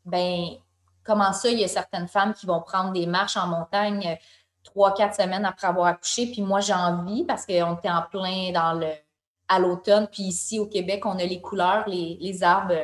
ben 0.05 0.45
comment 1.05 1.33
ça, 1.33 1.49
il 1.49 1.59
y 1.59 1.65
a 1.65 1.69
certaines 1.69 2.09
femmes 2.09 2.35
qui 2.35 2.47
vont 2.47 2.61
prendre 2.61 2.93
des 2.93 3.07
marches 3.07 3.37
en 3.37 3.47
montagne 3.47 4.07
euh, 4.07 4.17
trois, 4.63 4.95
quatre 4.95 5.17
semaines 5.17 5.45
après 5.45 5.67
avoir 5.67 5.87
accouché, 5.87 6.31
puis 6.31 6.43
moi, 6.43 6.61
j'ai 6.61 6.75
envie 6.75 7.25
parce 7.25 7.45
qu'on 7.45 7.75
était 7.75 7.91
en 7.91 8.03
plein 8.03 8.53
dans 8.53 8.75
le 8.75 8.93
à 9.49 9.59
l'automne, 9.59 10.09
puis 10.11 10.23
ici 10.23 10.59
au 10.59 10.67
Québec, 10.67 11.05
on 11.05 11.19
a 11.19 11.25
les 11.25 11.41
couleurs, 11.43 11.87
les, 11.87 12.17
les 12.21 12.43
arbres, 12.43 12.75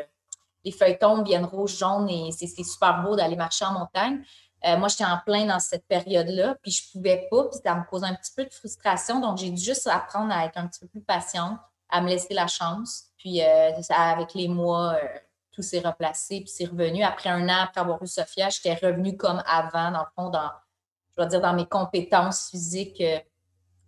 les 0.65 0.73
feuilles 0.73 0.99
tombent, 0.99 1.25
viennent 1.25 1.47
rouge, 1.47 1.79
jaune, 1.79 2.11
et 2.11 2.31
c'est 2.31 2.47
super 2.63 3.03
beau 3.03 3.17
d'aller 3.17 3.37
marcher 3.37 3.65
en 3.65 3.73
montagne. 3.73 4.23
Euh, 4.65 4.77
moi, 4.77 4.89
j'étais 4.89 5.05
en 5.05 5.19
plein 5.25 5.47
dans 5.47 5.61
cette 5.61 5.87
période-là, 5.87 6.57
puis 6.63 6.73
je 6.73 6.83
ne 6.89 6.93
pouvais 6.93 7.29
pas, 7.31 7.45
puis 7.45 7.61
ça 7.65 7.75
me 7.75 7.85
causait 7.85 8.07
un 8.07 8.15
petit 8.15 8.33
peu 8.35 8.45
de 8.45 8.53
frustration. 8.53 9.21
Donc, 9.21 9.39
j'ai 9.39 9.51
dû 9.51 9.63
juste 9.63 9.87
apprendre 9.87 10.33
à 10.33 10.45
être 10.47 10.57
un 10.57 10.67
petit 10.67 10.81
peu 10.81 10.89
plus 10.89 11.01
patiente, 11.01 11.59
à 11.89 12.01
me 12.01 12.09
laisser 12.09 12.35
la 12.35 12.49
chance. 12.49 13.05
Puis, 13.19 13.43
euh, 13.43 13.71
avec 13.91 14.35
les 14.35 14.49
mois, 14.49 14.95
euh, 14.95 15.07
tout 15.53 15.63
s'est 15.63 15.81
replacé, 15.81 16.41
puis 16.41 16.49
c'est 16.49 16.65
revenu. 16.65 17.05
Après 17.05 17.31
un 17.31 17.49
an, 17.49 17.63
après 17.65 17.81
avoir 17.81 18.03
eu 18.03 18.07
Sophia, 18.09 18.49
j'étais 18.49 18.75
revenue 18.75 19.17
comme 19.17 19.43
avant, 19.47 19.93
dans 19.93 20.01
le 20.01 20.11
fond, 20.17 20.29
dans, 20.29 20.51
je 21.17 21.25
dire, 21.25 21.41
dans 21.41 21.55
mes 21.55 21.67
compétences 21.67 22.51
physiques 22.51 23.03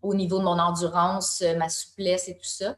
au 0.02 0.14
niveau 0.14 0.38
de 0.38 0.44
mon 0.44 0.58
endurance, 0.58 1.42
ma 1.58 1.68
souplesse 1.68 2.28
et 2.28 2.36
tout 2.36 2.44
ça. 2.44 2.76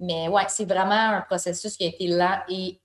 Mais 0.00 0.28
ouais, 0.28 0.44
c'est 0.48 0.66
vraiment 0.66 1.16
un 1.16 1.20
processus 1.22 1.76
qui 1.76 1.84
a 1.84 1.88
été 1.88 2.06
lent 2.08 2.40
et 2.48 2.80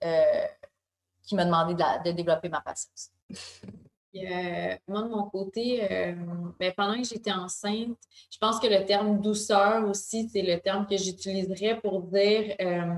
qui 1.23 1.35
m'a 1.35 1.45
demandé 1.45 1.73
de 1.73 2.11
développer 2.11 2.49
ma 2.49 2.61
patience. 2.61 3.09
Euh, 4.15 4.75
moi, 4.87 5.01
de 5.03 5.09
mon 5.09 5.23
côté, 5.23 5.87
euh, 5.91 6.13
ben, 6.59 6.71
pendant 6.77 7.01
que 7.01 7.07
j'étais 7.07 7.31
enceinte, 7.31 7.97
je 8.31 8.37
pense 8.37 8.59
que 8.59 8.67
le 8.67 8.85
terme 8.85 9.19
douceur 9.19 9.87
aussi, 9.89 10.29
c'est 10.31 10.43
le 10.43 10.59
terme 10.59 10.85
que 10.85 10.97
j'utiliserais 10.97 11.79
pour 11.81 12.01
dire 12.03 12.55
euh, 12.61 12.93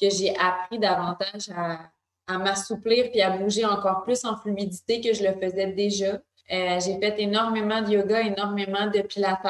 que 0.00 0.08
j'ai 0.08 0.34
appris 0.38 0.78
davantage 0.78 1.50
à, 1.54 1.90
à 2.26 2.38
m'assouplir 2.38 3.10
puis 3.10 3.20
à 3.20 3.36
bouger 3.36 3.66
encore 3.66 4.04
plus 4.04 4.24
en 4.24 4.36
fluidité 4.36 5.00
que 5.02 5.12
je 5.12 5.22
le 5.22 5.34
faisais 5.34 5.72
déjà. 5.72 6.18
j'ai 6.48 6.98
fait 6.98 7.20
énormément 7.20 7.82
de 7.82 7.90
yoga, 7.90 8.22
énormément 8.22 8.86
de 8.86 9.02
pilates. 9.02 9.40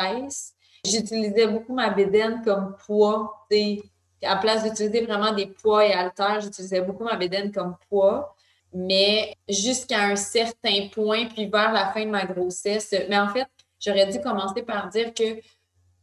J'utilisais 0.85 1.47
beaucoup 1.47 1.75
ma 1.75 1.91
bédaine 1.91 2.43
comme 2.43 2.77
poids. 2.85 3.47
À 4.23 4.37
place 4.37 4.65
d'utiliser 4.65 5.05
vraiment 5.05 5.33
des 5.33 5.47
poids 5.47 5.87
et 5.87 5.93
haltères, 5.93 6.41
j'utilisais 6.41 6.81
beaucoup 6.81 7.05
ma 7.05 7.17
bédaine 7.17 7.53
comme 7.53 7.77
poids 7.89 8.34
mais 8.75 9.37
jusqu'à 9.49 10.03
un 10.03 10.16
certain 10.16 10.89
point, 10.93 11.27
puis 11.27 11.47
vers 11.47 11.72
la 11.72 11.93
fin 11.93 12.05
de 12.05 12.11
ma 12.11 12.27
grossesse. 12.27 12.95
Mais 13.09 13.18
en 13.18 13.29
fait, 13.29 13.47
j'aurais 13.81 14.11
dû 14.11 14.20
commencer 14.20 14.62
par 14.62 14.89
dire 14.89 15.14
que 15.14 15.41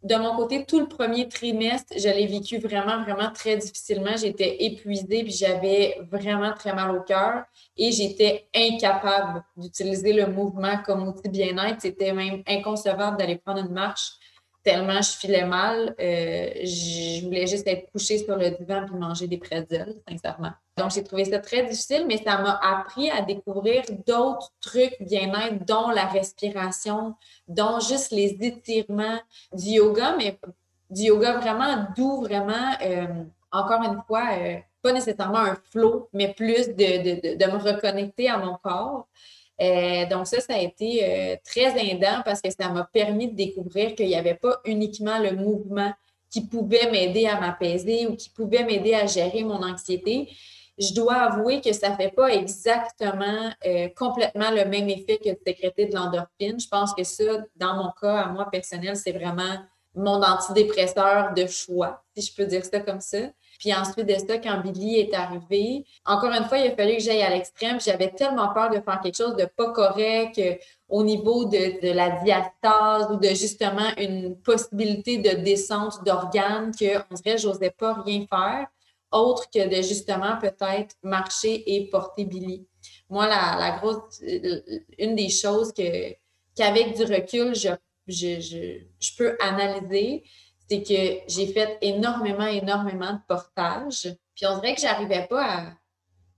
de 0.04 0.16
mon 0.16 0.36
côté, 0.36 0.66
tout 0.66 0.80
le 0.80 0.88
premier 0.88 1.28
trimestre, 1.30 1.94
je 1.96 2.08
l'ai 2.08 2.26
vécu 2.26 2.58
vraiment, 2.58 3.04
vraiment 3.04 3.30
très 3.32 3.58
difficilement. 3.58 4.18
J'étais 4.18 4.64
épuisée, 4.64 5.24
puis 5.24 5.32
j'avais 5.32 6.00
vraiment 6.10 6.54
très 6.54 6.74
mal 6.74 6.90
au 6.96 7.02
cœur 7.02 7.44
et 7.78 7.92
j'étais 7.92 8.48
incapable 8.56 9.44
d'utiliser 9.56 10.14
le 10.14 10.26
mouvement 10.26 10.82
comme 10.84 11.08
outil 11.08 11.30
bien-être. 11.30 11.82
C'était 11.82 12.14
même 12.14 12.42
inconcevable 12.48 13.18
d'aller 13.18 13.38
prendre 13.38 13.60
une 13.60 13.74
marche 13.74 14.14
tellement 14.64 15.02
je 15.02 15.18
filais 15.18 15.46
mal. 15.46 15.96
Euh, 16.00 16.50
je 16.64 17.26
voulais 17.26 17.48
juste 17.48 17.68
être 17.68 17.92
couchée 17.92 18.18
sur 18.20 18.36
le 18.36 18.52
divan 18.52 18.86
puis 18.86 18.96
manger 18.96 19.28
des 19.28 19.38
pretzels, 19.38 19.96
sincèrement. 20.08 20.52
Donc, 20.82 20.92
j'ai 20.92 21.04
trouvé 21.04 21.26
ça 21.26 21.38
très 21.38 21.64
difficile, 21.64 22.06
mais 22.08 22.18
ça 22.18 22.40
m'a 22.40 22.60
appris 22.60 23.12
à 23.12 23.22
découvrir 23.22 23.84
d'autres 24.08 24.52
trucs 24.62 24.98
bien-être, 25.00 25.64
dont 25.64 25.90
la 25.90 26.08
respiration, 26.08 27.14
dont 27.48 27.80
juste 27.80 28.12
les 28.12 28.36
étirements, 28.42 29.20
du 29.54 29.74
yoga, 29.74 30.16
mais 30.18 30.40
du 30.90 31.04
yoga 31.04 31.38
vraiment 31.38 31.86
doux, 31.96 32.22
vraiment, 32.22 32.72
euh, 32.82 33.06
encore 33.52 33.84
une 33.84 34.02
fois, 34.08 34.30
euh, 34.32 34.56
pas 34.82 34.92
nécessairement 34.92 35.38
un 35.38 35.58
flow, 35.72 36.10
mais 36.14 36.34
plus 36.34 36.70
de, 36.70 36.74
de, 36.74 37.36
de 37.36 37.52
me 37.52 37.58
reconnecter 37.60 38.28
à 38.28 38.38
mon 38.38 38.56
corps. 38.56 39.08
Euh, 39.62 40.08
donc 40.08 40.26
ça, 40.26 40.40
ça 40.40 40.56
a 40.56 40.60
été 40.60 41.40
très 41.46 41.78
aidant 41.80 42.24
parce 42.26 42.42
que 42.42 42.50
ça 42.50 42.70
m'a 42.70 42.90
permis 42.92 43.28
de 43.28 43.36
découvrir 43.36 43.94
qu'il 43.94 44.08
n'y 44.08 44.16
avait 44.16 44.34
pas 44.34 44.60
uniquement 44.66 45.20
le 45.20 45.34
mouvement 45.34 45.94
qui 46.32 46.42
pouvait 46.42 46.90
m'aider 46.90 47.28
à 47.28 47.40
m'apaiser 47.40 48.08
ou 48.08 48.16
qui 48.16 48.32
pouvait 48.32 48.64
m'aider 48.64 48.96
à 48.96 49.06
gérer 49.06 49.44
mon 49.44 49.62
anxiété. 49.62 50.30
Je 50.82 50.96
dois 50.96 51.14
avouer 51.14 51.62
que 51.62 51.72
ça 51.74 51.90
ne 51.90 51.96
fait 51.96 52.10
pas 52.10 52.34
exactement 52.34 53.52
euh, 53.68 53.88
complètement 53.96 54.50
le 54.50 54.66
même 54.66 54.90
effet 54.90 55.20
que 55.24 55.30
de 55.30 55.38
sécréter 55.46 55.86
de 55.86 55.96
l'endorphine. 55.96 56.60
Je 56.60 56.68
pense 56.68 56.96
que 56.96 57.04
ça, 57.04 57.24
dans 57.56 57.76
mon 57.76 57.92
cas, 58.02 58.24
à 58.24 58.26
moi 58.30 58.50
personnel, 58.50 58.96
c'est 58.96 59.12
vraiment 59.12 59.60
mon 59.94 60.24
antidépresseur 60.24 61.34
de 61.36 61.46
choix, 61.46 62.04
si 62.18 62.26
je 62.26 62.36
peux 62.36 62.46
dire 62.46 62.66
ça 62.66 62.80
comme 62.80 63.00
ça. 63.02 63.20
Puis 63.60 63.72
ensuite 63.76 64.08
de 64.08 64.16
ça, 64.16 64.40
quand 64.40 64.60
Billy 64.62 65.02
est 65.02 65.14
arrivé, 65.14 65.86
encore 66.04 66.32
une 66.32 66.46
fois, 66.46 66.58
il 66.58 66.72
a 66.72 66.76
fallu 66.76 66.96
que 66.96 67.04
j'aille 67.04 67.22
à 67.22 67.30
l'extrême. 67.30 67.80
J'avais 67.80 68.10
tellement 68.10 68.52
peur 68.52 68.72
de 68.72 68.80
faire 68.80 69.00
quelque 69.02 69.18
chose 69.18 69.36
de 69.36 69.46
pas 69.46 69.72
correct 69.72 70.40
euh, 70.40 70.56
au 70.90 71.04
niveau 71.04 71.46
de, 71.46 71.94
la 71.94 72.10
diastase 72.24 73.12
ou 73.12 73.18
de 73.18 73.30
justement 73.30 73.92
une 73.98 74.36
possibilité 74.36 75.20
de 75.20 75.44
descente 75.44 76.04
d'organes 76.04 76.72
dirait 76.72 77.06
que 77.24 77.38
j'osais 77.38 77.70
pas 77.70 77.94
rien 78.04 78.26
faire 78.28 78.68
autre 79.12 79.50
que 79.50 79.68
de 79.68 79.82
justement 79.82 80.38
peut-être 80.38 80.96
marcher 81.04 81.64
et 81.74 81.90
porter 81.90 82.26
Billy. 82.26 82.68
Moi, 83.10 83.28
la, 83.28 83.78
grosse, 83.78 84.22
une 84.98 85.16
des 85.16 85.30
choses 85.30 85.74
que, 85.74 86.14
qu'avec 86.56 86.96
du 86.96 87.04
recul, 87.04 87.54
je, 87.56 87.70
je, 88.08 88.80
je 89.00 89.16
peux 89.18 89.38
analyser, 89.42 90.24
c'est 90.70 90.84
que 90.84 91.22
j'ai 91.28 91.48
fait 91.48 91.78
énormément, 91.82 92.48
énormément 92.48 93.14
de 93.14 93.20
portage. 93.28 94.16
Puis 94.36 94.46
on 94.46 94.60
dirait 94.60 94.76
que 94.76 94.82
j'arrivais 94.82 95.28
pas 95.28 95.44
à, 95.44 95.74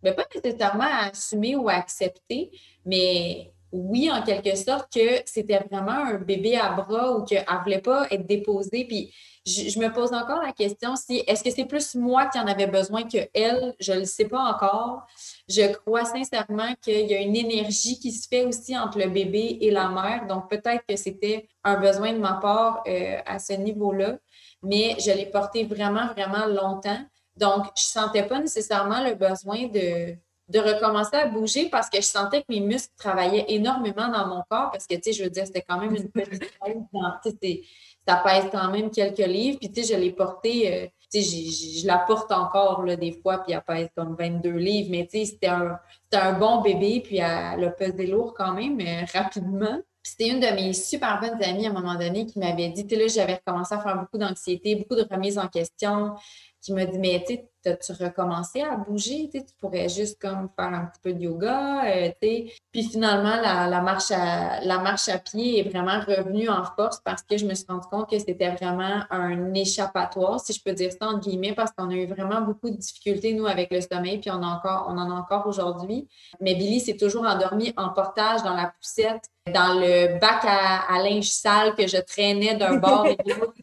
ben 0.01 0.13
pas 0.13 0.25
nécessairement 0.33 0.83
à 0.83 1.09
assumer 1.11 1.55
ou 1.55 1.69
à 1.69 1.73
accepter, 1.73 2.51
mais 2.85 3.52
oui, 3.73 4.09
en 4.11 4.21
quelque 4.21 4.55
sorte, 4.55 4.93
que 4.93 5.21
c'était 5.25 5.59
vraiment 5.69 5.91
un 5.91 6.19
bébé 6.19 6.55
à 6.55 6.71
bras 6.73 7.17
ou 7.17 7.23
qu'elle 7.23 7.43
ne 7.51 7.63
voulait 7.63 7.81
pas 7.81 8.07
être 8.11 8.27
déposée. 8.27 8.85
Puis 8.85 9.11
je, 9.47 9.79
me 9.79 9.91
pose 9.91 10.13
encore 10.13 10.41
la 10.43 10.53
question 10.53 10.95
si 10.95 11.23
est-ce 11.25 11.43
que 11.43 11.49
c'est 11.49 11.65
plus 11.65 11.95
moi 11.95 12.27
qui 12.27 12.39
en 12.39 12.45
avais 12.45 12.67
besoin 12.67 13.01
que 13.03 13.17
elle? 13.33 13.73
Je 13.79 13.93
ne 13.93 13.99
le 13.99 14.05
sais 14.05 14.25
pas 14.25 14.41
encore. 14.41 15.07
Je 15.49 15.73
crois 15.73 16.05
sincèrement 16.05 16.75
qu'il 16.81 17.07
y 17.07 17.15
a 17.15 17.19
une 17.19 17.35
énergie 17.35 17.99
qui 17.99 18.11
se 18.11 18.27
fait 18.27 18.45
aussi 18.45 18.77
entre 18.77 18.99
le 18.99 19.09
bébé 19.09 19.57
et 19.61 19.71
la 19.71 19.89
mère. 19.89 20.27
Donc 20.27 20.51
peut-être 20.51 20.85
que 20.87 20.95
c'était 20.95 21.49
un 21.63 21.79
besoin 21.79 22.13
de 22.13 22.19
ma 22.19 22.33
part 22.33 22.83
euh, 22.87 23.17
à 23.25 23.39
ce 23.39 23.53
niveau-là, 23.53 24.19
mais 24.61 24.95
je 24.99 25.09
l'ai 25.11 25.25
porté 25.25 25.63
vraiment, 25.65 26.07
vraiment 26.07 26.45
longtemps. 26.45 27.03
Donc, 27.35 27.65
je 27.75 27.81
ne 27.99 28.03
sentais 28.03 28.27
pas 28.27 28.39
nécessairement 28.39 29.03
le 29.03 29.15
besoin 29.15 29.65
de, 29.65 30.15
de 30.49 30.59
recommencer 30.59 31.15
à 31.15 31.27
bouger 31.27 31.69
parce 31.69 31.89
que 31.89 31.97
je 31.97 32.05
sentais 32.05 32.41
que 32.41 32.47
mes 32.49 32.59
muscles 32.59 32.93
travaillaient 32.97 33.45
énormément 33.47 34.09
dans 34.09 34.27
mon 34.27 34.43
corps 34.49 34.71
parce 34.71 34.85
que, 34.85 34.95
tu 34.95 35.01
sais, 35.05 35.13
je 35.13 35.23
veux 35.23 35.29
dire, 35.29 35.45
c'était 35.45 35.63
quand 35.67 35.79
même 35.79 35.95
une 35.95 36.09
petite 36.09 36.43
ça 38.07 38.17
pèse 38.17 38.45
quand 38.51 38.69
même 38.69 38.91
quelques 38.91 39.17
livres. 39.19 39.57
Puis, 39.59 39.71
tu 39.71 39.83
sais, 39.83 39.93
je 39.93 39.99
l'ai 39.99 40.11
porté, 40.11 40.73
euh, 40.73 40.87
tu 41.11 41.21
sais, 41.21 41.79
je 41.81 41.87
la 41.87 41.99
porte 41.99 42.31
encore 42.31 42.83
là, 42.83 42.95
des 42.95 43.13
fois, 43.13 43.43
puis 43.43 43.53
elle 43.53 43.61
pèse 43.61 43.89
comme 43.95 44.15
22 44.15 44.51
livres. 44.51 44.89
Mais, 44.91 45.07
tu 45.09 45.19
sais, 45.19 45.25
c'était 45.25 45.47
un, 45.47 45.79
un, 46.11 46.33
bon 46.33 46.61
bébé, 46.61 47.01
puis 47.03 47.17
elle 47.17 47.63
a 47.63 47.69
pesé 47.69 48.07
lourd 48.07 48.33
quand 48.33 48.53
même, 48.53 48.75
mais 48.75 49.05
rapidement. 49.13 49.79
C'était 50.05 50.27
une 50.27 50.41
de 50.41 50.47
mes 50.47 50.73
super 50.73 51.21
bonnes 51.21 51.41
amies 51.41 51.65
à 51.65 51.69
un 51.69 51.73
moment 51.73 51.95
donné 51.95 52.25
qui 52.25 52.37
m'avait 52.37 52.67
dit, 52.69 52.85
tu 52.85 52.95
sais, 52.95 53.01
là, 53.01 53.07
j'avais 53.07 53.35
recommencé 53.35 53.73
à 53.73 53.79
faire 53.79 53.97
beaucoup 53.97 54.17
d'anxiété, 54.17 54.75
beaucoup 54.75 54.95
de 54.95 55.07
remises 55.09 55.37
en 55.37 55.47
question. 55.47 56.15
qui 56.61 56.73
m'a 56.73 56.85
dit, 56.85 56.99
mais 56.99 57.23
tu 57.25 57.39
as-tu 57.65 57.91
recommencé 57.93 58.61
à 58.61 58.75
bouger? 58.75 59.29
Tu 59.31 59.41
pourrais 59.59 59.89
juste 59.89 60.21
comme 60.21 60.49
faire 60.55 60.73
un 60.73 60.85
petit 60.85 60.99
peu 61.01 61.13
de 61.13 61.19
yoga. 61.19 61.85
Euh, 61.85 62.11
puis 62.19 62.83
finalement, 62.83 63.35
la, 63.35 63.81
marche 63.81 64.11
à, 64.11 64.61
la 64.61 64.79
marche 64.79 65.09
à 65.09 65.17
pied 65.17 65.59
est 65.59 65.69
vraiment 65.69 65.99
revenue 65.99 66.49
en 66.49 66.63
force 66.63 66.99
parce 67.03 67.21
que 67.23 67.37
je 67.37 67.45
me 67.45 67.53
suis 67.53 67.65
rendu 67.67 67.87
compte 67.89 68.09
que 68.09 68.19
c'était 68.19 68.51
vraiment 68.51 69.03
un 69.09 69.53
échappatoire, 69.53 70.39
si 70.39 70.53
je 70.53 70.61
peux 70.63 70.73
dire 70.73 70.91
ça 70.91 71.07
entre 71.07 71.21
guillemets, 71.21 71.53
parce 71.53 71.71
qu'on 71.71 71.89
a 71.89 71.93
eu 71.93 72.05
vraiment 72.05 72.41
beaucoup 72.41 72.69
de 72.69 72.77
difficultés, 72.77 73.33
nous, 73.33 73.47
avec 73.47 73.71
le 73.71 73.81
sommeil, 73.81 74.19
puis 74.19 74.31
on, 74.31 74.41
a 74.41 74.47
encore, 74.47 74.87
on 74.89 74.97
en 74.97 75.09
a 75.09 75.13
encore 75.13 75.47
aujourd'hui. 75.47 76.07
Mais 76.39 76.55
Billy 76.55 76.79
s'est 76.79 76.97
toujours 76.97 77.25
endormi 77.25 77.73
en 77.77 77.89
portage 77.89 78.43
dans 78.43 78.55
la 78.55 78.73
poussette, 78.79 79.23
dans 79.53 79.79
le 79.79 80.19
bac 80.19 80.43
à, 80.43 80.93
à 80.93 81.03
linge 81.03 81.29
sale 81.29 81.75
que 81.75 81.87
je 81.87 81.97
traînais 81.97 82.55
d'un 82.55 82.77
bord 82.77 83.05
et 83.07 83.15
de 83.15 83.33
l'autre 83.33 83.53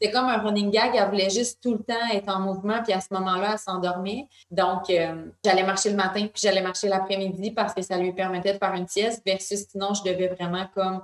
c'était 0.00 0.12
comme 0.12 0.26
un 0.26 0.38
running 0.38 0.70
gag. 0.70 0.92
Elle 0.94 1.08
voulait 1.08 1.30
juste 1.30 1.62
tout 1.62 1.72
le 1.72 1.82
temps 1.82 2.08
être 2.12 2.28
en 2.28 2.40
mouvement, 2.40 2.82
puis 2.82 2.92
à 2.92 3.00
ce 3.00 3.12
moment-là, 3.12 3.50
elle 3.52 3.58
s'endormait. 3.58 4.26
Donc, 4.50 4.88
euh, 4.88 5.26
j'allais 5.44 5.62
marcher 5.62 5.90
le 5.90 5.96
matin, 5.96 6.20
puis 6.20 6.40
j'allais 6.42 6.62
marcher 6.62 6.88
l'après-midi 6.88 7.50
parce 7.50 7.74
que 7.74 7.82
ça 7.82 7.98
lui 7.98 8.12
permettait 8.12 8.54
de 8.54 8.58
faire 8.58 8.74
une 8.74 8.88
sieste, 8.88 9.22
versus 9.26 9.66
sinon, 9.68 9.92
je 9.94 10.02
devais 10.02 10.28
vraiment 10.28 10.66
comme 10.74 11.02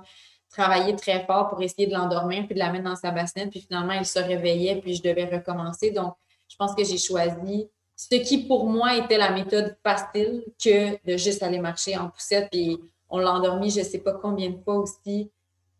travailler 0.49 0.95
très 0.95 1.25
fort 1.25 1.49
pour 1.49 1.61
essayer 1.61 1.87
de 1.87 1.93
l'endormir, 1.93 2.45
puis 2.45 2.55
de 2.55 2.59
la 2.59 2.71
mettre 2.71 2.85
dans 2.85 2.95
sa 2.95 3.11
bassinette, 3.11 3.51
puis 3.51 3.61
finalement, 3.61 3.93
elle 3.93 4.05
se 4.05 4.19
réveillait, 4.19 4.77
puis 4.77 4.95
je 4.95 5.03
devais 5.03 5.25
recommencer. 5.25 5.91
Donc, 5.91 6.13
je 6.49 6.55
pense 6.55 6.73
que 6.73 6.83
j'ai 6.83 6.97
choisi 6.97 7.69
ce 7.95 8.15
qui, 8.15 8.45
pour 8.45 8.67
moi, 8.67 8.95
était 8.95 9.17
la 9.17 9.31
méthode 9.31 9.75
facile 9.83 10.43
que 10.63 10.91
de 11.03 11.17
juste 11.17 11.41
aller 11.43 11.59
marcher 11.59 11.97
en 11.97 12.09
poussette, 12.09 12.49
puis 12.51 12.79
on 13.09 13.17
l'a 13.17 13.33
endormi, 13.33 13.69
je 13.69 13.79
ne 13.79 13.85
sais 13.85 13.99
pas 13.99 14.13
combien 14.13 14.51
de 14.51 14.57
fois 14.63 14.75
aussi 14.75 15.31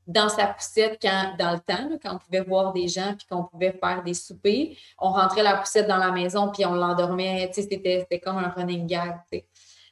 dans 0.08 0.30
sa 0.30 0.48
poussette 0.48 0.98
quand, 1.02 1.36
dans 1.38 1.52
le 1.52 1.60
temps, 1.60 1.98
quand 2.02 2.16
on 2.16 2.18
pouvait 2.18 2.42
voir 2.42 2.74
des 2.74 2.88
gens 2.88 3.14
puis 3.18 3.28
qu'on 3.30 3.44
pouvait 3.44 3.74
faire 3.74 4.02
des 4.04 4.14
soupers. 4.14 4.78
On 4.98 5.12
rentrait 5.12 5.44
la 5.44 5.58
poussette 5.58 5.88
dans 5.88 5.98
la 5.98 6.12
maison 6.12 6.50
puis 6.50 6.66
on 6.66 6.74
l'endormait. 6.74 7.52
C'était, 7.54 8.08
comme 8.24 8.38
un 8.38 8.50
running 8.50 8.88
gag. 8.88 9.18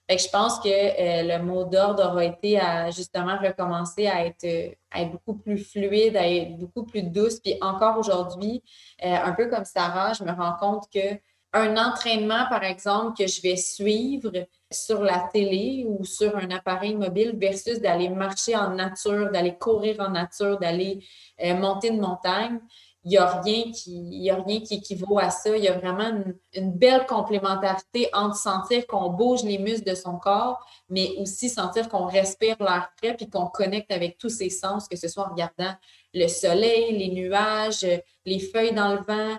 Fait 0.07 0.17
que 0.17 0.21
je 0.21 0.29
pense 0.29 0.59
que 0.59 0.69
euh, 0.69 1.37
le 1.37 1.43
mot 1.43 1.63
d'ordre 1.65 2.05
aura 2.05 2.23
été 2.23 2.59
à 2.59 2.91
justement 2.91 3.37
recommencer 3.37 4.07
à 4.07 4.25
être, 4.25 4.77
à 4.91 5.01
être 5.01 5.11
beaucoup 5.11 5.33
plus 5.33 5.57
fluide, 5.57 6.15
à 6.15 6.29
être 6.29 6.55
beaucoup 6.57 6.83
plus 6.83 7.01
douce. 7.01 7.39
Puis 7.39 7.57
encore 7.59 7.97
aujourd'hui, 7.97 8.63
euh, 9.03 9.15
un 9.15 9.33
peu 9.33 9.47
comme 9.49 9.65
Sarah, 9.65 10.13
je 10.13 10.23
me 10.23 10.31
rends 10.31 10.55
compte 10.59 10.85
que 10.93 11.19
un 11.55 11.77
entraînement, 11.77 12.45
par 12.49 12.63
exemple, 12.63 13.17
que 13.17 13.27
je 13.27 13.41
vais 13.41 13.55
suivre 13.55 14.31
sur 14.71 15.01
la 15.01 15.29
télé 15.31 15.85
ou 15.87 16.03
sur 16.03 16.35
un 16.35 16.51
appareil 16.51 16.95
mobile 16.95 17.35
versus 17.39 17.79
d'aller 17.79 18.09
marcher 18.09 18.55
en 18.55 18.71
nature, 18.71 19.31
d'aller 19.31 19.55
courir 19.57 19.99
en 19.99 20.09
nature, 20.09 20.59
d'aller 20.59 21.03
euh, 21.41 21.55
monter 21.55 21.87
une 21.87 22.01
montagne, 22.01 22.59
il 23.05 23.09
n'y 23.09 23.17
a, 23.17 23.39
rien 23.39 23.71
qui, 23.71 24.29
a 24.31 24.35
rien 24.35 24.61
qui 24.61 24.75
équivaut 24.75 25.19
à 25.19 25.29
ça. 25.29 25.55
Il 25.55 25.63
y 25.63 25.67
a 25.67 25.77
vraiment 25.77 26.11
une, 26.55 26.71
belle 26.71 27.05
complémentarité 27.05 28.09
entre 28.13 28.35
sentir 28.35 28.87
qu'on 28.87 29.11
bouge 29.11 29.43
les 29.43 29.59
muscles 29.59 29.87
de 29.87 29.93
son 29.93 30.17
corps, 30.17 30.65
mais 30.89 31.11
aussi 31.19 31.49
sentir 31.49 31.87
qu'on 31.87 32.07
respire 32.07 32.55
l'air 32.59 32.89
frais 32.97 33.15
puis 33.15 33.29
qu'on 33.29 33.45
connecte 33.45 33.91
avec 33.91 34.17
tous 34.17 34.29
ses 34.29 34.49
sens, 34.49 34.87
que 34.87 34.97
ce 34.97 35.07
soit 35.07 35.27
en 35.27 35.29
regardant 35.29 35.75
le 36.15 36.27
soleil, 36.27 36.97
les 36.97 37.09
nuages, 37.09 37.85
les 38.25 38.39
feuilles 38.39 38.73
dans 38.73 38.93
le 38.93 39.01
vent. 39.07 39.37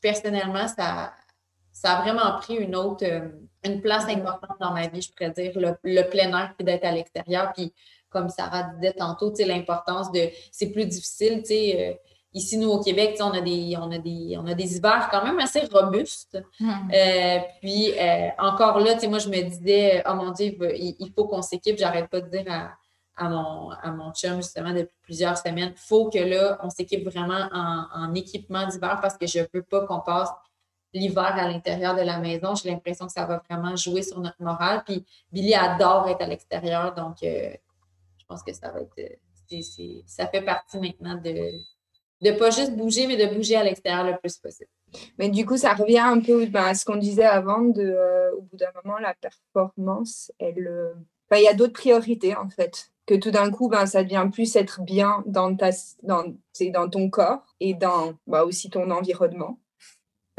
personnellement, 0.00 0.68
ça, 0.68 1.12
ça 1.80 1.92
a 1.92 2.02
vraiment 2.02 2.38
pris 2.38 2.56
une 2.56 2.76
autre, 2.76 3.04
euh, 3.04 3.28
une 3.64 3.80
place 3.80 4.04
importante 4.08 4.56
dans 4.60 4.72
ma 4.72 4.86
vie, 4.88 5.00
je 5.00 5.10
pourrais 5.12 5.30
dire, 5.30 5.52
le, 5.56 6.02
plein 6.10 6.28
air 6.38 6.52
puis 6.56 6.64
d'être 6.64 6.84
à 6.84 6.92
l'extérieur. 6.92 7.52
Puis, 7.54 7.72
comme 8.10 8.28
Sarah 8.28 8.64
disait 8.74 8.92
tantôt, 8.92 9.32
l'importance 9.38 10.10
de. 10.12 10.28
C'est 10.52 10.70
plus 10.70 10.86
difficile, 10.86 11.40
tu 11.40 11.46
sais. 11.46 11.90
Euh, 11.90 11.94
ici, 12.34 12.58
nous, 12.58 12.68
au 12.68 12.82
Québec, 12.82 13.16
on 13.20 13.30
a, 13.30 13.40
des, 13.40 13.76
on, 13.78 13.90
a 13.90 13.98
des, 13.98 14.36
on 14.38 14.46
a 14.46 14.54
des 14.54 14.76
hivers 14.76 15.08
quand 15.10 15.24
même 15.24 15.38
assez 15.38 15.60
robustes. 15.72 16.38
Hmm. 16.58 16.90
Euh, 16.92 17.38
puis, 17.60 17.92
encore 18.38 18.78
là, 18.80 18.96
moi, 19.08 19.18
je 19.18 19.28
me 19.28 19.42
disais, 19.42 20.02
oh 20.08 20.14
mon 20.14 20.32
Dieu, 20.32 20.56
il, 20.76 21.12
faut 21.16 21.26
qu'on 21.26 21.42
s'équipe. 21.42 21.78
J'arrête 21.78 22.08
pas 22.08 22.20
de 22.20 22.28
dire 22.28 22.44
à, 22.48 22.72
à 23.16 23.28
mon, 23.28 23.70
à 23.70 23.90
mon 23.90 24.12
chum 24.12 24.36
justement 24.36 24.72
depuis 24.72 24.96
plusieurs 25.02 25.36
semaines. 25.36 25.72
Il 25.74 25.80
faut 25.80 26.08
que 26.08 26.18
là, 26.18 26.58
on 26.62 26.70
s'équipe 26.70 27.04
vraiment 27.04 27.48
en, 27.52 27.86
en 27.94 28.14
équipement 28.14 28.66
d'hiver 28.66 28.98
parce 29.02 29.16
que 29.16 29.26
je 29.26 29.40
ne 29.40 29.46
veux 29.52 29.62
pas 29.62 29.86
qu'on 29.86 30.00
passe 30.00 30.30
l'hiver 30.92 31.36
à 31.36 31.48
l'intérieur 31.48 31.94
de 31.94 32.02
la 32.02 32.18
maison. 32.18 32.54
J'ai 32.54 32.70
l'impression 32.70 33.06
que 33.06 33.12
ça 33.12 33.24
va 33.24 33.42
vraiment 33.48 33.76
jouer 33.76 34.02
sur 34.02 34.20
notre 34.20 34.42
morale. 34.42 34.82
Puis 34.84 35.04
Billy 35.32 35.54
adore 35.54 36.08
être 36.08 36.22
à 36.22 36.26
l'extérieur, 36.26 36.94
donc 36.94 37.22
euh, 37.22 37.52
je 38.18 38.24
pense 38.26 38.42
que 38.42 38.52
ça 38.52 38.70
va 38.70 38.80
être. 38.80 39.18
ça 40.06 40.26
fait 40.26 40.42
partie 40.42 40.78
maintenant 40.78 41.14
de 41.14 41.52
ne 42.22 42.32
pas 42.32 42.50
juste 42.50 42.76
bouger, 42.76 43.06
mais 43.06 43.16
de 43.16 43.34
bouger 43.34 43.56
à 43.56 43.64
l'extérieur 43.64 44.04
le 44.04 44.18
plus 44.18 44.36
possible. 44.36 44.70
Mais 45.18 45.30
du 45.30 45.46
coup, 45.46 45.56
ça 45.56 45.74
revient 45.74 46.00
un 46.00 46.20
peu 46.20 46.46
ben, 46.46 46.64
à 46.64 46.74
ce 46.74 46.84
qu'on 46.84 46.96
disait 46.96 47.24
avant, 47.24 47.62
de, 47.62 47.80
euh, 47.82 48.34
au 48.36 48.42
bout 48.42 48.56
d'un 48.56 48.70
moment, 48.84 48.98
la 48.98 49.14
performance, 49.14 50.30
elle. 50.38 50.94
Il 51.38 51.42
y 51.42 51.48
a 51.48 51.54
d'autres 51.54 51.72
priorités, 51.72 52.36
en 52.36 52.48
fait. 52.48 52.90
Que 53.06 53.14
tout 53.14 53.30
d'un 53.30 53.50
coup, 53.50 53.68
ben, 53.68 53.86
ça 53.86 54.04
devient 54.04 54.28
plus 54.32 54.54
être 54.56 54.82
bien 54.82 55.22
dans, 55.26 55.54
ta, 55.56 55.70
dans, 56.02 56.24
dans 56.72 56.88
ton 56.88 57.10
corps 57.10 57.42
et 57.58 57.74
dans 57.74 58.14
bah, 58.26 58.44
aussi 58.44 58.70
ton 58.70 58.90
environnement. 58.90 59.58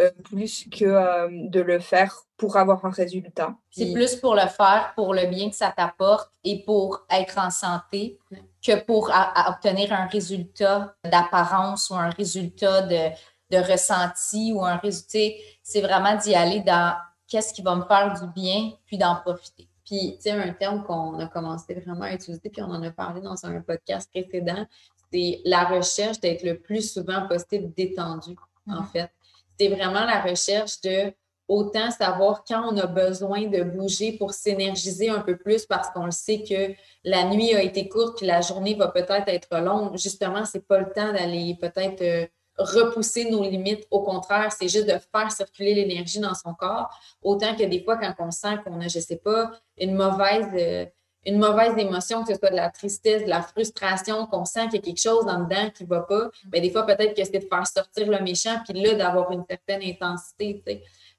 Euh, 0.02 0.10
plus 0.24 0.68
que 0.72 0.86
euh, 0.86 1.28
de 1.32 1.60
le 1.60 1.80
faire 1.80 2.16
pour 2.38 2.58
avoir 2.58 2.84
un 2.86 2.90
résultat. 2.90 3.56
C'est 3.70 3.92
plus 3.94 4.16
pour 4.16 4.36
le 4.36 4.48
faire, 4.48 4.94
pour 4.96 5.14
le 5.14 5.28
bien 5.28 5.50
que 5.50 5.56
ça 5.56 5.72
t'apporte 5.76 6.32
et 6.44 6.64
pour 6.64 7.06
être 7.10 7.38
en 7.38 7.52
santé 7.52 8.18
que 8.66 8.84
pour 8.84 9.12
obtenir 9.48 9.94
un 9.94 10.08
résultat 10.08 10.96
d'apparence 11.04 11.90
ou 11.90 11.96
un 11.96 12.10
résultat 12.10 12.84
de, 12.84 13.10
de 13.52 13.58
ressenti 13.58 14.54
ou 14.54 14.64
un 14.64 14.78
résultat. 14.78 15.38
C'est 15.62 15.82
vraiment 15.82 16.16
d'y 16.16 16.34
aller 16.34 16.62
dans 16.62 16.96
qu'est-ce 17.28 17.54
qui 17.54 17.62
va 17.62 17.76
me 17.76 17.84
faire 17.84 18.14
du 18.14 18.28
bien, 18.34 18.72
puis 18.86 18.98
d'en 18.98 19.18
profiter. 19.18 19.68
Puis, 19.92 20.16
tu 20.16 20.22
sais, 20.22 20.32
un 20.32 20.54
terme 20.54 20.86
qu'on 20.86 21.20
a 21.20 21.28
commencé 21.28 21.74
vraiment 21.74 22.04
à 22.04 22.14
utiliser, 22.14 22.50
puis 22.50 22.62
on 22.62 22.72
en 22.72 22.82
a 22.82 22.92
parlé 22.92 23.20
dans 23.20 23.46
un 23.46 23.60
podcast 23.60 24.10
précédent, 24.10 24.66
c'est 25.12 25.42
la 25.44 25.66
recherche 25.66 26.22
d'être 26.22 26.44
le 26.44 26.58
plus 26.60 26.94
souvent 26.94 27.28
possible 27.28 27.74
détendu, 27.76 28.38
en 28.68 28.84
mm-hmm. 28.84 28.92
fait 28.94 29.12
c'est 29.60 29.68
vraiment 29.68 30.06
la 30.06 30.22
recherche 30.22 30.80
de 30.82 31.14
autant 31.48 31.92
savoir 31.92 32.46
quand 32.46 32.74
on 32.74 32.78
a 32.78 32.88
besoin 32.88 33.48
de 33.48 33.62
bouger 33.64 34.14
pour 34.14 34.34
s'énergiser 34.34 35.10
un 35.10 35.20
peu 35.20 35.38
plus 35.38 35.66
parce 35.66 35.90
qu'on 35.90 36.06
le 36.06 36.12
sait 36.12 36.44
que 36.44 36.74
la 37.04 37.26
nuit 37.26 37.54
a 37.54 37.62
été 37.62 37.90
courte 37.90 38.18
puis 38.18 38.26
la 38.26 38.40
journée 38.40 38.74
va 38.74 38.88
peut-être 38.88 39.28
être 39.28 39.60
longue. 39.60 39.98
Justement, 39.98 40.46
c'est 40.46 40.66
pas 40.66 40.80
le 40.80 40.92
temps 40.94 41.12
d'aller 41.12 41.58
peut-être 41.60 42.02
euh, 42.02 42.26
repousser 42.62 43.30
nos 43.30 43.44
limites. 43.44 43.88
Au 43.92 44.02
contraire, 44.02 44.52
c'est 44.52 44.68
juste 44.68 44.88
de 44.88 44.98
faire 45.12 45.32
circuler 45.32 45.74
l'énergie 45.74 46.20
dans 46.20 46.34
son 46.34 46.54
corps. 46.54 46.90
Autant 47.22 47.56
que 47.56 47.64
des 47.64 47.84
fois, 47.84 47.98
quand 47.98 48.14
on 48.20 48.32
sent 48.32 48.58
qu'on 48.66 48.80
a, 48.82 48.88
je 48.88 49.00
sais 49.00 49.18
pas, 49.18 49.52
une 49.78 49.96
mauvaise, 49.96 50.48
euh, 50.54 50.86
une 51.26 51.38
mauvaise 51.38 51.78
émotion, 51.78 52.24
que 52.24 52.34
ce 52.34 52.40
soit 52.40 52.50
de 52.50 52.56
la 52.56 52.70
tristesse, 52.70 53.24
de 53.24 53.30
la 53.30 53.42
frustration, 53.42 54.26
qu'on 54.26 54.46
sent 54.46 54.66
qu'il 54.66 54.76
y 54.76 54.78
a 54.78 54.82
quelque 54.82 55.02
chose 55.02 55.26
en 55.28 55.44
dedans 55.44 55.70
qui 55.70 55.84
ne 55.84 55.90
va 55.90 56.02
pas, 56.02 56.30
mais 56.46 56.60
ben, 56.60 56.62
des 56.62 56.72
fois, 56.72 56.86
peut-être 56.86 57.16
que 57.16 57.24
c'est 57.24 57.40
de 57.40 57.48
faire 57.48 57.68
sortir 57.68 58.10
le 58.10 58.20
méchant, 58.22 58.58
puis 58.68 58.82
là, 58.82 58.96
d'avoir 58.96 59.32
une 59.32 59.44
certaine 59.48 59.84
intensité. 59.84 60.64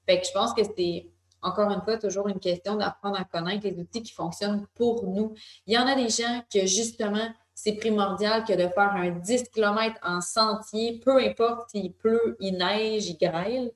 Fait 0.05 0.19
que 0.19 0.27
je 0.27 0.31
pense 0.33 0.53
que 0.53 0.61
c'est, 0.63 1.07
encore 1.41 1.71
une 1.71 1.81
fois, 1.81 1.97
toujours 1.97 2.27
une 2.27 2.39
question 2.39 2.75
d'apprendre 2.75 3.19
à 3.19 3.23
connaître 3.23 3.65
les 3.65 3.79
outils 3.79 4.03
qui 4.03 4.13
fonctionnent 4.13 4.65
pour 4.75 5.05
nous. 5.05 5.33
Il 5.67 5.73
y 5.73 5.77
en 5.77 5.87
a 5.87 5.95
des 5.95 6.09
gens 6.09 6.41
que, 6.51 6.65
justement, 6.65 7.29
c'est 7.63 7.75
primordial 7.75 8.43
que 8.43 8.51
de 8.51 8.67
faire 8.67 8.91
un 8.93 9.11
10 9.11 9.43
km 9.53 9.97
en 10.03 10.19
sentier, 10.19 10.99
peu 10.99 11.17
importe 11.17 11.69
s'il 11.69 11.93
pleut, 11.93 12.35
il 12.41 12.57
neige, 12.57 13.07
il 13.07 13.17
grêle. 13.17 13.71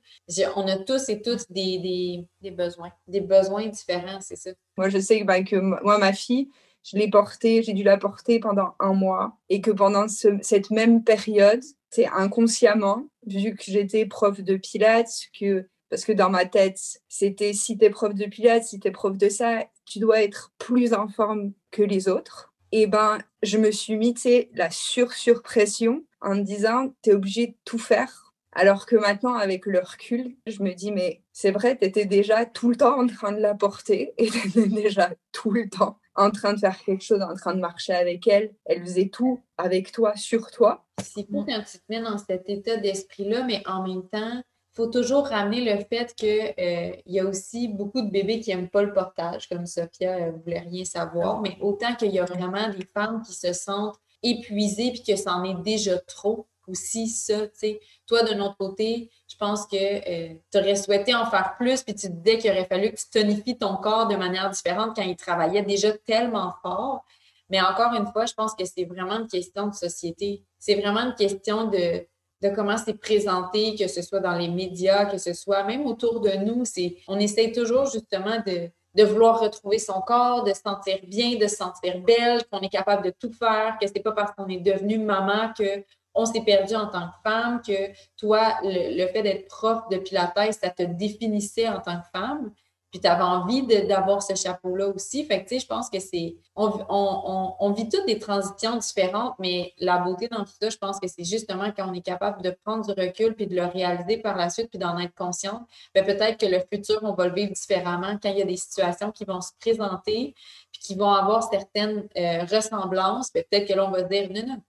On 0.56 0.68
a 0.68 0.76
tous 0.76 1.08
et 1.08 1.22
toutes 1.22 1.50
des, 1.50 2.26
des, 2.42 2.50
besoins. 2.50 2.92
Des 3.06 3.22
besoins 3.22 3.66
différents, 3.68 4.20
c'est 4.20 4.36
ça. 4.36 4.50
Moi, 4.76 4.90
je 4.90 4.98
sais 4.98 5.24
ben, 5.24 5.42
que 5.42 5.56
moi, 5.56 5.96
ma 5.96 6.12
fille, 6.12 6.50
je 6.84 6.98
l'ai 6.98 7.08
portée, 7.08 7.62
j'ai 7.62 7.72
dû 7.72 7.82
la 7.82 7.96
porter 7.96 8.40
pendant 8.40 8.74
un 8.78 8.92
mois 8.92 9.38
et 9.48 9.62
que 9.62 9.70
pendant 9.70 10.06
cette 10.06 10.70
même 10.70 11.02
période, 11.02 11.62
c'est 11.88 12.08
inconsciemment, 12.08 13.06
vu 13.26 13.54
que 13.54 13.64
j'étais 13.64 14.04
prof 14.04 14.38
de 14.38 14.58
pilates, 14.58 15.28
que 15.38 15.66
parce 15.88 16.04
que 16.04 16.12
dans 16.12 16.28
ma 16.28 16.44
tête, 16.44 16.78
c'était 17.08 17.54
si 17.54 17.78
tu 17.78 17.86
es 17.86 17.90
prof 17.90 18.14
de 18.14 18.26
pilates, 18.26 18.64
si 18.64 18.78
tu 18.78 18.88
es 18.88 18.90
prof 18.90 19.16
de 19.16 19.30
ça, 19.30 19.64
tu 19.86 19.98
dois 19.98 20.22
être 20.22 20.52
plus 20.58 20.92
en 20.92 21.08
forme 21.08 21.52
que 21.70 21.82
les 21.82 22.06
autres 22.06 22.47
et 22.72 22.86
ben, 22.86 23.18
je 23.42 23.58
me 23.58 23.70
suis 23.70 23.96
mis, 23.96 24.14
la 24.54 24.70
sur-surpression 24.70 26.04
en 26.20 26.34
me 26.34 26.42
disant, 26.42 26.92
tu 27.02 27.10
es 27.10 27.14
obligé 27.14 27.48
de 27.48 27.54
tout 27.64 27.78
faire. 27.78 28.34
Alors 28.52 28.86
que 28.86 28.96
maintenant, 28.96 29.34
avec 29.34 29.66
le 29.66 29.78
recul, 29.78 30.36
je 30.46 30.62
me 30.62 30.72
dis, 30.74 30.90
mais 30.90 31.22
c'est 31.32 31.50
vrai, 31.50 31.78
tu 31.78 31.86
étais 31.86 32.06
déjà 32.06 32.44
tout 32.44 32.70
le 32.70 32.76
temps 32.76 32.98
en 33.00 33.06
train 33.06 33.32
de 33.32 33.40
la 33.40 33.54
porter 33.54 34.14
et 34.18 34.30
tu 34.52 34.68
déjà 34.68 35.10
tout 35.32 35.50
le 35.50 35.68
temps 35.68 35.98
en 36.16 36.30
train 36.30 36.54
de 36.54 36.58
faire 36.58 36.76
quelque 36.82 37.04
chose, 37.04 37.22
en 37.22 37.34
train 37.34 37.54
de 37.54 37.60
marcher 37.60 37.92
avec 37.92 38.26
elle. 38.26 38.52
Elle 38.64 38.82
faisait 38.82 39.08
tout 39.08 39.40
avec 39.56 39.92
toi, 39.92 40.16
sur 40.16 40.50
toi. 40.50 40.86
C'est 41.00 41.28
pour 41.28 41.46
quand 41.46 41.62
tu 41.62 41.78
te 41.78 41.84
mets 41.88 42.02
dans 42.02 42.18
cet 42.18 42.48
état 42.48 42.76
d'esprit-là, 42.76 43.44
mais 43.44 43.62
en 43.66 43.86
même 43.86 44.08
temps, 44.08 44.42
faut 44.78 44.86
toujours 44.86 45.26
ramener 45.26 45.60
le 45.60 45.84
fait 45.84 46.14
qu'il 46.14 46.54
euh, 46.56 46.92
y 47.04 47.18
a 47.18 47.24
aussi 47.24 47.66
beaucoup 47.66 48.00
de 48.00 48.10
bébés 48.10 48.38
qui 48.38 48.50
n'aiment 48.50 48.68
pas 48.68 48.82
le 48.82 48.92
portage, 48.92 49.48
comme 49.48 49.66
Sophia 49.66 50.26
ne 50.26 50.30
voulait 50.30 50.60
rien 50.60 50.84
savoir, 50.84 51.40
mais 51.40 51.58
autant 51.60 51.96
qu'il 51.96 52.12
y 52.12 52.20
a 52.20 52.24
vraiment 52.24 52.68
des 52.68 52.86
femmes 52.94 53.20
qui 53.26 53.32
se 53.32 53.52
sentent 53.52 53.96
épuisées 54.22 54.92
puis 54.92 55.02
que 55.02 55.16
c'en 55.16 55.42
est 55.42 55.60
déjà 55.64 55.98
trop 55.98 56.46
aussi 56.68 57.08
ça, 57.08 57.48
tu 57.48 57.52
sais. 57.54 57.80
Toi, 58.06 58.22
de 58.22 58.34
notre 58.34 58.56
côté, 58.56 59.10
je 59.28 59.36
pense 59.36 59.66
que 59.66 59.76
euh, 59.76 60.34
tu 60.52 60.58
aurais 60.58 60.76
souhaité 60.76 61.12
en 61.12 61.26
faire 61.26 61.56
plus, 61.58 61.82
puis 61.82 61.96
tu 61.96 62.06
te 62.06 62.12
disais 62.12 62.38
qu'il 62.38 62.50
aurait 62.52 62.66
fallu 62.66 62.92
que 62.92 62.96
tu 62.96 63.10
tonifies 63.10 63.58
ton 63.58 63.76
corps 63.78 64.06
de 64.06 64.14
manière 64.14 64.48
différente 64.48 64.94
quand 64.94 65.02
il 65.02 65.16
travaillait 65.16 65.62
déjà 65.62 65.90
tellement 65.90 66.54
fort. 66.62 67.04
Mais 67.50 67.60
encore 67.60 67.94
une 67.94 68.06
fois, 68.12 68.26
je 68.26 68.34
pense 68.34 68.54
que 68.54 68.64
c'est 68.64 68.84
vraiment 68.84 69.18
une 69.18 69.26
question 69.26 69.66
de 69.66 69.74
société. 69.74 70.44
C'est 70.60 70.76
vraiment 70.76 71.00
une 71.00 71.14
question 71.14 71.64
de, 71.64 72.06
de 72.42 72.50
comment 72.50 72.76
c'est 72.76 72.98
présenté, 72.98 73.74
que 73.74 73.88
ce 73.88 74.02
soit 74.02 74.20
dans 74.20 74.36
les 74.36 74.48
médias, 74.48 75.06
que 75.06 75.18
ce 75.18 75.32
soit 75.32 75.64
même 75.64 75.86
autour 75.86 76.20
de 76.20 76.30
nous. 76.30 76.64
C'est, 76.64 76.96
on 77.08 77.18
essaie 77.18 77.52
toujours 77.52 77.86
justement 77.86 78.42
de, 78.46 78.70
vouloir 79.04 79.40
retrouver 79.40 79.78
son 79.78 80.00
corps, 80.00 80.42
de 80.44 80.52
se 80.52 80.60
sentir 80.60 80.98
bien, 81.06 81.36
de 81.36 81.46
se 81.46 81.56
sentir 81.56 82.00
belle, 82.00 82.44
qu'on 82.50 82.60
est 82.60 82.68
capable 82.68 83.04
de 83.04 83.10
tout 83.10 83.32
faire, 83.32 83.76
que 83.80 83.86
c'est 83.86 84.02
pas 84.02 84.12
parce 84.12 84.32
qu'on 84.32 84.48
est 84.48 84.60
devenu 84.60 84.98
maman 84.98 85.52
que 85.56 85.84
on 86.14 86.24
s'est 86.26 86.42
perdu 86.42 86.74
en 86.74 86.88
tant 86.88 87.06
que 87.06 87.14
femme, 87.22 87.62
que 87.64 87.92
toi, 88.16 88.54
le, 88.64 89.06
fait 89.06 89.22
d'être 89.22 89.46
prof 89.46 89.88
de 89.88 89.98
Pilates, 89.98 90.52
ça 90.60 90.70
te 90.70 90.82
définissait 90.82 91.68
en 91.68 91.80
tant 91.80 92.00
que 92.00 92.08
femme 92.12 92.50
puis 92.90 93.00
tu 93.00 93.06
avais 93.06 93.22
envie 93.22 93.62
d'avoir 93.86 94.22
ce 94.22 94.34
chapeau-là 94.34 94.88
aussi. 94.88 95.24
Fait 95.24 95.42
que, 95.42 95.48
tu 95.48 95.54
sais, 95.56 95.60
je 95.60 95.66
pense 95.66 95.90
que 95.90 95.98
c'est. 95.98 96.36
On, 96.56 96.72
on, 96.88 97.54
on, 97.60 97.72
vit 97.72 97.88
toutes 97.88 98.06
des 98.06 98.18
transitions 98.18 98.76
différentes, 98.76 99.34
mais 99.38 99.74
la 99.78 99.98
beauté 99.98 100.28
dans 100.28 100.44
tout 100.44 100.52
ça, 100.60 100.70
je 100.70 100.76
pense 100.78 100.98
que 100.98 101.06
c'est 101.06 101.24
justement 101.24 101.70
quand 101.76 101.88
on 101.88 101.92
est 101.92 102.00
capable 102.00 102.40
de 102.42 102.50
prendre 102.64 102.84
du 102.84 102.98
recul 102.98 103.34
puis 103.34 103.46
de 103.46 103.54
le 103.54 103.66
réaliser 103.66 104.16
par 104.18 104.36
la 104.36 104.48
suite 104.48 104.70
puis 104.70 104.78
d'en 104.78 104.98
être 104.98 105.14
consciente, 105.14 105.62
bien, 105.94 106.02
peut-être 106.02 106.38
que 106.38 106.46
le 106.46 106.60
futur, 106.60 107.00
on 107.02 107.12
va 107.12 107.28
le 107.28 107.34
vivre 107.34 107.52
différemment 107.52 108.18
quand 108.22 108.30
il 108.30 108.38
y 108.38 108.42
a 108.42 108.46
des 108.46 108.56
situations 108.56 109.12
qui 109.12 109.24
vont 109.24 109.42
se 109.42 109.52
présenter 109.60 110.34
puis 110.72 110.80
qui 110.80 110.94
vont 110.94 111.12
avoir 111.12 111.42
certaines 111.42 112.08
euh, 112.16 112.44
ressemblances. 112.44 113.30
Peut-être 113.30 113.68
que 113.68 113.74
là, 113.74 113.86
on 113.86 113.90
va 113.90 114.00
se 114.00 114.08
dire, 114.08 114.30
non, 114.32 114.46
non, 114.46 114.62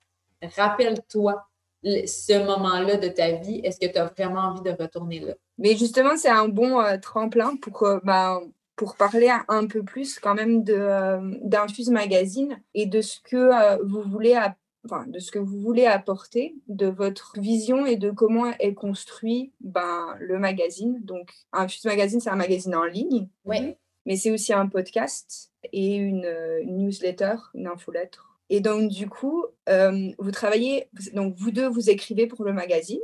rappelle-toi 0.57 1.48
ce 1.83 2.45
moment-là 2.45 2.97
de 2.97 3.07
ta 3.07 3.33
vie, 3.33 3.61
est-ce 3.63 3.79
que 3.79 3.91
tu 3.91 3.97
as 3.97 4.05
vraiment 4.05 4.41
envie 4.41 4.61
de 4.61 4.71
retourner 4.71 5.19
là? 5.19 5.33
Mais 5.57 5.75
justement, 5.75 6.17
c'est 6.17 6.29
un 6.29 6.47
bon 6.47 6.79
euh, 6.79 6.97
tremplin 6.97 7.55
pour, 7.57 7.83
euh, 7.83 7.99
bah, 8.03 8.39
pour 8.75 8.95
parler 8.95 9.29
un 9.47 9.67
peu 9.67 9.83
plus 9.83 10.19
quand 10.19 10.35
même 10.35 10.63
euh, 10.69 11.19
d'Infuse 11.41 11.89
Magazine 11.89 12.61
et 12.73 12.85
de 12.85 13.01
ce 13.01 13.19
que 13.19 13.83
vous 13.83 14.01
voulez 14.03 14.39
Enfin, 14.85 15.05
de 15.07 15.19
ce 15.19 15.29
que 15.29 15.39
vous 15.39 15.59
voulez 15.59 15.85
apporter, 15.85 16.55
de 16.69 16.87
votre 16.87 17.37
vision 17.37 17.85
et 17.85 17.97
de 17.97 18.11
comment 18.11 18.53
est 18.59 18.73
construit 18.73 19.51
ben, 19.59 20.15
le 20.21 20.39
magazine. 20.39 21.01
Donc, 21.03 21.31
Infuse 21.51 21.83
Magazine, 21.83 22.21
c'est 22.21 22.29
un 22.29 22.37
magazine 22.37 22.73
en 22.73 22.85
ligne, 22.85 23.27
mais 23.45 24.15
c'est 24.15 24.31
aussi 24.31 24.53
un 24.53 24.67
podcast 24.67 25.51
et 25.73 25.95
une, 25.95 26.33
une 26.61 26.77
newsletter, 26.77 27.35
une 27.55 27.67
infolettre 27.67 28.28
et 28.49 28.61
donc, 28.61 28.89
du 28.89 29.07
coup, 29.07 29.45
euh, 29.69 30.11
vous 30.17 30.31
travaillez, 30.31 30.89
donc 31.13 31.35
vous 31.37 31.51
deux, 31.51 31.67
vous 31.67 31.89
écrivez 31.89 32.27
pour 32.27 32.43
le 32.43 32.53
magazine, 32.53 32.99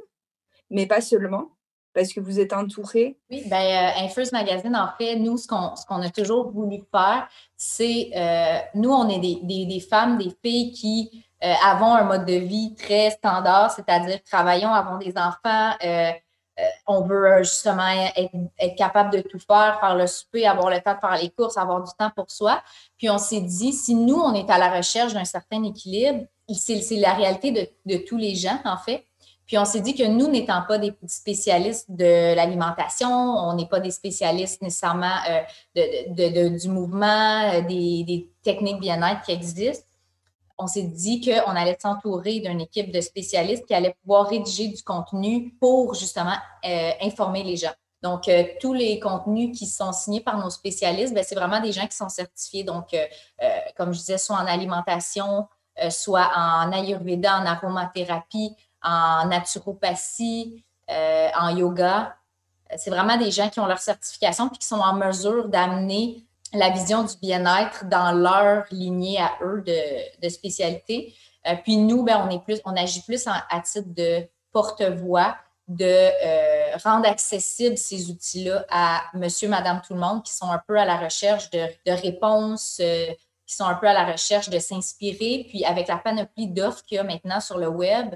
mais 0.69 0.87
pas 0.87 1.01
seulement, 1.01 1.51
parce 1.93 2.11
que 2.13 2.19
vous 2.19 2.39
êtes 2.39 2.51
entourés. 2.51 3.17
Oui, 3.29 3.43
bien, 3.45 3.59
euh, 3.59 4.05
Infuse 4.05 4.31
Magazine, 4.31 4.75
en 4.75 4.89
fait, 4.97 5.15
nous, 5.17 5.37
ce 5.37 5.47
qu'on, 5.47 6.01
a 6.01 6.09
toujours 6.09 6.51
voulu 6.51 6.81
faire, 6.91 7.27
c'est, 7.55 8.09
euh, 8.15 8.59
nous, 8.73 8.91
on 8.91 9.07
est 9.07 9.19
des, 9.19 9.39
des, 9.43 9.65
des, 9.65 9.79
femmes, 9.79 10.17
des 10.17 10.31
filles 10.43 10.71
qui 10.71 11.25
avons 11.63 11.93
un 11.93 12.05
mode 12.05 12.25
de 12.25 12.33
vie 12.33 12.73
très 12.73 13.11
standard, 13.11 13.69
c'est-à-dire 13.69 14.19
travaillons, 14.23 14.73
avons 14.73 14.97
des 14.97 15.13
enfants, 15.15 15.73
on 16.87 17.01
veut 17.01 17.25
euh, 17.25 17.37
justement 17.43 17.89
être, 18.15 18.75
capable 18.77 19.11
de 19.11 19.21
tout 19.21 19.39
faire, 19.39 19.77
faire 19.79 19.95
le 19.95 20.07
souper, 20.07 20.45
avoir 20.45 20.69
le 20.69 20.79
temps 20.79 20.93
de 20.93 20.99
faire 20.99 21.17
les 21.21 21.29
courses, 21.29 21.57
avoir 21.57 21.83
du 21.83 21.91
temps 21.97 22.11
pour 22.15 22.29
soi. 22.29 22.61
Puis 22.97 23.09
on 23.09 23.17
s'est 23.17 23.41
dit, 23.41 23.73
si 23.73 23.95
nous, 23.95 24.15
on 24.15 24.33
est 24.33 24.49
à 24.49 24.57
la 24.57 24.75
recherche 24.75 25.13
d'un 25.13 25.25
certain 25.25 25.63
équilibre, 25.63 26.25
c'est 26.53 26.83
la 26.97 27.13
réalité 27.13 27.73
de, 27.85 27.97
tous 27.97 28.17
les 28.17 28.35
gens, 28.35 28.59
en 28.65 28.77
fait. 28.77 29.05
Puis 29.45 29.57
on 29.59 29.65
s'est 29.65 29.81
dit 29.81 29.93
que 29.93 30.03
nous, 30.03 30.27
n'étant 30.27 30.63
pas 30.67 30.79
des 30.79 30.93
spécialistes 31.07 31.85
de 31.89 32.33
l'alimentation, 32.35 33.09
on 33.09 33.53
n'est 33.53 33.67
pas 33.67 33.79
des 33.79 33.91
spécialistes 33.91 34.61
nécessairement 34.61 35.17
euh, 35.77 36.49
du 36.57 36.69
mouvement, 36.69 37.61
des, 37.61 38.03
des 38.03 38.29
techniques 38.41 38.79
bien-être 38.79 39.21
qui 39.21 39.31
existent, 39.31 39.85
on 40.57 40.67
s'est 40.67 40.83
dit 40.83 41.21
qu'on 41.21 41.55
allait 41.55 41.77
s'entourer 41.81 42.39
d'une 42.39 42.61
équipe 42.61 42.91
de 42.91 43.01
spécialistes 43.01 43.65
qui 43.65 43.73
allait 43.73 43.95
pouvoir 44.01 44.27
rédiger 44.27 44.67
du 44.67 44.81
contenu 44.83 45.53
pour 45.59 45.93
justement 45.93 46.35
euh, 46.65 46.91
informer 47.01 47.43
les 47.43 47.57
gens. 47.57 47.73
Donc, 48.01 48.27
euh, 48.27 48.43
tous 48.61 48.73
les 48.73 48.99
contenus 48.99 49.57
qui 49.57 49.65
sont 49.65 49.91
signés 49.91 50.21
par 50.21 50.37
nos 50.37 50.49
spécialistes, 50.49 51.13
ben, 51.13 51.23
c'est 51.23 51.35
vraiment 51.35 51.59
des 51.59 51.71
gens 51.71 51.87
qui 51.87 51.95
sont 51.95 52.09
certifiés. 52.09 52.63
Donc, 52.63 52.93
euh, 52.93 53.05
comme 53.75 53.93
je 53.93 53.99
disais, 53.99 54.17
soit 54.17 54.37
en 54.37 54.45
alimentation, 54.45 55.47
soit 55.89 56.31
en 56.35 56.71
ayurveda, 56.71 57.37
en 57.37 57.45
aromathérapie, 57.45 58.55
en 58.81 59.25
naturopathie, 59.25 60.63
en 60.87 61.49
yoga. 61.49 62.15
C'est 62.77 62.91
vraiment 62.91 63.17
des 63.17 63.29
gens 63.29 63.49
qui 63.49 63.59
ont 63.59 63.65
leur 63.65 63.79
certification 63.79 64.47
et 64.47 64.57
qui 64.57 64.65
sont 64.65 64.79
en 64.79 64.93
mesure 64.93 65.49
d'amener 65.49 66.25
la 66.57 66.69
vision 66.69 67.03
du 67.03 67.15
bien-être 67.21 67.85
dans 67.85 68.11
leur 68.11 68.65
lignée 68.71 69.19
à 69.19 69.31
eux 69.41 69.63
de, 69.65 70.29
spécialité. 70.29 71.13
Euh, 71.47 71.55
puis 71.63 71.77
nous, 71.77 72.03
ben, 72.03 72.25
on, 72.27 72.29
est 72.29 72.43
plus, 72.43 72.59
on 72.65 72.75
agit 72.75 73.01
plus 73.01 73.27
à 73.27 73.59
titre 73.61 73.89
de 73.95 74.27
porte-voix, 74.51 75.35
de 75.67 75.85
euh, 75.85 76.77
rendre 76.83 77.07
accessibles 77.07 77.77
ces 77.77 78.09
outils-là 78.09 78.65
à 78.69 79.03
monsieur, 79.13 79.49
madame, 79.49 79.81
tout 79.85 79.93
le 79.93 79.99
monde 79.99 80.23
qui 80.23 80.33
sont 80.33 80.49
un 80.49 80.61
peu 80.67 80.77
à 80.77 80.85
la 80.85 80.97
recherche 80.97 81.49
de, 81.49 81.67
réponses, 81.87 82.79
euh, 82.81 83.07
qui 83.47 83.55
sont 83.55 83.65
un 83.65 83.75
peu 83.75 83.87
à 83.87 83.93
la 83.93 84.11
recherche 84.11 84.49
de 84.49 84.59
s'inspirer. 84.59 85.45
Puis 85.49 85.65
avec 85.65 85.87
la 85.87 85.97
panoplie 85.97 86.47
d'offres 86.47 86.83
qu'il 86.83 86.95
y 86.95 86.99
a 86.99 87.03
maintenant 87.03 87.39
sur 87.39 87.57
le 87.57 87.67
web, 87.67 88.15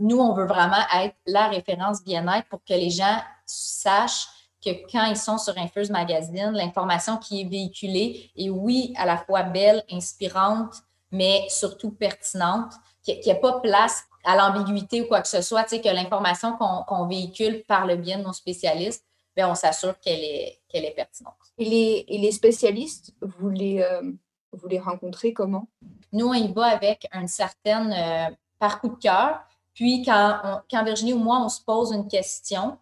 nous, 0.00 0.18
on 0.18 0.34
veut 0.34 0.46
vraiment 0.46 0.82
être 1.02 1.16
la 1.26 1.48
référence 1.48 2.04
bien-être 2.04 2.46
pour 2.48 2.62
que 2.62 2.74
les 2.74 2.90
gens 2.90 3.22
sachent 3.46 4.28
que 4.64 4.70
quand 4.90 5.04
ils 5.06 5.16
sont 5.16 5.38
sur 5.38 5.56
Infuse 5.56 5.90
Magazine, 5.90 6.52
l'information 6.52 7.16
qui 7.16 7.40
est 7.40 7.44
véhiculée 7.44 8.30
est, 8.36 8.50
oui, 8.50 8.92
à 8.96 9.06
la 9.06 9.16
fois 9.16 9.42
belle, 9.42 9.84
inspirante, 9.90 10.74
mais 11.10 11.46
surtout 11.48 11.90
pertinente, 11.90 12.72
qu'il 13.02 13.20
n'y 13.20 13.32
a 13.32 13.36
pas 13.36 13.60
place 13.60 14.04
à 14.24 14.36
l'ambiguïté 14.36 15.02
ou 15.02 15.06
quoi 15.06 15.22
que 15.22 15.28
ce 15.28 15.40
soit, 15.40 15.64
tu 15.64 15.70
sais, 15.70 15.80
que 15.80 15.88
l'information 15.88 16.56
qu'on 16.56 17.06
véhicule 17.06 17.64
par 17.66 17.86
le 17.86 17.96
bien 17.96 18.18
de 18.18 18.24
nos 18.24 18.32
spécialistes, 18.32 19.04
bien, 19.34 19.50
on 19.50 19.54
s'assure 19.54 19.98
qu'elle 20.00 20.20
est, 20.20 20.60
qu'elle 20.68 20.84
est 20.84 20.94
pertinente. 20.94 21.34
Et 21.56 21.64
les, 21.64 22.04
et 22.08 22.18
les 22.18 22.32
spécialistes, 22.32 23.14
vous 23.20 23.48
les, 23.48 23.80
euh, 23.80 24.12
vous 24.52 24.68
les 24.68 24.78
rencontrez 24.78 25.32
comment? 25.32 25.68
Nous, 26.12 26.26
on 26.26 26.34
y 26.34 26.52
va 26.52 26.66
avec 26.66 27.06
une 27.14 27.28
certaine 27.28 27.92
euh, 27.92 28.34
par 28.58 28.80
coup 28.80 28.88
de 28.88 28.96
cœur. 28.96 29.40
Puis, 29.74 30.02
quand, 30.04 30.60
quand 30.70 30.84
Virginie 30.84 31.14
ou 31.14 31.18
moi, 31.18 31.40
on 31.42 31.48
se 31.48 31.62
pose 31.62 31.92
une 31.92 32.08
question, 32.08 32.76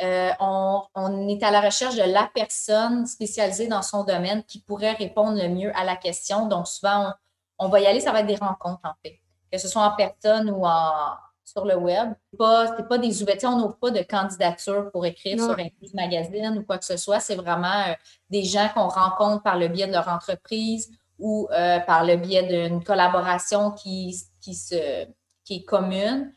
euh, 0.00 0.30
on, 0.40 1.28
est 1.28 1.42
à 1.42 1.50
la 1.50 1.60
recherche 1.60 1.96
de 1.96 2.02
la 2.02 2.30
personne 2.34 3.06
spécialisée 3.06 3.68
dans 3.68 3.82
son 3.82 4.04
domaine 4.04 4.42
qui 4.44 4.60
pourrait 4.60 4.92
répondre 4.92 5.40
le 5.40 5.48
mieux 5.48 5.76
à 5.76 5.84
la 5.84 5.96
question. 5.96 6.46
Donc, 6.46 6.66
souvent, 6.66 7.12
on, 7.58 7.68
va 7.68 7.80
y 7.80 7.86
aller, 7.86 8.00
ça 8.00 8.12
va 8.12 8.20
être 8.20 8.26
des 8.26 8.36
rencontres, 8.36 8.80
en 8.84 8.94
fait, 9.02 9.18
que 9.50 9.58
ce 9.58 9.68
soit 9.68 9.82
en 9.82 9.94
personne 9.94 10.50
ou 10.50 10.64
sur 11.44 11.64
le 11.66 11.76
web. 11.76 12.14
Ce 12.38 12.80
n'est 12.80 12.88
pas 12.88 12.98
des 12.98 13.22
ouvertures, 13.22 13.50
on 13.50 13.58
n'ouvre 13.58 13.76
pas 13.76 13.90
de 13.90 14.02
candidature 14.02 14.90
pour 14.90 15.04
écrire 15.04 15.38
sur 15.38 15.58
un 15.58 15.68
magazine 15.94 16.58
ou 16.58 16.64
quoi 16.64 16.78
que 16.78 16.84
ce 16.84 16.96
soit. 16.96 17.20
C'est 17.20 17.36
vraiment 17.36 17.82
euh, 17.88 17.94
des 18.30 18.44
gens 18.44 18.68
qu'on 18.74 18.88
rencontre 18.88 19.42
par 19.42 19.58
le 19.58 19.68
biais 19.68 19.86
de 19.86 19.92
leur 19.92 20.08
entreprise 20.08 20.90
ou 21.18 21.48
euh, 21.52 21.78
par 21.80 22.04
le 22.04 22.16
biais 22.16 22.44
d'une 22.44 22.82
collaboration 22.82 23.72
qui, 23.72 24.16
qui, 24.40 24.54
se, 24.54 25.06
qui 25.44 25.56
est 25.56 25.64
commune, 25.64 26.32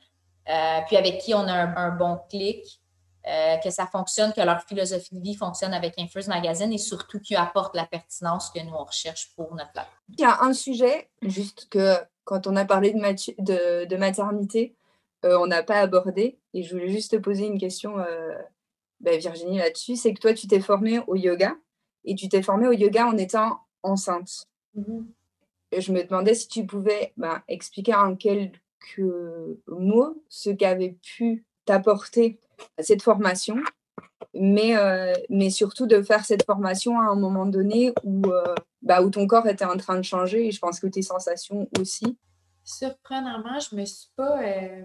puis 0.87 0.97
avec 0.97 1.19
qui 1.19 1.33
on 1.33 1.47
a 1.47 1.79
un 1.79 1.89
bon 1.91 2.19
clic. 2.29 2.81
Euh, 3.27 3.57
que 3.57 3.71
ça 3.71 3.87
fonctionne, 3.87 4.33
que 4.33 4.41
leur 4.41 4.61
philosophie 4.61 5.15
de 5.15 5.19
vie 5.19 5.33
fonctionne 5.33 5.73
avec 5.73 5.97
Infuse 5.97 6.27
Magazine 6.27 6.71
et 6.71 6.77
surtout 6.77 7.19
qu'ils 7.19 7.37
apportent 7.37 7.75
la 7.75 7.87
pertinence 7.87 8.51
que 8.51 8.59
nous, 8.63 8.73
on 8.73 8.83
recherche 8.83 9.33
pour 9.35 9.55
notre 9.55 9.71
life. 9.73 9.87
Il 10.09 10.19
y 10.19 10.23
a 10.23 10.43
un 10.43 10.53
sujet, 10.53 11.09
juste 11.23 11.67
que 11.69 11.95
quand 12.23 12.45
on 12.45 12.55
a 12.55 12.65
parlé 12.65 12.93
de, 12.93 13.85
de, 13.85 13.95
maternité, 13.95 14.75
euh, 15.23 15.39
on 15.39 15.47
n'a 15.47 15.63
pas 15.63 15.79
abordé, 15.79 16.37
et 16.53 16.61
je 16.61 16.75
voulais 16.75 16.89
juste 16.89 17.13
te 17.13 17.15
poser 17.15 17.47
une 17.47 17.57
question, 17.57 17.97
euh, 17.97 18.35
ben, 18.99 19.19
Virginie, 19.19 19.57
là-dessus, 19.57 19.95
c'est 19.95 20.13
que 20.13 20.19
toi, 20.19 20.35
tu 20.35 20.45
t'es 20.47 20.59
formée 20.59 20.99
au 21.07 21.15
yoga, 21.15 21.55
et 22.03 22.13
tu 22.13 22.29
t'es 22.29 22.43
formée 22.43 22.67
au 22.67 22.73
yoga 22.73 23.07
en 23.07 23.17
étant 23.17 23.59
enceinte. 23.81 24.45
Mm-hmm. 24.77 25.79
Je 25.79 25.91
me 25.91 26.03
demandais 26.03 26.35
si 26.35 26.47
tu 26.47 26.63
pouvais 26.67 27.11
ben, 27.17 27.41
expliquer 27.47 27.95
en 27.95 28.15
quelques 28.15 28.61
mots 29.65 30.23
ce 30.29 30.51
qu'avait 30.51 30.95
pu 31.01 31.43
t'apporter 31.65 32.39
cette 32.79 33.01
formation, 33.01 33.57
mais, 34.33 34.75
euh, 34.75 35.13
mais 35.29 35.49
surtout 35.49 35.87
de 35.87 36.01
faire 36.01 36.25
cette 36.25 36.45
formation 36.45 36.99
à 36.99 37.05
un 37.05 37.15
moment 37.15 37.45
donné 37.45 37.93
où, 38.03 38.21
euh, 38.27 38.55
bah, 38.81 39.01
où 39.01 39.09
ton 39.09 39.25
corps 39.27 39.47
était 39.47 39.65
en 39.65 39.77
train 39.77 39.97
de 39.97 40.03
changer 40.03 40.47
et 40.47 40.51
je 40.51 40.59
pense 40.59 40.79
que 40.79 40.87
tes 40.87 41.01
sensations 41.01 41.67
aussi. 41.79 42.17
Surprenamment, 42.63 43.59
je 43.59 43.75
me 43.75 43.85
suis 43.85 44.09
pas. 44.15 44.41
Euh, 44.41 44.83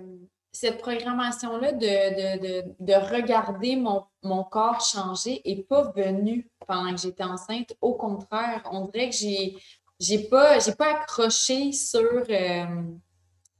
cette 0.52 0.78
programmation-là 0.78 1.72
de, 1.72 1.78
de, 1.78 2.42
de, 2.42 2.74
de, 2.80 2.92
regarder 2.92 3.76
mon, 3.76 4.04
corps 4.44 4.80
changer 4.80 5.40
n'est 5.46 5.62
pas 5.62 5.92
venue 5.92 6.50
pendant 6.66 6.92
que 6.92 7.00
j'étais 7.00 7.22
enceinte. 7.22 7.72
Au 7.80 7.94
contraire, 7.94 8.62
on 8.72 8.86
dirait 8.86 9.10
que 9.10 9.16
j'ai 9.16 9.56
j'ai 10.00 10.18
pas, 10.18 10.58
pas 10.78 10.94
accroché 10.96 11.72
sur 11.72 12.24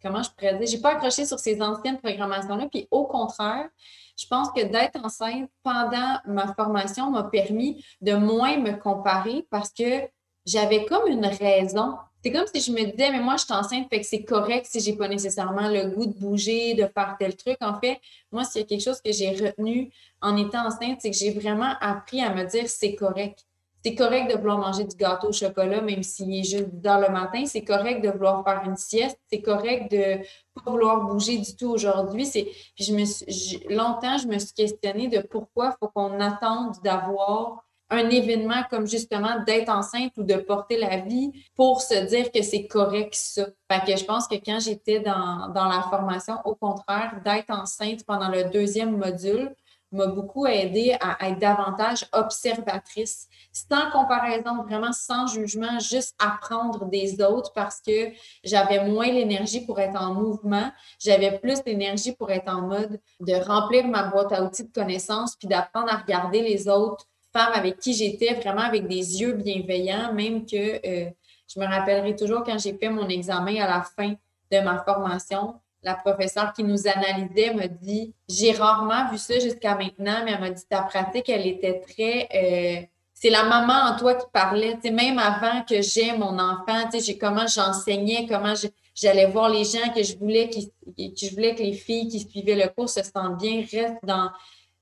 comment 0.03 0.22
je 0.22 0.30
pourrais 0.30 0.59
dire, 0.59 0.66
j'ai 0.66 0.80
pas 0.80 0.94
accroché 0.94 1.24
sur 1.24 1.38
ces 1.38 1.61
anciennes 1.61 1.98
programmations-là. 1.98 2.66
Puis 2.70 2.88
au 2.90 3.05
contraire, 3.05 3.68
je 4.16 4.26
pense 4.26 4.51
que 4.51 4.62
d'être 4.62 5.03
enceinte 5.05 5.48
pendant 5.62 6.18
ma 6.26 6.53
formation 6.55 7.11
m'a 7.11 7.24
permis 7.24 7.84
de 8.01 8.14
moins 8.14 8.59
me 8.59 8.72
comparer 8.72 9.46
parce 9.51 9.70
que 9.70 10.09
j'avais 10.44 10.84
comme 10.84 11.07
une 11.07 11.26
raison. 11.26 11.96
C'est 12.22 12.32
comme 12.32 12.46
si 12.53 12.61
je 12.61 12.70
me 12.70 12.84
disais, 12.84 13.11
mais 13.11 13.20
moi, 13.20 13.36
je 13.36 13.44
suis 13.44 13.55
enceinte, 13.55 13.88
fait 13.88 14.01
que 14.01 14.07
c'est 14.07 14.24
correct 14.24 14.66
si 14.68 14.80
j'ai 14.80 14.94
pas 14.94 15.09
nécessairement 15.09 15.68
le 15.68 15.88
goût 15.88 16.05
de 16.05 16.12
bouger, 16.12 16.74
de 16.74 16.86
faire 16.86 17.16
tel 17.18 17.34
truc. 17.34 17.57
En 17.62 17.80
fait, 17.80 17.98
moi, 18.30 18.44
s'il 18.44 18.61
y 18.61 18.64
a 18.64 18.66
quelque 18.66 18.82
chose 18.82 19.01
que 19.01 19.11
j'ai 19.11 19.30
retenu 19.30 19.90
en 20.20 20.36
étant 20.36 20.66
enceinte, 20.66 20.98
c'est 21.01 21.11
que 21.11 21.16
j'ai 21.16 21.32
vraiment 21.32 21.74
appris 21.80 22.20
à 22.20 22.34
me 22.34 22.44
dire, 22.44 22.68
c'est 22.68 22.94
correct 22.94 23.46
c'est 23.83 23.95
correct 23.95 24.31
de 24.31 24.37
vouloir 24.37 24.59
manger 24.59 24.85
du 24.85 24.97
gâteau 24.97 25.28
au 25.28 25.33
chocolat, 25.33 25.81
même 25.81 26.03
s'il 26.03 26.33
est 26.35 26.43
juste 26.43 26.70
dans 26.74 27.01
le 27.01 27.09
matin. 27.09 27.45
C'est 27.47 27.64
correct 27.64 28.03
de 28.05 28.11
vouloir 28.11 28.45
faire 28.45 28.62
une 28.66 28.76
sieste. 28.76 29.18
C'est 29.31 29.41
correct 29.41 29.91
de 29.91 30.18
pas 30.55 30.70
vouloir 30.70 31.07
bouger 31.07 31.39
du 31.39 31.57
tout 31.57 31.68
aujourd'hui. 31.68 32.28
Puis 32.31 32.85
je 32.85 32.93
me 32.93 33.74
longtemps, 33.74 34.18
je 34.18 34.26
me 34.26 34.39
suis 34.39 34.53
questionnée 34.53 35.09
de 35.09 35.20
pourquoi 35.20 35.74
il 35.74 35.76
faut 35.81 35.91
qu'on 35.95 36.20
attende 36.20 36.76
d'avoir 36.85 37.64
un 37.91 38.09
événement 38.09 38.62
comme 38.70 38.87
justement 38.87 39.43
d'être 39.45 39.68
enceinte 39.68 40.12
ou 40.16 40.22
de 40.22 40.37
porter 40.37 40.76
la 40.76 40.99
vie 40.99 41.33
pour 41.57 41.81
se 41.81 42.07
dire 42.07 42.31
que 42.31 42.43
c'est 42.43 42.66
correct 42.66 43.14
ça. 43.14 43.47
Fait 43.70 43.85
que 43.85 43.99
je 43.99 44.05
pense 44.05 44.28
que 44.28 44.37
quand 44.37 44.61
j'étais 44.61 45.01
dans, 45.01 45.49
dans 45.49 45.66
la 45.66 45.83
formation, 45.91 46.37
au 46.45 46.55
contraire, 46.55 47.20
d'être 47.24 47.51
enceinte 47.51 48.05
pendant 48.05 48.28
le 48.28 48.45
deuxième 48.51 48.97
module, 48.97 49.55
m'a 49.93 50.07
beaucoup 50.07 50.47
aidé 50.47 50.97
à 51.01 51.28
être 51.28 51.38
davantage 51.38 52.07
observatrice, 52.12 53.28
sans 53.53 53.91
comparaison, 53.91 54.62
vraiment 54.62 54.93
sans 54.93 55.26
jugement, 55.26 55.78
juste 55.78 56.14
apprendre 56.18 56.86
des 56.86 57.20
autres 57.22 57.53
parce 57.53 57.80
que 57.80 58.11
j'avais 58.45 58.84
moins 58.88 59.07
l'énergie 59.07 59.64
pour 59.64 59.80
être 59.80 60.01
en 60.01 60.14
mouvement, 60.14 60.70
j'avais 60.99 61.38
plus 61.38 61.59
l'énergie 61.66 62.12
pour 62.12 62.30
être 62.30 62.49
en 62.49 62.62
mode 62.62 63.01
de 63.20 63.34
remplir 63.34 63.86
ma 63.88 64.05
boîte 64.05 64.32
à 64.32 64.43
outils 64.43 64.64
de 64.64 64.72
connaissances 64.72 65.36
puis 65.36 65.49
d'apprendre 65.49 65.93
à 65.93 65.97
regarder 65.97 66.43
les 66.43 66.68
autres 66.68 67.07
femmes 67.32 67.53
avec 67.55 67.78
qui 67.78 67.95
j'étais 67.95 68.34
vraiment 68.34 68.62
avec 68.62 68.86
des 68.86 69.20
yeux 69.20 69.32
bienveillants, 69.32 70.12
même 70.12 70.47
que 70.47 70.80
euh, 70.86 71.11
je 71.53 71.61
me 71.61 71.66
rappellerai 71.66 72.16
toujours 72.16 72.45
quand 72.45 72.59
j'ai 72.59 72.74
fait 72.74 72.88
mon 72.88 73.09
examen 73.09 73.61
à 73.61 73.66
la 73.66 73.82
fin 73.82 74.14
de 74.53 74.61
ma 74.61 74.82
formation, 74.82 75.55
la 75.83 75.95
professeure 75.95 76.53
qui 76.53 76.64
nous 76.64 76.87
analysait 76.87 77.55
m'a 77.55 77.68
dit 77.68 78.14
J'ai 78.28 78.53
rarement 78.53 79.11
vu 79.11 79.18
ça 79.18 79.39
jusqu'à 79.39 79.74
maintenant, 79.74 80.22
mais 80.24 80.33
elle 80.33 80.41
m'a 80.41 80.51
dit 80.51 80.62
Ta 80.68 80.83
pratique, 80.83 81.28
elle 81.28 81.47
était 81.47 81.81
très. 81.81 82.28
Euh, 82.35 82.87
c'est 83.14 83.31
la 83.31 83.45
maman 83.45 83.93
en 83.93 83.99
toi 83.99 84.14
qui 84.14 84.26
parlait. 84.33 84.78
même 84.85 85.18
avant 85.18 85.62
que 85.62 85.83
j'aie 85.83 86.16
mon 86.16 86.39
enfant, 86.39 86.89
comment 87.20 87.47
j'enseignais, 87.47 88.26
comment 88.26 88.55
j'allais 88.95 89.26
voir 89.26 89.51
les 89.51 89.64
gens 89.64 89.93
que 89.95 90.03
je 90.03 90.16
voulais 90.16 90.49
que 90.49 90.59
que 90.59 91.62
les 91.62 91.74
filles 91.74 92.09
qui 92.09 92.20
suivaient 92.20 92.57
le 92.57 92.68
cours 92.68 92.89
se 92.89 93.03
sentent 93.03 93.39
bien, 93.39 93.62
restent 93.70 94.03
dans, 94.05 94.31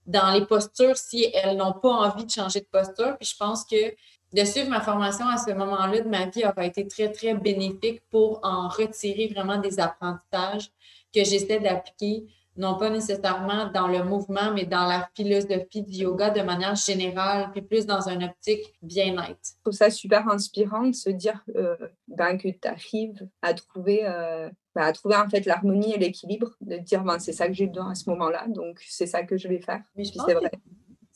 dans 0.07 0.33
les 0.33 0.47
postures 0.47 0.97
si 0.97 1.29
elles 1.35 1.57
n'ont 1.57 1.73
pas 1.73 1.91
envie 1.91 2.27
de 2.27 2.31
changer 2.31 2.61
de 2.61 2.67
posture. 2.67 3.17
Puis 3.19 3.29
je 3.33 3.37
pense 3.37 3.65
que 3.65 3.95
de 4.33 4.45
suivre 4.45 4.69
ma 4.69 4.81
formation 4.81 5.27
à 5.27 5.39
ce 5.39 5.53
moment-là 5.53 6.01
de 6.01 6.09
ma 6.09 6.27
vie 6.27 6.45
aurait 6.45 6.69
été 6.69 6.87
très, 6.87 7.11
très 7.11 7.35
bénéfique 7.35 8.03
pour 8.11 8.41
en 8.43 8.69
retirer 8.69 9.29
vraiment 9.29 9.59
des 9.59 9.81
apprentissages 9.81 10.71
que 11.15 11.25
j'essaie 11.25 11.61
d'appliquer, 11.61 12.27
non 12.57 12.77
pas 12.77 12.91
nécessairement 12.91 13.71
dans 13.73 13.87
le 13.87 14.05
mouvement, 14.05 14.53
mais 14.53 14.67
dans 14.67 14.87
la 14.87 15.09
philosophie 15.15 15.83
du 15.83 15.99
yoga 16.01 16.31
de 16.31 16.43
manière 16.43 16.75
générale, 16.75 17.51
puis 17.53 17.63
plus 17.63 17.87
dans 17.87 18.09
une 18.09 18.25
optique 18.25 18.75
bien-être. 18.83 19.39
Je 19.43 19.63
trouve 19.63 19.73
ça 19.73 19.91
super 19.91 20.29
inspirant 20.29 20.87
de 20.89 20.95
se 20.95 21.09
dire 21.09 21.43
euh, 21.57 21.77
ben, 22.09 22.37
que 22.37 22.49
tu 22.49 22.69
arrives 22.69 23.27
à 23.41 23.55
trouver, 23.55 24.01
euh, 24.05 24.51
ben, 24.75 24.83
à 24.83 24.93
trouver 24.93 25.17
en 25.17 25.29
fait 25.29 25.47
l'harmonie 25.47 25.95
et 25.95 25.99
l'équilibre, 25.99 26.51
de 26.61 26.77
dire 26.77 27.03
ben, 27.05 27.19
c'est 27.19 27.33
ça 27.33 27.47
que 27.47 27.55
j'ai 27.55 27.67
besoin 27.67 27.93
à 27.93 27.95
ce 27.95 28.11
moment-là, 28.11 28.47
donc 28.49 28.81
c'est 28.87 29.07
ça 29.07 29.23
que 29.23 29.39
je 29.39 29.49
vais 29.49 29.61
faire. 29.61 29.83
Mais 29.97 30.05
je 30.05 30.13
pense 30.13 30.31
vrai. 30.31 30.51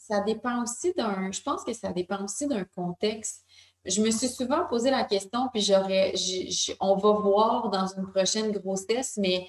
Ça 0.09 0.21
dépend 0.21 0.63
aussi 0.63 0.93
d'un, 0.95 1.31
je 1.31 1.41
pense 1.43 1.65
que 1.65 1.73
ça 1.73 1.93
dépend 1.93 2.25
aussi 2.25 2.47
d'un 2.47 2.65
contexte. 2.65 3.45
Je 3.85 4.01
me 4.01 4.11
suis 4.11 4.29
souvent 4.29 4.67
posé 4.69 4.91
la 4.91 5.05
question, 5.05 5.49
puis 5.53 5.63
j'aurais, 5.63 6.13
on 6.81 6.97
va 6.97 7.13
voir 7.13 7.71
dans 7.71 7.87
une 7.87 8.11
prochaine 8.11 8.51
grossesse, 8.53 9.17
mais 9.17 9.47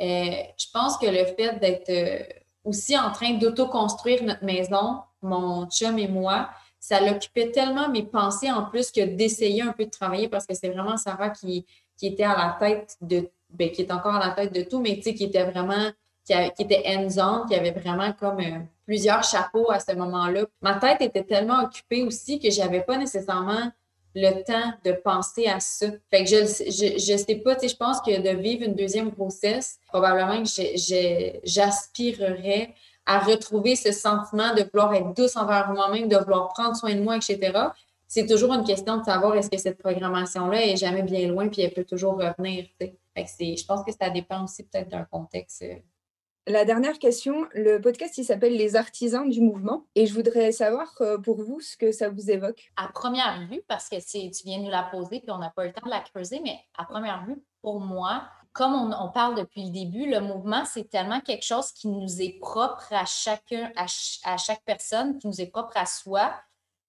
euh, 0.00 0.42
je 0.58 0.66
pense 0.72 0.98
que 0.98 1.06
le 1.06 1.24
fait 1.24 1.58
d'être 1.60 1.90
euh, 1.90 2.22
aussi 2.64 2.98
en 2.98 3.10
train 3.12 3.34
d'auto-construire 3.34 4.22
notre 4.24 4.44
maison, 4.44 5.00
mon 5.22 5.66
chum 5.68 5.98
et 5.98 6.08
moi, 6.08 6.50
ça 6.80 7.00
l'occupait 7.00 7.50
tellement 7.50 7.88
mes 7.88 8.02
pensées 8.02 8.50
en 8.50 8.64
plus 8.64 8.90
que 8.90 9.00
d'essayer 9.04 9.62
un 9.62 9.72
peu 9.72 9.86
de 9.86 9.90
travailler 9.90 10.28
parce 10.28 10.46
que 10.46 10.54
c'est 10.54 10.68
vraiment 10.68 10.98
Sarah 10.98 11.30
qui, 11.30 11.64
qui 11.96 12.08
était 12.08 12.24
à 12.24 12.36
la 12.36 12.56
tête 12.58 12.96
de, 13.00 13.30
ben, 13.48 13.70
qui 13.70 13.82
est 13.82 13.92
encore 13.92 14.16
à 14.16 14.26
la 14.26 14.34
tête 14.34 14.52
de 14.52 14.62
tout, 14.62 14.80
mais 14.80 14.98
qui 14.98 15.10
était 15.24 15.50
vraiment, 15.50 15.90
qui, 16.24 16.32
était 16.32 16.82
hands-on, 16.86 17.46
qui 17.46 17.54
avait 17.54 17.72
vraiment 17.72 18.12
comme 18.12 18.40
euh, 18.40 18.58
plusieurs 18.86 19.22
chapeaux 19.24 19.70
à 19.70 19.80
ce 19.80 19.92
moment-là. 19.92 20.44
Ma 20.62 20.74
tête 20.74 21.00
était 21.00 21.24
tellement 21.24 21.62
occupée 21.64 22.02
aussi 22.02 22.38
que 22.38 22.50
j'avais 22.50 22.80
pas 22.82 22.96
nécessairement 22.96 23.70
le 24.14 24.42
temps 24.44 24.72
de 24.84 24.92
penser 24.92 25.46
à 25.46 25.60
ça. 25.60 25.86
Fait 26.10 26.24
que 26.24 26.30
je, 26.30 26.44
je, 26.46 26.98
je 26.98 27.16
sais 27.16 27.34
pas, 27.36 27.56
tu 27.56 27.62
sais, 27.62 27.68
je 27.68 27.76
pense 27.76 28.00
que 28.00 28.20
de 28.20 28.40
vivre 28.40 28.64
une 28.64 28.74
deuxième 28.74 29.10
grossesse, 29.10 29.78
probablement 29.88 30.42
que 30.42 30.48
j'aspirerais 31.44 32.74
à 33.06 33.18
retrouver 33.18 33.76
ce 33.76 33.92
sentiment 33.92 34.54
de 34.54 34.62
vouloir 34.72 34.94
être 34.94 35.14
douce 35.14 35.36
envers 35.36 35.70
moi-même, 35.72 36.08
de 36.08 36.16
vouloir 36.16 36.48
prendre 36.48 36.76
soin 36.76 36.94
de 36.94 37.00
moi, 37.00 37.16
etc. 37.16 37.52
C'est 38.06 38.26
toujours 38.26 38.54
une 38.54 38.64
question 38.64 38.98
de 38.98 39.04
savoir 39.04 39.34
est-ce 39.34 39.50
que 39.50 39.58
cette 39.58 39.78
programmation-là 39.78 40.64
est 40.64 40.76
jamais 40.76 41.02
bien 41.02 41.26
loin 41.28 41.48
puis 41.48 41.62
elle 41.62 41.72
peut 41.72 41.84
toujours 41.84 42.14
revenir. 42.14 42.66
Fait 42.78 42.96
que 43.16 43.28
je 43.40 43.64
pense 43.66 43.84
que 43.84 43.92
ça 43.92 44.10
dépend 44.10 44.44
aussi 44.44 44.62
peut-être 44.62 44.88
d'un 44.88 45.04
contexte 45.04 45.62
euh, 45.62 45.74
la 46.46 46.64
dernière 46.64 46.98
question, 46.98 47.46
le 47.54 47.78
podcast, 47.78 48.22
s'appelle 48.22 48.56
Les 48.56 48.76
artisans 48.76 49.28
du 49.28 49.40
mouvement. 49.40 49.86
Et 49.94 50.06
je 50.06 50.14
voudrais 50.14 50.52
savoir 50.52 50.92
euh, 51.00 51.18
pour 51.18 51.42
vous 51.42 51.60
ce 51.60 51.76
que 51.76 51.90
ça 51.90 52.10
vous 52.10 52.30
évoque. 52.30 52.70
À 52.76 52.88
première 52.88 53.46
vue, 53.48 53.62
parce 53.66 53.88
que 53.88 53.96
tu 53.96 54.44
viens 54.44 54.58
de 54.58 54.64
nous 54.64 54.70
la 54.70 54.82
poser, 54.82 55.20
puis 55.20 55.30
on 55.30 55.38
n'a 55.38 55.50
pas 55.50 55.64
eu 55.64 55.68
le 55.68 55.72
temps 55.72 55.86
de 55.86 55.90
la 55.90 56.00
creuser, 56.00 56.40
mais 56.40 56.58
à 56.76 56.84
première 56.84 57.24
vue, 57.24 57.42
pour 57.62 57.80
moi, 57.80 58.24
comme 58.52 58.74
on, 58.74 59.08
parle 59.08 59.36
depuis 59.36 59.64
le 59.64 59.70
début, 59.70 60.08
le 60.08 60.20
mouvement, 60.20 60.64
c'est 60.64 60.88
tellement 60.88 61.20
quelque 61.20 61.44
chose 61.44 61.72
qui 61.72 61.88
nous 61.88 62.22
est 62.22 62.38
propre 62.38 62.92
à 62.92 63.04
chacun, 63.04 63.72
à 63.74 64.36
chaque 64.36 64.62
personne, 64.64 65.18
qui 65.18 65.26
nous 65.26 65.40
est 65.40 65.46
propre 65.46 65.72
à 65.76 65.86
soi. 65.86 66.34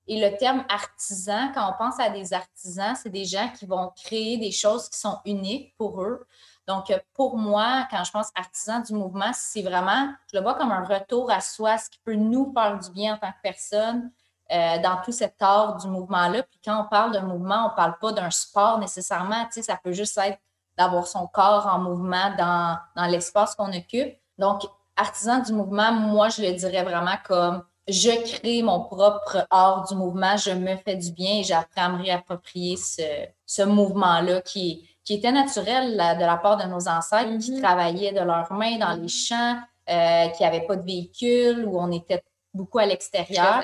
Et 0.08 0.20
le 0.20 0.38
terme 0.38 0.64
artisan, 0.70 1.52
quand 1.54 1.68
on 1.68 1.78
pense 1.78 2.00
à 2.00 2.12
des 2.12 2.34
artisans, 2.34 2.96
c'est 2.96 3.10
des 3.10 3.26
gens 3.26 3.50
qui 3.58 3.66
vont 3.66 3.92
créer 3.96 4.38
des 4.38 4.52
choses 4.52 4.88
qui 4.90 5.00
sont 5.00 5.18
uniques 5.26 5.74
pour 5.78 6.04
eux. 6.04 6.28
Donc, 6.68 6.92
pour 7.14 7.38
moi, 7.38 7.88
quand 7.92 8.04
je 8.04 8.12
pense 8.12 8.30
artisan 8.36 8.80
du 8.80 8.94
mouvement, 8.94 9.32
c'est 9.34 9.62
vraiment, 9.62 10.10
je 10.32 10.38
le 10.38 10.44
vois 10.44 10.56
comme 10.56 10.72
un 10.72 10.84
retour 10.84 11.30
à 11.32 11.40
soi, 11.40 11.78
ce 11.78 11.90
qui 11.90 12.00
peut 12.04 12.16
nous 12.16 12.52
faire 12.54 12.80
du 12.80 12.90
bien 12.92 13.16
en 13.16 13.18
tant 13.18 13.32
que 13.32 13.42
personne 13.44 14.12
euh, 14.52 14.80
dans 14.80 14.98
tout 15.04 15.12
cet 15.12 15.42
art 15.42 15.78
du 15.78 15.88
mouvement-là. 15.88 16.44
Puis 16.44 16.60
quand 16.64 16.82
on 16.82 16.90
parle 16.90 17.12
d'un 17.12 17.22
mouvement, 17.22 17.68
on 17.68 17.70
ne 17.70 17.76
parle 17.76 17.98
pas 18.00 18.12
d'un 18.12 18.32
sport 18.32 18.80
nécessairement, 18.80 19.46
tu 19.46 19.54
sais, 19.54 19.62
ça 19.62 19.80
peut 19.84 19.92
juste 19.92 20.18
être 20.18 20.40
d'avoir 20.78 21.08
son 21.08 21.28
corps 21.28 21.68
en 21.68 21.80
mouvement 21.80 22.36
dans, 22.38 22.78
dans 22.96 23.06
l'espace 23.06 23.56
qu'on 23.56 23.72
occupe. 23.72 24.16
Donc, 24.38 24.64
artisan 24.96 25.40
du 25.40 25.54
mouvement, 25.54 25.92
moi, 25.92 26.30
je 26.30 26.42
le 26.42 26.52
dirais 26.52 26.84
vraiment 26.84 27.16
comme 27.26 27.64
je 27.88 28.10
crée 28.38 28.64
mon 28.64 28.82
propre 28.82 29.46
art 29.52 29.88
du 29.88 29.96
mouvement, 29.96 30.36
je 30.38 30.52
me 30.52 30.76
fais 30.78 30.96
du 30.96 31.12
bien 31.12 31.40
et 31.40 31.44
j'apprends 31.44 31.84
à 31.84 31.90
me 31.90 32.04
réapproprier 32.04 32.78
ce, 32.78 33.04
ce 33.46 33.62
mouvement-là 33.62 34.42
qui 34.42 34.72
est 34.72 34.95
qui 35.06 35.14
était 35.14 35.32
naturel 35.32 35.94
de 35.94 36.26
la 36.26 36.38
part 36.38 36.58
de 36.58 36.64
nos 36.64 36.90
ancêtres 36.90 37.38
qui 37.38 37.54
mm-hmm. 37.54 37.62
travaillaient 37.62 38.12
de 38.12 38.22
leurs 38.22 38.52
mains 38.52 38.78
dans 38.78 39.00
les 39.00 39.08
champs, 39.08 39.58
euh, 39.90 40.28
qui 40.30 40.44
n'avaient 40.44 40.66
pas 40.66 40.76
de 40.76 40.86
véhicule, 40.86 41.66
où 41.66 41.80
on 41.80 41.92
était 41.92 42.24
beaucoup 42.54 42.80
à 42.80 42.86
l'extérieur. 42.86 43.64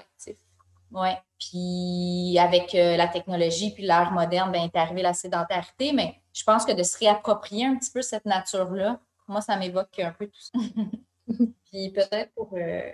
Oui. 0.92 1.10
Puis 1.40 2.38
avec 2.38 2.76
euh, 2.76 2.96
la 2.96 3.08
technologie 3.08 3.74
puis 3.74 3.84
l'ère 3.84 4.12
moderne, 4.12 4.52
ben, 4.52 4.64
est 4.64 4.76
arrivée 4.78 5.02
la 5.02 5.14
sédentarité, 5.14 5.94
mais 5.94 6.22
je 6.34 6.44
pense 6.44 6.64
que 6.64 6.74
de 6.74 6.84
se 6.84 6.98
réapproprier 7.00 7.66
un 7.66 7.76
petit 7.76 7.92
peu 7.92 8.02
cette 8.02 8.26
nature-là, 8.26 9.00
moi, 9.28 9.42
ça 9.42 9.56
m'évoque 9.56 9.98
un 10.00 10.12
peu 10.12 10.28
tout 10.28 10.40
ça. 10.40 10.60
puis 11.66 11.90
peut-être 11.90 12.32
pour 12.34 12.50
euh, 12.54 12.92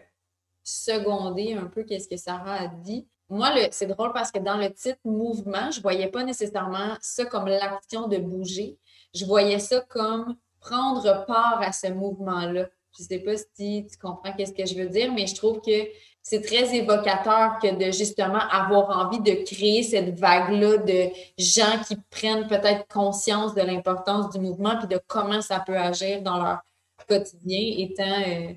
seconder 0.64 1.54
un 1.54 1.66
peu 1.66 1.84
qu'est-ce 1.84 2.08
que 2.08 2.18
Sarah 2.18 2.62
a 2.62 2.68
dit, 2.68 3.08
moi, 3.30 3.52
c'est 3.72 3.88
drôle 3.88 4.14
parce 4.14 4.32
que 4.32 4.40
dans 4.40 4.58
le 4.58 4.72
titre 4.74 5.00
mouvement, 5.04 5.70
je 5.72 5.78
ne 5.80 5.82
voyais 5.82 6.08
pas 6.08 6.24
nécessairement 6.24 6.96
ça 7.02 7.26
comme 7.26 7.48
l'action 7.48 8.08
de 8.08 8.18
bouger. 8.18 8.78
Je 9.14 9.26
voyais 9.26 9.60
ça 9.60 9.82
comme 9.82 10.36
prendre 10.60 11.26
part 11.26 11.60
à 11.62 11.72
ce 11.72 11.88
mouvement-là. 11.88 12.68
Je 12.98 13.04
ne 13.04 13.08
sais 13.08 13.20
pas 13.20 13.38
si 13.38 13.86
tu 13.90 13.98
comprends 13.98 14.34
qu'est-ce 14.34 14.54
que 14.54 14.66
je 14.66 14.76
veux 14.76 14.88
dire, 14.90 15.12
mais 15.14 15.28
je 15.28 15.36
trouve 15.36 15.62
que 15.62 15.88
c'est 16.24 16.42
très 16.42 16.76
évocateur 16.76 17.58
que 17.62 17.74
de 17.76 17.92
justement 17.92 18.40
avoir 18.52 18.98
envie 18.98 19.20
de 19.20 19.44
créer 19.46 19.84
cette 19.84 20.18
vague-là 20.18 20.78
de 20.78 21.10
gens 21.38 21.82
qui 21.88 21.96
prennent 22.10 22.48
peut-être 22.48 22.88
conscience 22.88 23.54
de 23.56 23.62
l'importance 23.62 24.32
du 24.32 24.40
mouvement 24.40 24.78
puis 24.78 24.88
de 24.88 25.00
comment 25.08 25.42
ça 25.42 25.60
peut 25.60 25.78
agir 25.78 26.22
dans 26.22 26.44
leur 26.44 26.60
quotidien, 27.08 27.76
étant 27.78 28.22
euh, 28.28 28.54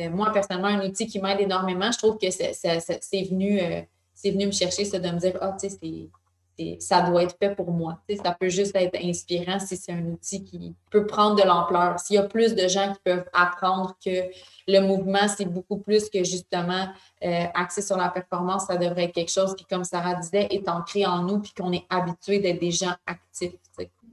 euh, 0.00 0.10
moi 0.10 0.32
personnellement 0.32 0.68
un 0.68 0.86
outil 0.86 1.06
qui 1.06 1.20
m'aide 1.20 1.40
énormément. 1.40 1.90
Je 1.92 1.98
trouve 1.98 2.18
que 2.18 2.30
c'est 2.30 3.22
venu. 3.30 3.60
Euh, 3.60 3.80
c'est 4.24 4.30
venu 4.30 4.46
me 4.46 4.52
chercher, 4.52 4.86
c'est 4.86 5.00
de 5.00 5.10
me 5.10 5.18
dire, 5.18 5.36
ah, 5.42 5.54
tu 5.60 5.68
sais, 5.68 6.78
ça 6.78 7.02
doit 7.02 7.24
être 7.24 7.36
fait 7.38 7.54
pour 7.54 7.70
moi. 7.70 7.98
ça 8.22 8.34
peut 8.38 8.48
juste 8.48 8.74
être 8.74 8.96
inspirant 9.04 9.58
si 9.58 9.76
c'est 9.76 9.92
un 9.92 10.04
outil 10.06 10.42
qui 10.42 10.74
peut 10.90 11.04
prendre 11.04 11.36
de 11.36 11.46
l'ampleur. 11.46 12.00
S'il 12.00 12.16
y 12.16 12.18
a 12.18 12.22
plus 12.22 12.54
de 12.54 12.66
gens 12.68 12.92
qui 12.92 13.00
peuvent 13.04 13.26
apprendre 13.34 13.94
que 14.02 14.30
le 14.66 14.80
mouvement, 14.80 15.28
c'est 15.28 15.44
beaucoup 15.44 15.76
plus 15.76 16.08
que 16.08 16.24
justement 16.24 16.88
euh, 17.22 17.44
axé 17.54 17.82
sur 17.82 17.98
la 17.98 18.08
performance, 18.08 18.66
ça 18.66 18.76
devrait 18.76 19.04
être 19.04 19.14
quelque 19.14 19.32
chose 19.32 19.54
qui, 19.54 19.66
comme 19.66 19.84
Sarah 19.84 20.14
disait, 20.14 20.46
est 20.50 20.68
ancré 20.70 21.04
en 21.04 21.22
nous 21.22 21.40
puis 21.40 21.52
qu'on 21.52 21.72
est 21.72 21.84
habitué 21.90 22.38
d'être 22.38 22.60
des 22.60 22.70
gens 22.70 22.94
actifs. 23.06 23.52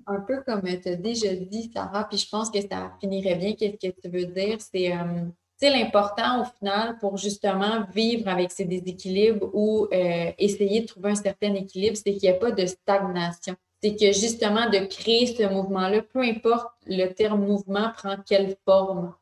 Un 0.07 0.20
peu 0.20 0.41
comme 0.41 0.64
tu 0.64 0.89
as 0.89 0.95
déjà 0.95 1.34
dit, 1.36 1.72
Sarah, 1.74 2.05
puis 2.05 2.18
je 2.18 2.28
pense 2.28 2.49
que 2.49 2.59
ça 2.59 2.91
finirait 2.99 3.36
bien. 3.36 3.53
Qu'est-ce 3.53 3.78
que 3.78 4.01
tu 4.01 4.09
veux 4.09 4.26
dire? 4.26 4.57
C'est 4.59 4.91
euh, 4.91 5.26
l'important 5.70 6.41
au 6.41 6.45
final 6.45 6.97
pour 6.99 7.18
justement 7.18 7.86
vivre 7.93 8.28
avec 8.28 8.51
ces 8.51 8.66
déséquilibres 8.66 9.49
ou 9.53 9.88
euh, 9.93 10.32
essayer 10.38 10.82
de 10.82 10.88
trouver 10.88 11.12
un 11.12 11.16
certain 11.16 11.53
équilibre, 11.53 11.95
c'est 11.95 12.14
qu'il 12.14 12.30
n'y 12.30 12.36
a 12.36 12.39
pas 12.39 12.51
de 12.51 12.66
stagnation. 12.66 13.55
C'est 13.82 13.95
que 13.95 14.12
justement 14.12 14.70
de 14.70 14.86
créer 14.86 15.28
ce 15.28 15.43
mouvement-là, 15.47 16.01
peu 16.01 16.22
importe 16.22 16.68
le 16.86 17.07
terme 17.07 17.45
mouvement 17.45 17.91
prend 17.95 18.16
quelle 18.26 18.55
forme, 18.66 19.14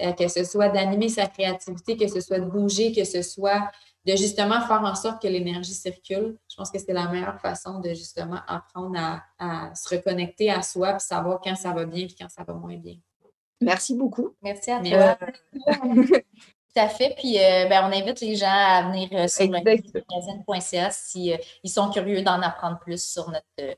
euh, 0.00 0.12
que 0.12 0.28
ce 0.28 0.44
soit 0.44 0.68
d'animer 0.68 1.08
sa 1.08 1.26
créativité, 1.26 1.96
que 1.96 2.08
ce 2.08 2.20
soit 2.20 2.40
de 2.40 2.46
bouger, 2.46 2.92
que 2.92 3.04
ce 3.04 3.22
soit 3.22 3.70
de 4.04 4.16
justement 4.16 4.60
faire 4.60 4.82
en 4.82 4.94
sorte 4.94 5.22
que 5.22 5.28
l'énergie 5.28 5.72
circule. 5.72 6.36
Je 6.48 6.56
pense 6.56 6.70
que 6.70 6.78
c'est 6.78 6.92
la 6.92 7.08
meilleure 7.08 7.40
façon 7.40 7.80
de 7.80 7.88
justement 7.90 8.38
apprendre 8.46 8.98
à, 8.98 9.22
à 9.38 9.74
se 9.74 9.94
reconnecter 9.94 10.50
à 10.50 10.62
soi 10.62 10.96
et 10.96 10.98
savoir 10.98 11.40
quand 11.42 11.56
ça 11.56 11.72
va 11.72 11.84
bien 11.84 12.04
et 12.04 12.14
quand 12.18 12.28
ça 12.28 12.44
va 12.44 12.54
moins 12.54 12.76
bien. 12.76 12.96
Merci 13.64 13.94
beaucoup. 13.94 14.34
Merci 14.42 14.70
à 14.70 14.80
toi. 14.80 15.18
Tout 16.74 16.80
à 16.80 16.88
fait. 16.88 17.14
Puis, 17.16 17.38
euh, 17.38 17.68
ben, 17.68 17.88
on 17.88 17.92
invite 17.96 18.20
les 18.20 18.34
gens 18.34 18.46
à 18.48 18.90
venir 18.90 19.08
euh, 19.12 19.28
sur 19.28 19.48
magazine.ca 19.48 20.90
si 20.90 21.32
euh, 21.32 21.36
ils 21.62 21.70
sont 21.70 21.90
curieux 21.90 22.22
d'en 22.22 22.40
apprendre 22.42 22.80
plus 22.80 23.02
sur 23.02 23.30
notre, 23.30 23.76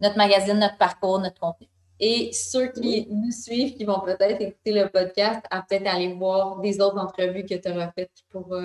notre 0.00 0.16
magazine, 0.16 0.58
notre 0.58 0.78
parcours, 0.78 1.18
notre 1.18 1.38
contenu. 1.38 1.68
Et 2.00 2.32
ceux 2.32 2.68
qui 2.68 3.06
nous 3.10 3.30
suivent, 3.30 3.76
qui 3.76 3.84
vont 3.84 4.00
peut-être 4.00 4.40
écouter 4.40 4.72
le 4.72 4.88
podcast, 4.88 5.42
à 5.50 5.62
peut-être 5.62 5.86
aller 5.86 6.14
voir 6.14 6.60
des 6.60 6.80
autres 6.80 6.98
entrevues 6.98 7.44
que 7.44 7.54
tu 7.54 7.68
auras 7.70 7.92
faites 7.92 8.10
pour 8.30 8.56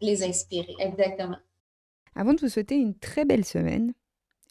les 0.00 0.22
inspirer. 0.22 0.74
Exactement. 0.78 1.38
Avant 2.14 2.34
de 2.34 2.40
vous 2.40 2.48
souhaiter 2.48 2.74
une 2.76 2.98
très 2.98 3.24
belle 3.24 3.46
semaine 3.46 3.94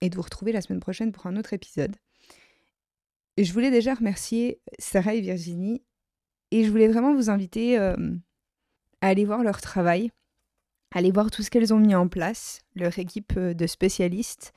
et 0.01 0.09
de 0.09 0.15
vous 0.15 0.23
retrouver 0.23 0.51
la 0.51 0.61
semaine 0.61 0.79
prochaine 0.79 1.11
pour 1.11 1.27
un 1.27 1.37
autre 1.37 1.53
épisode, 1.53 1.95
je 3.37 3.53
voulais 3.53 3.71
déjà 3.71 3.93
remercier 3.93 4.61
Sarah 4.79 5.13
et 5.13 5.21
Virginie 5.21 5.81
et 6.51 6.63
je 6.63 6.69
voulais 6.69 6.87
vraiment 6.87 7.15
vous 7.15 7.29
inviter 7.29 7.77
à 7.77 7.95
aller 9.01 9.25
voir 9.25 9.43
leur 9.43 9.61
travail, 9.61 10.11
à 10.93 10.99
aller 10.99 11.11
voir 11.11 11.31
tout 11.31 11.41
ce 11.41 11.49
qu'elles 11.49 11.73
ont 11.73 11.79
mis 11.79 11.95
en 11.95 12.07
place, 12.07 12.61
leur 12.75 12.97
équipe 12.99 13.39
de 13.39 13.67
spécialistes 13.67 14.53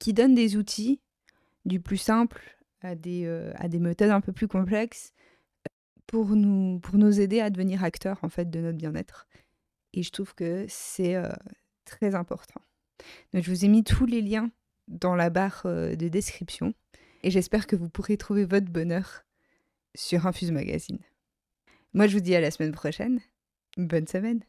qui 0.00 0.14
donnent 0.14 0.34
des 0.34 0.56
outils 0.56 1.00
du 1.66 1.80
plus 1.80 1.98
simple 1.98 2.58
à 2.80 2.94
des, 2.94 3.26
à 3.56 3.68
des 3.68 3.78
méthodes 3.78 4.10
un 4.10 4.22
peu 4.22 4.32
plus 4.32 4.48
complexes 4.48 5.12
pour 6.06 6.30
nous, 6.30 6.80
pour 6.80 6.96
nous 6.96 7.20
aider 7.20 7.40
à 7.40 7.50
devenir 7.50 7.84
acteurs 7.84 8.18
en 8.22 8.28
fait 8.30 8.50
de 8.50 8.60
notre 8.60 8.78
bien-être. 8.78 9.28
Et 9.92 10.02
je 10.02 10.10
trouve 10.10 10.34
que 10.34 10.64
c'est 10.68 11.16
très 11.84 12.14
important. 12.14 12.62
Je 13.34 13.50
vous 13.50 13.64
ai 13.64 13.68
mis 13.68 13.84
tous 13.84 14.06
les 14.06 14.22
liens 14.22 14.50
dans 14.88 15.14
la 15.14 15.30
barre 15.30 15.62
de 15.64 16.08
description 16.08 16.74
et 17.22 17.30
j'espère 17.30 17.66
que 17.66 17.76
vous 17.76 17.88
pourrez 17.88 18.16
trouver 18.16 18.44
votre 18.44 18.70
bonheur 18.70 19.24
sur 19.94 20.26
Infuse 20.26 20.52
Magazine. 20.52 20.98
Moi, 21.92 22.06
je 22.06 22.14
vous 22.14 22.22
dis 22.22 22.34
à 22.34 22.40
la 22.40 22.50
semaine 22.50 22.72
prochaine. 22.72 23.20
Bonne 23.76 24.06
semaine. 24.06 24.44